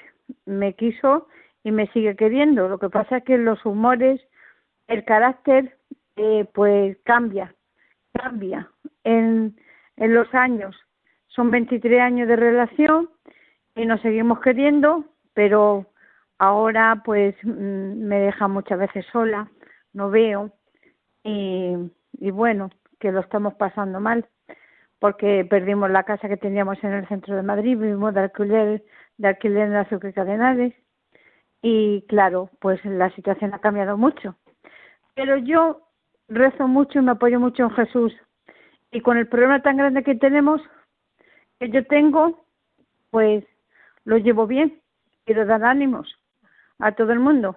me 0.46 0.74
quiso 0.74 1.28
y 1.62 1.70
me 1.70 1.86
sigue 1.92 2.16
queriendo. 2.16 2.68
Lo 2.68 2.78
que 2.78 2.90
pasa 2.90 3.18
es 3.18 3.24
que 3.24 3.38
los 3.38 3.64
humores, 3.64 4.20
el 4.88 5.04
carácter, 5.04 5.78
eh, 6.16 6.46
pues 6.52 6.96
cambia, 7.04 7.54
cambia 8.12 8.70
en, 9.04 9.56
en 9.96 10.14
los 10.14 10.32
años. 10.34 10.76
Son 11.28 11.50
23 11.50 12.00
años 12.00 12.28
de 12.28 12.36
relación 12.36 13.10
y 13.74 13.86
nos 13.86 14.00
seguimos 14.00 14.40
queriendo, 14.40 15.04
pero 15.32 15.86
ahora 16.38 17.02
pues 17.04 17.34
mm, 17.42 18.06
me 18.06 18.20
deja 18.20 18.48
muchas 18.48 18.78
veces 18.78 19.04
sola, 19.12 19.50
no 19.92 20.10
veo 20.10 20.52
y, 21.22 21.74
y 22.12 22.30
bueno, 22.30 22.70
que 23.00 23.12
lo 23.12 23.20
estamos 23.20 23.54
pasando 23.54 24.00
mal 24.00 24.28
porque 25.04 25.44
perdimos 25.44 25.90
la 25.90 26.04
casa 26.04 26.28
que 26.28 26.38
teníamos 26.38 26.82
en 26.82 26.94
el 26.94 27.06
centro 27.08 27.36
de 27.36 27.42
Madrid, 27.42 27.76
vivimos 27.76 28.14
de 28.14 28.20
alquiler, 28.20 28.82
de 29.18 29.28
alquiler 29.28 29.66
en 29.66 29.74
las 29.74 29.88
Cardenales 30.14 30.72
y 31.60 32.06
claro, 32.08 32.48
pues 32.58 32.82
la 32.86 33.10
situación 33.10 33.52
ha 33.52 33.58
cambiado 33.58 33.98
mucho. 33.98 34.36
Pero 35.14 35.36
yo 35.38 35.80
rezo 36.28 36.66
mucho 36.66 36.98
y 36.98 37.02
me 37.02 37.12
apoyo 37.12 37.38
mucho 37.38 37.64
en 37.64 37.70
Jesús 37.70 38.12
y 38.90 39.00
con 39.00 39.16
el 39.16 39.26
problema 39.26 39.60
tan 39.60 39.76
grande 39.76 40.04
que 40.04 40.14
tenemos, 40.14 40.60
que 41.58 41.68
yo 41.68 41.84
tengo, 41.86 42.46
pues 43.10 43.44
lo 44.04 44.18
llevo 44.18 44.46
bien. 44.46 44.80
Quiero 45.24 45.44
dar 45.46 45.64
ánimos 45.64 46.16
a 46.78 46.92
todo 46.92 47.12
el 47.12 47.18
mundo. 47.18 47.56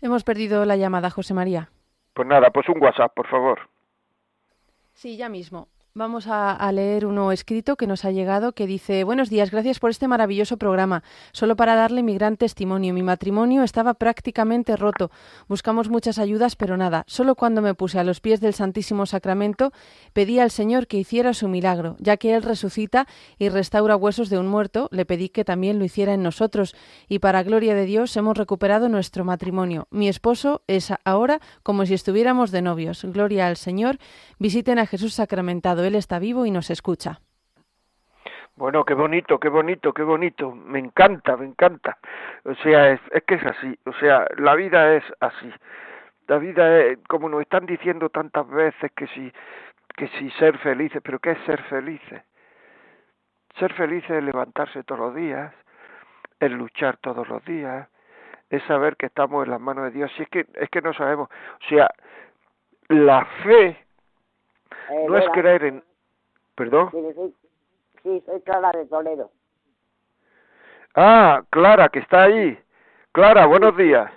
Hemos 0.00 0.24
perdido 0.24 0.64
la 0.64 0.76
llamada, 0.76 1.10
José 1.10 1.34
María. 1.34 1.68
Pues 2.14 2.26
nada, 2.26 2.48
pues 2.50 2.66
un 2.68 2.82
WhatsApp, 2.82 3.12
por 3.14 3.26
favor. 3.26 3.60
Sí, 4.94 5.16
ya 5.16 5.28
mismo. 5.28 5.68
Vamos 5.96 6.26
a, 6.26 6.72
leer 6.72 7.06
uno 7.06 7.30
escrito 7.30 7.76
que 7.76 7.86
nos 7.86 8.04
ha 8.04 8.10
llegado 8.10 8.50
que 8.50 8.66
dice 8.66 9.04
Buenos 9.04 9.30
días, 9.30 9.52
gracias 9.52 9.78
por 9.78 9.90
este 9.90 10.08
maravilloso 10.08 10.56
programa. 10.56 11.04
Solo 11.30 11.54
para 11.54 11.76
darle 11.76 12.02
mi 12.02 12.14
gran 12.14 12.36
testimonio. 12.36 12.92
Mi 12.92 13.04
matrimonio 13.04 13.62
estaba 13.62 13.94
prácticamente 13.94 14.74
roto. 14.74 15.12
Buscamos 15.46 15.88
muchas 15.88 16.18
ayudas, 16.18 16.56
pero 16.56 16.76
nada. 16.76 17.04
Solo 17.06 17.36
cuando 17.36 17.62
me 17.62 17.74
puse 17.74 18.00
a 18.00 18.02
los 18.02 18.18
pies 18.20 18.40
del 18.40 18.54
Santísimo 18.54 19.06
Sacramento 19.06 19.70
pedí 20.12 20.40
al 20.40 20.50
Señor 20.50 20.88
que 20.88 20.96
hiciera 20.96 21.32
su 21.32 21.46
milagro. 21.46 21.94
Ya 22.00 22.16
que 22.16 22.34
Él 22.34 22.42
resucita 22.42 23.06
y 23.38 23.48
restaura 23.48 23.94
huesos 23.94 24.30
de 24.30 24.38
un 24.38 24.48
muerto, 24.48 24.88
le 24.90 25.06
pedí 25.06 25.28
que 25.28 25.44
también 25.44 25.78
lo 25.78 25.84
hiciera 25.84 26.12
en 26.12 26.24
nosotros. 26.24 26.74
Y 27.08 27.20
para 27.20 27.44
gloria 27.44 27.76
de 27.76 27.86
Dios 27.86 28.16
hemos 28.16 28.36
recuperado 28.36 28.88
nuestro 28.88 29.24
matrimonio. 29.24 29.86
Mi 29.92 30.08
esposo 30.08 30.62
es 30.66 30.92
ahora 31.04 31.40
como 31.62 31.86
si 31.86 31.94
estuviéramos 31.94 32.50
de 32.50 32.62
novios. 32.62 33.04
Gloria 33.04 33.46
al 33.46 33.56
Señor. 33.56 33.98
Visiten 34.40 34.80
a 34.80 34.86
Jesús 34.86 35.14
sacramentado 35.14 35.83
él 35.84 35.94
está 35.94 36.18
vivo 36.18 36.46
y 36.46 36.50
nos 36.50 36.70
escucha. 36.70 37.20
Bueno, 38.56 38.84
qué 38.84 38.94
bonito, 38.94 39.40
qué 39.40 39.48
bonito, 39.48 39.92
qué 39.92 40.02
bonito. 40.02 40.52
Me 40.52 40.78
encanta, 40.78 41.36
me 41.36 41.46
encanta. 41.46 41.98
O 42.44 42.54
sea, 42.56 42.90
es, 42.90 43.00
es 43.10 43.24
que 43.24 43.34
es 43.34 43.44
así. 43.44 43.76
O 43.84 43.92
sea, 43.94 44.26
la 44.36 44.54
vida 44.54 44.94
es 44.94 45.04
así. 45.20 45.52
La 46.28 46.38
vida 46.38 46.78
es, 46.78 46.98
como 47.08 47.28
nos 47.28 47.42
están 47.42 47.66
diciendo 47.66 48.08
tantas 48.10 48.48
veces, 48.48 48.92
que 48.96 49.08
si, 49.08 49.32
que 49.96 50.08
si 50.18 50.30
ser 50.32 50.56
felices, 50.58 51.02
pero 51.04 51.18
¿qué 51.18 51.32
es 51.32 51.38
ser 51.46 51.62
felices? 51.64 52.22
Ser 53.58 53.72
felices 53.74 54.10
es 54.10 54.22
levantarse 54.22 54.84
todos 54.84 55.00
los 55.00 55.14
días, 55.14 55.52
es 56.38 56.50
luchar 56.50 56.96
todos 56.98 57.28
los 57.28 57.44
días, 57.44 57.88
es 58.50 58.62
saber 58.64 58.96
que 58.96 59.06
estamos 59.06 59.44
en 59.44 59.50
las 59.50 59.60
manos 59.60 59.84
de 59.84 59.90
Dios. 59.90 60.12
Si 60.16 60.22
es 60.22 60.28
que, 60.28 60.46
es 60.54 60.70
que 60.70 60.80
no 60.80 60.92
sabemos. 60.94 61.28
O 61.28 61.68
sea, 61.68 61.90
la 62.88 63.24
fe 63.42 63.83
eh, 64.90 65.06
no 65.08 65.16
es 65.18 65.28
creer 65.30 65.64
en... 65.64 65.84
¿Perdón? 66.54 66.90
Sí, 66.92 66.98
soy, 67.14 67.34
sí, 68.02 68.22
soy 68.26 68.40
Clara 68.42 68.70
de 68.72 68.86
Toledo. 68.86 69.30
Ah, 70.94 71.42
Clara, 71.50 71.88
que 71.88 71.98
está 71.98 72.24
ahí. 72.24 72.58
Clara, 73.12 73.46
buenos 73.46 73.76
días. 73.76 74.10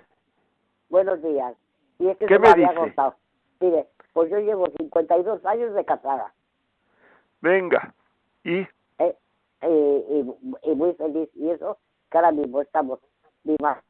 Buenos 0.90 1.22
días. 1.22 1.56
Y 2.00 2.08
es 2.10 2.18
que 2.18 2.28
¿Qué 2.28 2.36
se 2.36 2.40
me 2.40 2.50
había 2.50 2.70
dice? 2.72 3.02
Mire, 3.60 3.88
pues 4.14 4.30
yo 4.30 4.40
llevo 4.40 4.68
52 4.78 5.44
años 5.46 5.74
de 5.74 5.86
casada. 5.86 6.34
Venga. 7.42 7.94
¿Y? 8.44 8.60
Eh, 9.00 9.16
eh, 9.62 10.06
y, 10.10 10.72
y 10.72 10.76
muy 10.76 10.94
feliz. 10.94 11.30
Y 11.36 11.50
eso, 11.50 11.78
que 12.12 12.18
ahora 12.18 12.32
mismo 12.32 12.62
estamos 12.62 13.00
vivas. 13.44 13.78
Est- 13.78 13.87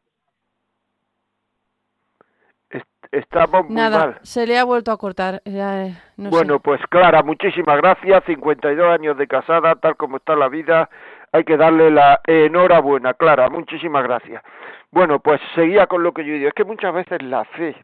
Estamos 3.12 3.66
muy 3.66 3.76
Nada, 3.76 4.00
mal. 4.00 4.20
se 4.22 4.46
le 4.46 4.58
ha 4.60 4.66
vuelto 4.66 4.92
a 4.92 4.98
cortar. 4.98 5.42
ya, 5.46 5.86
eh, 5.86 5.94
no 6.18 6.30
bueno, 6.30 6.56
sé. 6.56 6.60
pues 6.60 6.82
Clara, 6.90 7.24
muchísimas 7.24 7.78
gracias. 7.78 8.24
52 8.26 8.86
años 8.92 9.18
de 9.18 9.28
casada, 9.28 9.76
tal 9.76 9.96
como 9.96 10.18
está 10.18 10.36
la 10.36 10.50
vida. 10.50 10.90
Hay 11.32 11.44
que 11.46 11.56
darle 11.58 11.90
la 11.90 12.20
enhorabuena, 12.28 13.14
Clara. 13.14 13.50
Muchísimas 13.50 14.04
gracias. 14.04 14.44
Bueno, 14.92 15.20
pues 15.20 15.40
seguía 15.56 15.88
con 15.88 16.04
lo 16.04 16.12
que 16.14 16.26
yo 16.26 16.34
digo. 16.34 16.48
Es 16.50 16.54
que 16.54 16.66
muchas 16.66 16.94
veces 16.94 17.22
la 17.22 17.46
fe, 17.46 17.76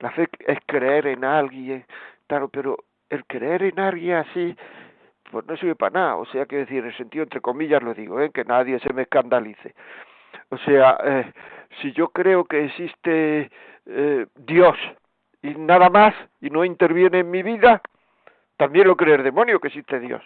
la 0.00 0.10
fe 0.12 0.28
es 0.46 0.58
creer 0.66 1.06
en 1.06 1.24
alguien, 1.24 1.84
claro, 2.26 2.48
pero 2.48 2.78
el 3.10 3.24
creer 3.26 3.62
en 3.62 3.78
alguien 3.80 4.16
así, 4.16 4.56
pues 5.30 5.44
no 5.46 5.56
sirve 5.58 5.74
para 5.74 6.00
nada. 6.00 6.16
O 6.16 6.24
sea, 6.26 6.46
que 6.46 6.56
decir, 6.56 6.78
en 6.78 6.86
el 6.86 6.96
sentido 6.96 7.24
entre 7.24 7.40
comillas 7.42 7.82
lo 7.82 7.92
digo, 7.94 8.20
¿eh? 8.20 8.30
que 8.32 8.44
nadie 8.44 8.78
se 8.80 8.92
me 8.94 9.02
escandalice. 9.02 9.74
O 10.50 10.56
sea, 10.58 10.96
eh, 11.04 11.32
si 11.80 11.92
yo 11.92 12.08
creo 12.08 12.44
que 12.44 12.64
existe 12.66 13.50
eh, 13.86 14.26
Dios 14.34 14.76
y 15.42 15.54
nada 15.54 15.88
más 15.90 16.14
y 16.40 16.50
no 16.50 16.64
interviene 16.64 17.20
en 17.20 17.30
mi 17.30 17.42
vida, 17.42 17.80
también 18.56 18.88
lo 18.88 18.96
cree 18.96 19.14
el 19.14 19.22
demonio 19.22 19.60
que 19.60 19.68
existe 19.68 20.00
Dios. 20.00 20.22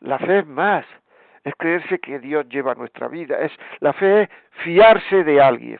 La 0.00 0.18
fe 0.18 0.40
es 0.40 0.46
más, 0.46 0.84
es 1.42 1.54
creerse 1.56 1.98
que 1.98 2.18
Dios 2.18 2.48
lleva 2.48 2.74
nuestra 2.74 3.08
vida, 3.08 3.38
es 3.38 3.52
la 3.80 3.92
fe 3.92 4.22
es 4.22 4.28
fiarse 4.62 5.24
de 5.24 5.40
alguien. 5.40 5.78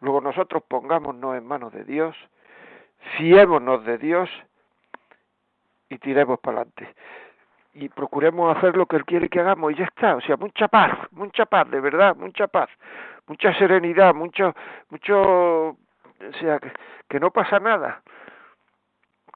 Luego 0.00 0.20
nosotros 0.20 0.62
pongámonos 0.68 1.36
en 1.36 1.46
manos 1.46 1.72
de 1.72 1.84
Dios, 1.84 2.16
fiémonos 3.16 3.84
de 3.84 3.98
Dios 3.98 4.30
y 5.88 5.98
tiremos 5.98 6.38
para 6.40 6.58
adelante. 6.58 6.94
Y 7.74 7.88
procuremos 7.88 8.56
hacer 8.56 8.76
lo 8.76 8.86
que 8.86 8.96
Él 8.96 9.04
quiere 9.04 9.28
que 9.28 9.40
hagamos 9.40 9.72
y 9.72 9.76
ya 9.76 9.84
está. 9.84 10.16
O 10.16 10.20
sea, 10.22 10.36
mucha 10.36 10.66
paz, 10.68 10.96
mucha 11.12 11.44
paz, 11.44 11.70
de 11.70 11.80
verdad, 11.80 12.16
mucha 12.16 12.46
paz, 12.46 12.70
mucha 13.26 13.54
serenidad, 13.54 14.14
mucho, 14.14 14.54
mucho, 14.90 15.20
o 15.20 15.76
sea, 16.40 16.60
que, 17.08 17.20
no 17.20 17.30
pasa 17.30 17.58
nada 17.58 18.02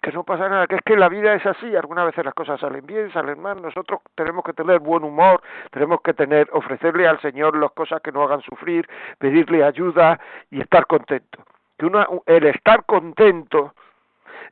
que 0.02 0.12
no 0.12 0.24
pasa 0.24 0.48
nada, 0.48 0.66
que 0.66 0.76
es 0.76 0.80
que 0.82 0.96
la 0.96 1.10
vida 1.10 1.34
es 1.34 1.44
así, 1.44 1.76
algunas 1.76 2.06
veces 2.06 2.24
las 2.24 2.32
cosas 2.32 2.58
salen 2.58 2.86
bien, 2.86 3.12
salen 3.12 3.38
mal, 3.38 3.60
nosotros 3.60 4.00
tenemos 4.14 4.42
que 4.44 4.54
tener 4.54 4.78
buen 4.78 5.04
humor, 5.04 5.42
tenemos 5.70 6.00
que 6.00 6.14
tener, 6.14 6.48
ofrecerle 6.52 7.06
al 7.06 7.20
Señor 7.20 7.54
las 7.58 7.70
cosas 7.72 8.00
que 8.00 8.10
nos 8.10 8.24
hagan 8.24 8.40
sufrir, 8.40 8.88
pedirle 9.18 9.62
ayuda 9.62 10.18
y 10.50 10.62
estar 10.62 10.86
contento. 10.86 11.44
Que 11.76 11.84
una, 11.84 12.08
el 12.24 12.46
estar 12.46 12.86
contento 12.86 13.74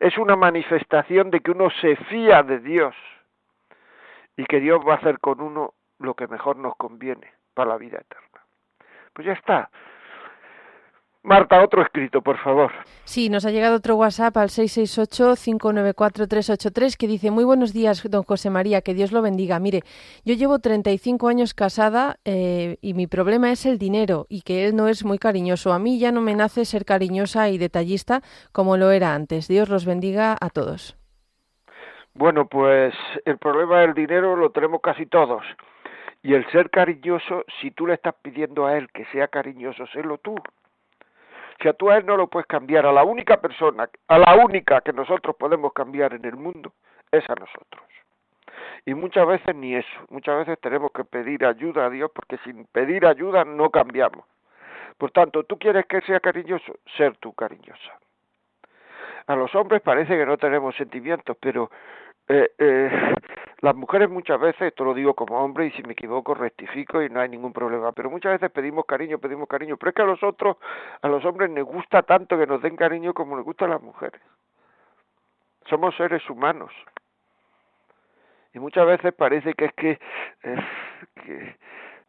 es 0.01 0.19
una 0.19 0.37
manifestación 0.37 1.31
de 1.31 1.41
que 1.41 1.51
uno 1.51 1.71
se 1.81 1.97
fía 1.97 2.43
de 2.43 2.59
Dios 2.59 2.95
y 4.37 4.45
que 4.45 4.61
Dios 4.61 4.81
va 4.87 4.95
a 4.95 4.97
hacer 4.97 5.19
con 5.19 5.41
uno 5.41 5.73
lo 5.99 6.15
que 6.15 6.29
mejor 6.29 6.57
nos 6.57 6.77
conviene 6.77 7.33
para 7.55 7.71
la 7.71 7.79
vida 7.79 7.99
eterna. 7.99 8.28
Pues 9.19 9.27
ya 9.27 9.33
está. 9.33 9.69
Marta, 11.25 11.61
otro 11.61 11.83
escrito, 11.83 12.23
por 12.23 12.39
favor. 12.39 12.71
Sí, 13.03 13.29
nos 13.29 13.45
ha 13.45 13.51
llegado 13.51 13.75
otro 13.75 13.97
WhatsApp 13.97 14.37
al 14.37 14.51
668-594-383 14.51 16.97
que 16.97 17.09
dice, 17.09 17.33
muy 17.33 17.43
buenos 17.43 17.73
días, 17.73 18.09
don 18.09 18.23
José 18.23 18.49
María, 18.49 18.81
que 18.81 18.95
Dios 18.95 19.11
lo 19.11 19.21
bendiga. 19.21 19.59
Mire, 19.59 19.83
yo 20.25 20.35
llevo 20.35 20.61
35 20.61 21.27
años 21.27 21.53
casada 21.53 22.21
eh, 22.25 22.77
y 22.81 22.95
mi 22.95 23.09
problema 23.09 23.51
es 23.51 23.67
el 23.67 23.77
dinero 23.77 24.27
y 24.29 24.43
que 24.43 24.65
él 24.65 24.77
no 24.77 24.87
es 24.87 25.05
muy 25.05 25.19
cariñoso. 25.19 25.73
A 25.73 25.81
mí 25.81 25.99
ya 25.99 26.13
no 26.13 26.21
me 26.21 26.37
nace 26.37 26.65
ser 26.65 26.85
cariñosa 26.85 27.49
y 27.49 27.59
detallista 27.59 28.23
como 28.53 28.77
lo 28.77 28.93
era 28.93 29.17
antes. 29.17 29.49
Dios 29.49 29.69
los 29.69 29.85
bendiga 29.85 30.37
a 30.41 30.49
todos. 30.49 30.97
Bueno, 32.15 32.47
pues 32.47 32.95
el 33.25 33.39
problema 33.39 33.81
del 33.81 33.95
dinero 33.95 34.37
lo 34.37 34.53
tenemos 34.53 34.81
casi 34.81 35.07
todos. 35.07 35.43
Y 36.23 36.35
el 36.35 36.51
ser 36.51 36.71
cariñoso, 36.71 37.45
si 37.61 37.71
tú 37.71 37.87
le 37.87 37.95
estás 37.95 38.15
pidiendo 38.23 38.67
a 38.67 38.77
él 38.77 38.89
que 38.93 39.05
sea 39.07 39.29
cariñoso, 39.29 39.87
sélo 39.89 40.19
tú. 40.19 40.35
Si 41.61 41.69
a 41.69 41.73
tú 41.73 41.91
a 41.91 41.97
él 41.97 42.07
no 42.07 42.17
lo 42.17 42.29
puedes 42.29 42.47
cambiar, 42.47 42.87
a 42.87 42.93
la 42.93 43.05
única 43.05 43.41
persona, 43.41 43.89
a 44.09 44.19
la 44.19 44.37
única 44.37 44.81
que 44.81 44.93
nosotros 44.93 45.37
podemos 45.37 45.73
cambiar 45.73 46.15
en 46.15 46.25
el 46.25 46.37
mundo, 46.37 46.73
es 47.11 47.29
a 47.29 47.35
nosotros. 47.35 47.85
Y 48.85 48.95
muchas 48.95 49.27
veces 49.27 49.55
ni 49.55 49.75
eso, 49.75 50.07
muchas 50.11 50.39
veces 50.39 50.59
tenemos 50.61 50.93
que 50.93 51.05
pedir 51.05 51.45
ayuda 51.45 51.87
a 51.87 51.91
Dios 51.91 52.11
porque 52.15 52.39
sin 52.39 52.65
pedir 52.67 53.07
ayuda 53.07 53.45
no 53.45 53.71
cambiamos. 53.71 54.25
Por 54.97 55.11
tanto, 55.11 55.45
tú 55.45 55.59
quieres 55.59 55.87
que 55.87 56.01
sea 56.03 56.21
cariñoso, 56.21 56.79
ser 56.97 57.17
tú 57.19 57.33
cariñosa. 57.33 57.99
A 59.27 59.37
los 59.37 59.55
hombres 59.55 59.83
parece 59.83 60.17
que 60.17 60.27
no 60.27 60.39
tenemos 60.39 60.75
sentimientos, 60.77 61.37
pero 61.39 61.71
eh, 62.29 62.51
eh, 62.59 62.91
las 63.61 63.75
mujeres 63.75 64.09
muchas 64.09 64.39
veces, 64.39 64.61
esto 64.63 64.85
lo 64.85 64.95
digo 64.95 65.15
como 65.15 65.43
hombre 65.43 65.67
y 65.67 65.71
si 65.73 65.83
me 65.83 65.93
equivoco 65.93 66.35
rectifico 66.35 67.03
y 67.03 67.09
no 67.09 67.21
hay 67.21 67.29
ningún 67.29 67.53
problema, 67.53 67.93
pero 67.93 68.11
muchas 68.11 68.33
veces 68.33 68.51
pedimos 68.51 68.85
cariño, 68.85 69.19
pedimos 69.19 69.49
cariño, 69.49 69.77
pero 69.77 69.91
es 69.91 69.97
que 69.97 70.03
a 70.03 70.07
los 70.07 70.23
otros, 70.23 70.59
a 71.03 71.09
los 71.09 71.25
hombres 71.25 71.51
les 71.51 71.65
gusta 71.65 72.03
tanto 72.03 72.39
que 72.39 72.47
nos 72.47 72.63
den 72.63 72.77
cariño 72.77 73.15
como 73.15 73.37
les 73.37 73.45
gusta 73.45 73.65
a 73.65 73.69
las 73.69 73.83
mujeres. 73.83 74.21
Somos 75.69 75.97
seres 75.97 76.29
humanos. 76.31 76.73
Y 78.55 78.59
muchas 78.59 78.87
veces 78.87 79.13
parece 79.15 79.55
que 79.55 79.65
es 79.67 79.73
que, 79.75 79.91
eh, 80.43 80.67
que, 81.25 81.57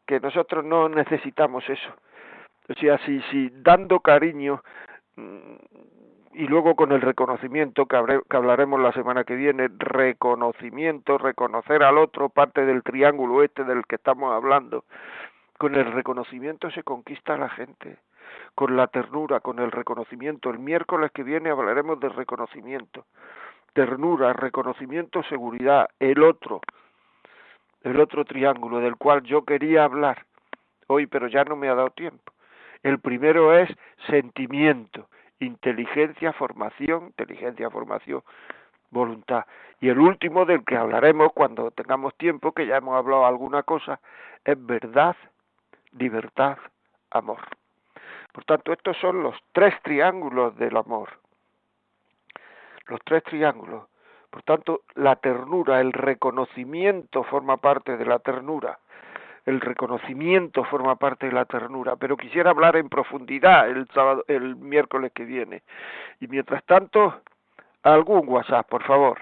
que 0.05 0.19
nosotros 0.19 0.63
no 0.63 0.87
necesitamos 0.87 1.67
eso. 1.69 1.89
O 2.69 2.73
sea, 2.75 2.97
si, 2.99 3.21
si 3.31 3.49
dando 3.49 3.99
cariño 3.99 4.61
mm, 5.15 5.55
y 6.39 6.47
luego 6.47 6.73
con 6.73 6.93
el 6.93 7.01
reconocimiento 7.01 7.85
que, 7.85 7.97
hablaremos 7.97 8.79
la 8.79 8.93
semana 8.93 9.25
que 9.25 9.35
viene, 9.35 9.67
reconocimiento, 9.77 11.17
reconocer 11.17 11.83
al 11.83 11.97
otro, 11.97 12.29
parte 12.29 12.65
del 12.65 12.81
triángulo 12.81 13.43
este 13.43 13.65
del 13.65 13.83
que 13.85 13.95
estamos 13.95 14.33
hablando, 14.33 14.85
con 15.57 15.75
el 15.75 15.91
reconocimiento 15.91 16.71
se 16.71 16.81
conquista 16.81 17.33
a 17.33 17.37
la 17.37 17.49
gente, 17.49 17.97
con 18.55 18.77
la 18.77 18.87
ternura, 18.87 19.41
con 19.41 19.59
el 19.59 19.69
reconocimiento. 19.69 20.49
El 20.49 20.59
miércoles 20.59 21.11
que 21.11 21.23
viene 21.23 21.49
hablaremos 21.49 21.99
de 21.99 22.07
reconocimiento, 22.07 23.03
ternura, 23.73 24.31
reconocimiento, 24.31 25.21
seguridad, 25.23 25.89
el 25.99 26.23
otro, 26.23 26.61
el 27.83 27.99
otro 27.99 28.23
triángulo 28.23 28.79
del 28.79 28.95
cual 28.95 29.23
yo 29.23 29.43
quería 29.43 29.83
hablar 29.83 30.25
hoy, 30.87 31.05
pero 31.05 31.27
ya 31.27 31.43
no 31.43 31.57
me 31.57 31.67
ha 31.67 31.75
dado 31.75 31.89
tiempo. 31.89 32.31
El 32.81 32.99
primero 32.99 33.53
es 33.57 33.69
sentimiento, 34.07 35.09
inteligencia, 35.39 36.33
formación, 36.33 37.07
inteligencia, 37.07 37.69
formación, 37.69 38.23
voluntad. 38.91 39.45
Y 39.79 39.89
el 39.89 39.99
último 39.99 40.45
del 40.45 40.63
que 40.65 40.77
hablaremos 40.77 41.31
cuando 41.33 41.71
tengamos 41.71 42.15
tiempo, 42.15 42.51
que 42.51 42.67
ya 42.67 42.77
hemos 42.77 42.95
hablado 42.97 43.25
alguna 43.25 43.63
cosa, 43.63 43.99
es 44.43 44.65
verdad, 44.65 45.15
libertad, 45.97 46.57
amor. 47.11 47.39
Por 48.31 48.43
tanto, 48.45 48.73
estos 48.73 48.97
son 48.97 49.23
los 49.23 49.35
tres 49.53 49.73
triángulos 49.83 50.55
del 50.57 50.77
amor. 50.77 51.09
Los 52.87 52.99
tres 53.03 53.23
triángulos. 53.23 53.87
Por 54.29 54.43
tanto, 54.43 54.81
la 54.95 55.15
ternura, 55.15 55.81
el 55.81 55.91
reconocimiento 55.91 57.23
forma 57.23 57.57
parte 57.57 57.97
de 57.97 58.05
la 58.05 58.19
ternura 58.19 58.77
el 59.45 59.61
reconocimiento 59.61 60.63
forma 60.65 60.95
parte 60.95 61.27
de 61.27 61.33
la 61.33 61.45
ternura, 61.45 61.95
pero 61.95 62.17
quisiera 62.17 62.51
hablar 62.51 62.75
en 62.75 62.89
profundidad 62.89 63.69
el 63.69 63.87
sábado, 63.93 64.23
el 64.27 64.55
miércoles 64.55 65.11
que 65.13 65.25
viene. 65.25 65.63
Y 66.19 66.27
mientras 66.27 66.63
tanto, 66.65 67.21
algún 67.83 68.27
WhatsApp, 68.27 68.67
por 68.67 68.83
favor. 68.83 69.19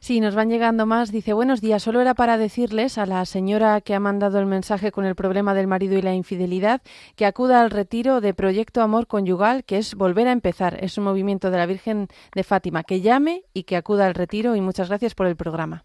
Sí, 0.00 0.20
nos 0.20 0.36
van 0.36 0.48
llegando 0.48 0.86
más. 0.86 1.10
Dice, 1.10 1.32
buenos 1.32 1.60
días, 1.60 1.82
solo 1.82 2.00
era 2.00 2.14
para 2.14 2.38
decirles 2.38 2.98
a 2.98 3.06
la 3.06 3.24
señora 3.24 3.80
que 3.80 3.94
ha 3.94 4.00
mandado 4.00 4.38
el 4.38 4.46
mensaje 4.46 4.92
con 4.92 5.04
el 5.04 5.16
problema 5.16 5.54
del 5.54 5.66
marido 5.66 5.98
y 5.98 6.02
la 6.02 6.14
infidelidad 6.14 6.82
que 7.16 7.26
acuda 7.26 7.60
al 7.60 7.70
retiro 7.70 8.20
de 8.20 8.32
Proyecto 8.32 8.80
Amor 8.80 9.08
Conyugal, 9.08 9.64
que 9.64 9.78
es 9.78 9.96
volver 9.96 10.28
a 10.28 10.32
empezar. 10.32 10.78
Es 10.84 10.98
un 10.98 11.04
movimiento 11.04 11.50
de 11.50 11.58
la 11.58 11.66
Virgen 11.66 12.08
de 12.34 12.44
Fátima. 12.44 12.84
Que 12.84 13.00
llame 13.00 13.42
y 13.52 13.64
que 13.64 13.76
acuda 13.76 14.06
al 14.06 14.14
retiro 14.14 14.54
y 14.54 14.60
muchas 14.60 14.88
gracias 14.88 15.14
por 15.14 15.26
el 15.26 15.36
programa. 15.36 15.84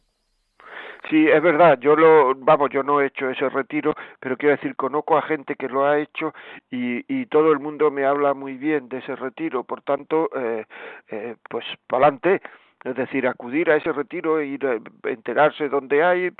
Sí, 1.09 1.27
es 1.27 1.41
verdad, 1.41 1.79
yo 1.79 1.95
lo, 1.95 2.33
vamos, 2.35 2.69
yo 2.69 2.81
no 2.81 3.01
he 3.01 3.07
hecho 3.07 3.29
ese 3.29 3.49
retiro, 3.49 3.93
pero 4.21 4.37
quiero 4.37 4.55
decir, 4.55 4.75
conozco 4.75 5.17
a 5.17 5.21
gente 5.21 5.55
que 5.55 5.67
lo 5.67 5.85
ha 5.85 5.99
hecho 5.99 6.33
y, 6.71 7.03
y 7.13 7.25
todo 7.25 7.51
el 7.51 7.59
mundo 7.59 7.91
me 7.91 8.05
habla 8.05 8.33
muy 8.33 8.53
bien 8.57 8.87
de 8.87 8.99
ese 8.99 9.15
retiro, 9.17 9.65
por 9.65 9.81
tanto, 9.81 10.29
eh, 10.33 10.65
eh, 11.09 11.35
pues 11.49 11.65
para 11.87 12.07
adelante, 12.07 12.41
es 12.85 12.95
decir, 12.95 13.27
acudir 13.27 13.69
a 13.69 13.75
ese 13.75 13.91
retiro 13.91 14.41
ir 14.41 14.65
a 14.65 14.79
enterarse 15.09 15.67
dónde 15.67 16.03
hay, 16.03 16.31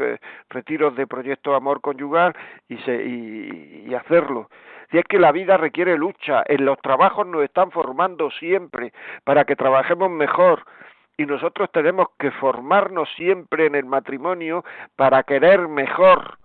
retiros 0.49 0.95
de 0.95 1.07
proyecto 1.07 1.55
amor 1.55 1.81
conyugal 1.81 2.33
y, 2.69 2.77
se, 2.77 3.03
y, 3.03 3.85
y 3.87 3.93
hacerlo. 3.93 4.49
Si 4.91 4.97
es 4.97 5.05
que 5.05 5.19
la 5.19 5.31
vida 5.31 5.57
requiere 5.57 5.97
lucha, 5.97 6.43
en 6.45 6.65
los 6.65 6.79
trabajos 6.79 7.27
nos 7.27 7.43
están 7.43 7.71
formando 7.71 8.29
siempre 8.31 8.93
para 9.23 9.43
que 9.43 9.55
trabajemos 9.55 10.09
mejor, 10.09 10.63
y 11.17 11.25
nosotros 11.25 11.69
tenemos 11.71 12.07
que 12.17 12.31
formarnos 12.31 13.09
siempre 13.15 13.67
en 13.67 13.75
el 13.75 13.85
matrimonio 13.85 14.63
para 14.95 15.23
querer 15.23 15.67
mejor, 15.67 16.39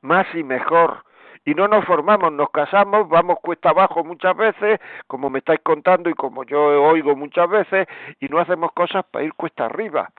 más 0.00 0.26
y 0.34 0.42
mejor. 0.42 1.04
Y 1.44 1.54
no 1.54 1.68
nos 1.68 1.84
formamos, 1.84 2.32
nos 2.32 2.50
casamos, 2.50 3.08
vamos 3.08 3.38
cuesta 3.40 3.70
abajo 3.70 4.04
muchas 4.04 4.36
veces, 4.36 4.80
como 5.06 5.30
me 5.30 5.38
estáis 5.38 5.60
contando 5.60 6.10
y 6.10 6.14
como 6.14 6.44
yo 6.44 6.82
oigo 6.82 7.16
muchas 7.16 7.48
veces, 7.48 7.86
y 8.20 8.28
no 8.28 8.38
hacemos 8.38 8.72
cosas 8.72 9.04
para 9.10 9.24
ir 9.24 9.32
cuesta 9.34 9.66
arriba. 9.66 10.10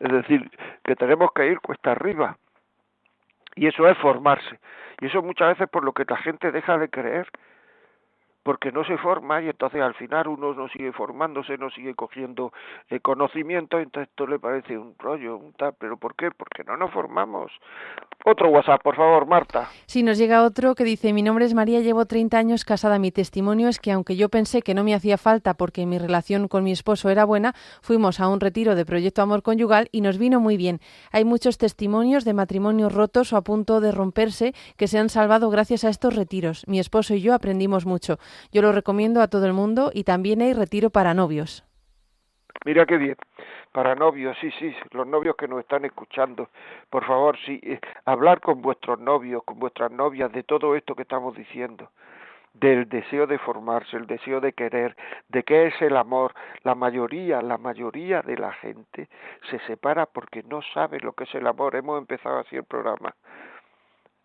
Es 0.00 0.10
decir, 0.10 0.50
que 0.82 0.96
tenemos 0.96 1.30
que 1.32 1.46
ir 1.46 1.60
cuesta 1.60 1.92
arriba. 1.92 2.36
Y 3.54 3.68
eso 3.68 3.86
es 3.86 3.96
formarse. 3.98 4.58
Y 5.00 5.06
eso 5.06 5.22
muchas 5.22 5.50
veces 5.50 5.68
por 5.68 5.84
lo 5.84 5.92
que 5.92 6.04
la 6.08 6.16
gente 6.16 6.50
deja 6.50 6.78
de 6.78 6.88
creer 6.88 7.28
porque 8.44 8.70
no 8.70 8.84
se 8.84 8.96
forma 8.98 9.42
y 9.42 9.48
entonces 9.48 9.80
al 9.80 9.94
final 9.94 10.28
uno 10.28 10.54
no 10.54 10.68
sigue 10.68 10.92
formándose, 10.92 11.56
no 11.58 11.70
sigue 11.70 11.94
cogiendo 11.94 12.52
eh, 12.90 13.00
conocimiento, 13.00 13.80
entonces 13.80 14.08
esto 14.10 14.26
le 14.26 14.38
parece 14.38 14.78
un 14.78 14.94
rollo, 14.98 15.38
un 15.38 15.54
tal, 15.54 15.74
pero 15.78 15.96
¿por 15.96 16.14
qué? 16.14 16.30
Porque 16.30 16.62
no 16.62 16.76
nos 16.76 16.92
formamos. 16.92 17.50
Otro 18.24 18.50
WhatsApp, 18.50 18.82
por 18.82 18.96
favor, 18.96 19.26
Marta. 19.26 19.68
Sí, 19.86 20.02
nos 20.02 20.18
llega 20.18 20.44
otro 20.44 20.74
que 20.74 20.84
dice, 20.84 21.12
mi 21.12 21.22
nombre 21.22 21.46
es 21.46 21.54
María, 21.54 21.80
llevo 21.80 22.04
30 22.04 22.36
años 22.36 22.64
casada, 22.64 22.98
mi 22.98 23.10
testimonio 23.10 23.68
es 23.68 23.80
que 23.80 23.92
aunque 23.92 24.16
yo 24.16 24.28
pensé 24.28 24.60
que 24.60 24.74
no 24.74 24.84
me 24.84 24.94
hacía 24.94 25.16
falta 25.16 25.54
porque 25.54 25.86
mi 25.86 25.98
relación 25.98 26.46
con 26.46 26.64
mi 26.64 26.72
esposo 26.72 27.08
era 27.08 27.24
buena, 27.24 27.54
fuimos 27.80 28.20
a 28.20 28.28
un 28.28 28.40
retiro 28.40 28.74
de 28.74 28.84
Proyecto 28.84 29.22
Amor 29.22 29.42
Conyugal 29.42 29.88
y 29.90 30.02
nos 30.02 30.18
vino 30.18 30.38
muy 30.38 30.58
bien. 30.58 30.80
Hay 31.12 31.24
muchos 31.24 31.56
testimonios 31.56 32.24
de 32.24 32.34
matrimonios 32.34 32.92
rotos 32.92 33.32
o 33.32 33.38
a 33.38 33.42
punto 33.42 33.80
de 33.80 33.90
romperse 33.90 34.52
que 34.76 34.86
se 34.86 34.98
han 34.98 35.08
salvado 35.08 35.48
gracias 35.48 35.84
a 35.84 35.88
estos 35.88 36.14
retiros. 36.14 36.64
Mi 36.66 36.78
esposo 36.78 37.14
y 37.14 37.22
yo 37.22 37.32
aprendimos 37.32 37.86
mucho. 37.86 38.18
Yo 38.52 38.62
lo 38.62 38.72
recomiendo 38.72 39.20
a 39.20 39.28
todo 39.28 39.46
el 39.46 39.52
mundo 39.52 39.90
y 39.92 40.04
también 40.04 40.42
hay 40.42 40.52
retiro 40.52 40.90
para 40.90 41.14
novios. 41.14 41.64
Mira 42.64 42.86
qué 42.86 42.96
bien. 42.96 43.16
Para 43.72 43.94
novios, 43.94 44.36
sí, 44.40 44.50
sí, 44.52 44.74
los 44.92 45.06
novios 45.06 45.34
que 45.36 45.48
nos 45.48 45.60
están 45.60 45.84
escuchando, 45.84 46.48
por 46.90 47.04
favor, 47.04 47.36
sí, 47.44 47.60
eh, 47.62 47.80
hablar 48.04 48.40
con 48.40 48.62
vuestros 48.62 49.00
novios, 49.00 49.42
con 49.44 49.58
vuestras 49.58 49.90
novias 49.90 50.30
de 50.30 50.44
todo 50.44 50.76
esto 50.76 50.94
que 50.94 51.02
estamos 51.02 51.34
diciendo 51.34 51.90
del 52.54 52.88
deseo 52.88 53.26
de 53.26 53.38
formarse, 53.38 53.96
el 53.96 54.06
deseo 54.06 54.40
de 54.40 54.52
querer, 54.52 54.96
de 55.28 55.42
qué 55.42 55.66
es 55.66 55.82
el 55.82 55.96
amor. 55.96 56.34
La 56.62 56.76
mayoría, 56.76 57.42
la 57.42 57.58
mayoría 57.58 58.22
de 58.22 58.38
la 58.38 58.52
gente 58.52 59.08
se 59.50 59.58
separa 59.66 60.06
porque 60.06 60.44
no 60.44 60.62
sabe 60.72 61.00
lo 61.00 61.12
que 61.12 61.24
es 61.24 61.34
el 61.34 61.48
amor. 61.48 61.74
Hemos 61.74 61.98
empezado 61.98 62.38
así 62.38 62.54
el 62.54 62.64
programa. 62.64 63.14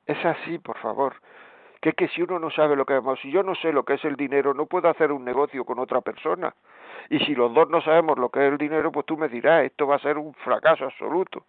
Es 0.05 0.23
así, 0.23 0.59
por 0.59 0.77
favor 0.77 1.15
que 1.81 1.89
es 1.89 1.95
que 1.95 2.07
si 2.09 2.21
uno 2.21 2.39
no 2.39 2.49
sabe 2.51 2.75
lo 2.75 2.85
que 2.85 2.97
es, 2.97 3.03
si 3.21 3.31
yo 3.31 3.43
no 3.43 3.55
sé 3.55 3.71
lo 3.71 3.83
que 3.83 3.93
es 3.93 4.05
el 4.05 4.15
dinero, 4.15 4.53
no 4.53 4.65
puedo 4.65 4.89
hacer 4.89 5.11
un 5.11 5.23
negocio 5.23 5.63
con 5.63 5.79
otra 5.79 6.01
persona. 6.01 6.53
Y 7.09 7.19
si 7.19 7.35
los 7.35 7.53
dos 7.53 7.69
no 7.69 7.81
sabemos 7.81 8.17
lo 8.17 8.29
que 8.29 8.45
es 8.45 8.51
el 8.51 8.57
dinero, 8.57 8.91
pues 8.91 9.05
tú 9.05 9.17
me 9.17 9.29
dirás, 9.29 9.63
esto 9.63 9.87
va 9.87 9.95
a 9.95 9.99
ser 9.99 10.17
un 10.17 10.33
fracaso 10.33 10.85
absoluto. 10.85 11.45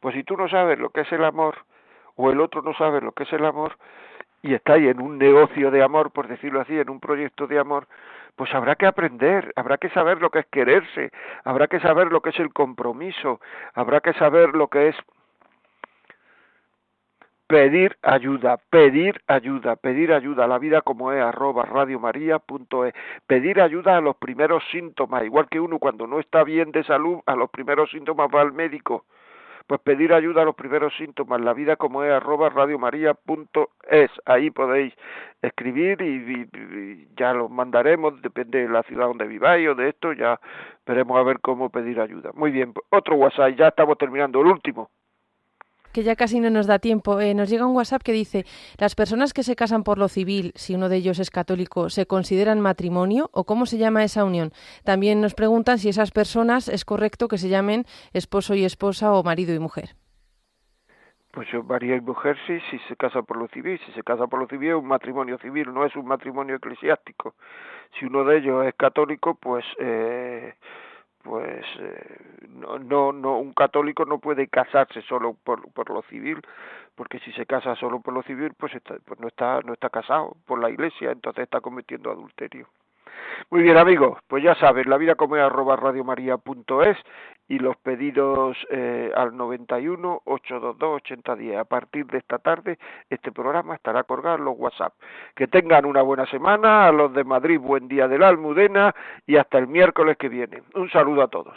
Pues 0.00 0.14
si 0.14 0.24
tú 0.24 0.36
no 0.36 0.48
sabes 0.48 0.78
lo 0.78 0.90
que 0.90 1.00
es 1.00 1.12
el 1.12 1.24
amor, 1.24 1.56
o 2.16 2.30
el 2.30 2.40
otro 2.40 2.62
no 2.62 2.74
sabe 2.74 3.00
lo 3.00 3.12
que 3.12 3.24
es 3.24 3.32
el 3.32 3.44
amor, 3.44 3.76
y 4.42 4.54
estáis 4.54 4.88
en 4.88 5.00
un 5.00 5.18
negocio 5.18 5.70
de 5.70 5.82
amor, 5.82 6.12
por 6.12 6.28
decirlo 6.28 6.60
así, 6.60 6.78
en 6.78 6.90
un 6.90 7.00
proyecto 7.00 7.46
de 7.46 7.58
amor, 7.58 7.88
pues 8.36 8.54
habrá 8.54 8.76
que 8.76 8.86
aprender, 8.86 9.52
habrá 9.56 9.78
que 9.78 9.88
saber 9.90 10.20
lo 10.20 10.30
que 10.30 10.40
es 10.40 10.46
quererse, 10.46 11.10
habrá 11.44 11.68
que 11.68 11.80
saber 11.80 12.12
lo 12.12 12.20
que 12.20 12.30
es 12.30 12.38
el 12.38 12.52
compromiso, 12.52 13.40
habrá 13.74 14.00
que 14.00 14.12
saber 14.12 14.54
lo 14.54 14.68
que 14.68 14.88
es 14.88 14.96
pedir 17.46 17.96
ayuda, 18.02 18.58
pedir 18.70 19.20
ayuda, 19.26 19.76
pedir 19.76 20.12
ayuda, 20.12 20.46
la 20.46 20.58
vida 20.58 20.80
como 20.82 21.12
es, 21.12 21.22
arroba 21.22 21.64
radiomaria.es, 21.64 22.94
pedir 23.26 23.60
ayuda 23.60 23.96
a 23.96 24.00
los 24.00 24.16
primeros 24.16 24.64
síntomas, 24.70 25.24
igual 25.24 25.48
que 25.48 25.60
uno 25.60 25.78
cuando 25.78 26.06
no 26.06 26.18
está 26.18 26.42
bien 26.44 26.72
de 26.72 26.82
salud, 26.84 27.20
a 27.26 27.36
los 27.36 27.50
primeros 27.50 27.90
síntomas 27.90 28.28
va 28.34 28.40
al 28.40 28.52
médico, 28.52 29.04
pues 29.68 29.80
pedir 29.80 30.12
ayuda 30.12 30.42
a 30.42 30.44
los 30.44 30.56
primeros 30.56 30.96
síntomas, 30.96 31.40
la 31.40 31.52
vida 31.52 31.76
como 31.76 32.02
es, 32.02 32.12
arroba 32.12 32.48
radiomaria.es, 32.48 34.10
ahí 34.24 34.50
podéis 34.50 34.94
escribir 35.40 36.02
y, 36.02 36.48
y, 36.52 37.08
ya 37.16 37.32
los 37.32 37.50
mandaremos, 37.50 38.20
depende 38.22 38.62
de 38.62 38.68
la 38.68 38.82
ciudad 38.82 39.06
donde 39.06 39.26
viváis 39.26 39.68
o 39.68 39.74
de 39.76 39.90
esto, 39.90 40.12
ya 40.12 40.40
veremos 40.84 41.16
a 41.16 41.22
ver 41.22 41.40
cómo 41.40 41.70
pedir 41.70 42.00
ayuda. 42.00 42.30
Muy 42.34 42.50
bien, 42.50 42.74
otro 42.90 43.14
WhatsApp, 43.14 43.56
ya 43.56 43.68
estamos 43.68 43.98
terminando, 43.98 44.40
el 44.40 44.46
último 44.48 44.90
que 45.96 46.02
ya 46.02 46.14
casi 46.14 46.40
no 46.40 46.50
nos 46.50 46.66
da 46.66 46.78
tiempo. 46.78 47.20
Eh, 47.20 47.32
nos 47.32 47.48
llega 47.48 47.64
un 47.64 47.74
WhatsApp 47.74 48.02
que 48.02 48.12
dice, 48.12 48.44
las 48.76 48.94
personas 48.94 49.32
que 49.32 49.42
se 49.42 49.56
casan 49.56 49.82
por 49.82 49.96
lo 49.96 50.08
civil, 50.08 50.52
si 50.54 50.74
uno 50.74 50.90
de 50.90 50.96
ellos 50.96 51.18
es 51.18 51.30
católico, 51.30 51.88
¿se 51.88 52.04
consideran 52.04 52.60
matrimonio 52.60 53.30
o 53.32 53.44
cómo 53.44 53.64
se 53.64 53.78
llama 53.78 54.04
esa 54.04 54.22
unión? 54.22 54.50
También 54.84 55.22
nos 55.22 55.32
preguntan 55.32 55.78
si 55.78 55.88
esas 55.88 56.10
personas 56.10 56.68
es 56.68 56.84
correcto 56.84 57.28
que 57.28 57.38
se 57.38 57.48
llamen 57.48 57.86
esposo 58.12 58.54
y 58.54 58.66
esposa 58.66 59.14
o 59.14 59.22
marido 59.22 59.54
y 59.54 59.58
mujer. 59.58 59.96
Pues 61.32 61.48
marido 61.64 61.96
y 61.96 62.02
mujer 62.02 62.36
sí, 62.46 62.58
si 62.70 62.78
se 62.80 62.96
casa 62.96 63.22
por 63.22 63.38
lo 63.38 63.48
civil. 63.48 63.80
Si 63.86 63.92
se 63.92 64.02
casa 64.02 64.26
por 64.26 64.38
lo 64.38 64.46
civil 64.48 64.68
es 64.72 64.76
un 64.76 64.88
matrimonio 64.88 65.38
civil, 65.38 65.72
no 65.72 65.86
es 65.86 65.96
un 65.96 66.04
matrimonio 66.04 66.56
eclesiástico. 66.56 67.36
Si 67.98 68.04
uno 68.04 68.22
de 68.24 68.36
ellos 68.36 68.66
es 68.66 68.74
católico, 68.74 69.34
pues... 69.34 69.64
Eh, 69.78 70.52
pues 71.26 71.64
eh, 71.80 72.18
no, 72.50 72.78
no, 72.78 73.12
no, 73.12 73.38
un 73.38 73.52
católico 73.52 74.04
no 74.04 74.18
puede 74.18 74.46
casarse 74.46 75.02
solo 75.02 75.34
por, 75.44 75.70
por 75.72 75.90
lo 75.90 76.02
civil, 76.02 76.40
porque 76.94 77.18
si 77.18 77.32
se 77.32 77.46
casa 77.46 77.74
solo 77.74 78.00
por 78.00 78.14
lo 78.14 78.22
civil, 78.22 78.52
pues, 78.56 78.74
está, 78.74 78.96
pues 79.04 79.18
no 79.18 79.26
está, 79.26 79.60
no 79.62 79.72
está 79.72 79.90
casado 79.90 80.36
por 80.46 80.60
la 80.60 80.70
iglesia, 80.70 81.10
entonces 81.10 81.42
está 81.42 81.60
cometiendo 81.60 82.12
adulterio. 82.12 82.68
Muy 83.50 83.62
bien 83.62 83.76
amigos, 83.76 84.18
pues 84.28 84.44
ya 84.44 84.54
sabes, 84.54 84.86
la 84.86 84.96
vida 84.96 85.16
come 85.16 85.40
arroba 85.40 85.76
radiomaria.es 85.76 86.96
y 87.48 87.58
los 87.58 87.76
pedidos 87.76 88.56
eh, 88.70 89.12
al 89.14 89.36
91 89.36 90.22
822 90.24 90.96
8010. 91.02 91.58
A 91.58 91.64
partir 91.64 92.06
de 92.06 92.18
esta 92.18 92.38
tarde 92.38 92.78
este 93.10 93.32
programa 93.32 93.74
estará 93.74 94.04
colgado 94.04 94.36
en 94.36 94.44
los 94.44 94.58
WhatsApp. 94.58 94.94
Que 95.34 95.46
tengan 95.46 95.84
una 95.84 96.02
buena 96.02 96.26
semana, 96.26 96.86
a 96.86 96.92
los 96.92 97.12
de 97.12 97.24
Madrid 97.24 97.58
buen 97.60 97.88
día 97.88 98.08
de 98.08 98.18
la 98.18 98.28
Almudena 98.28 98.94
y 99.26 99.36
hasta 99.36 99.58
el 99.58 99.68
miércoles 99.68 100.16
que 100.16 100.28
viene. 100.28 100.62
Un 100.74 100.90
saludo 100.90 101.22
a 101.22 101.28
todos. 101.28 101.56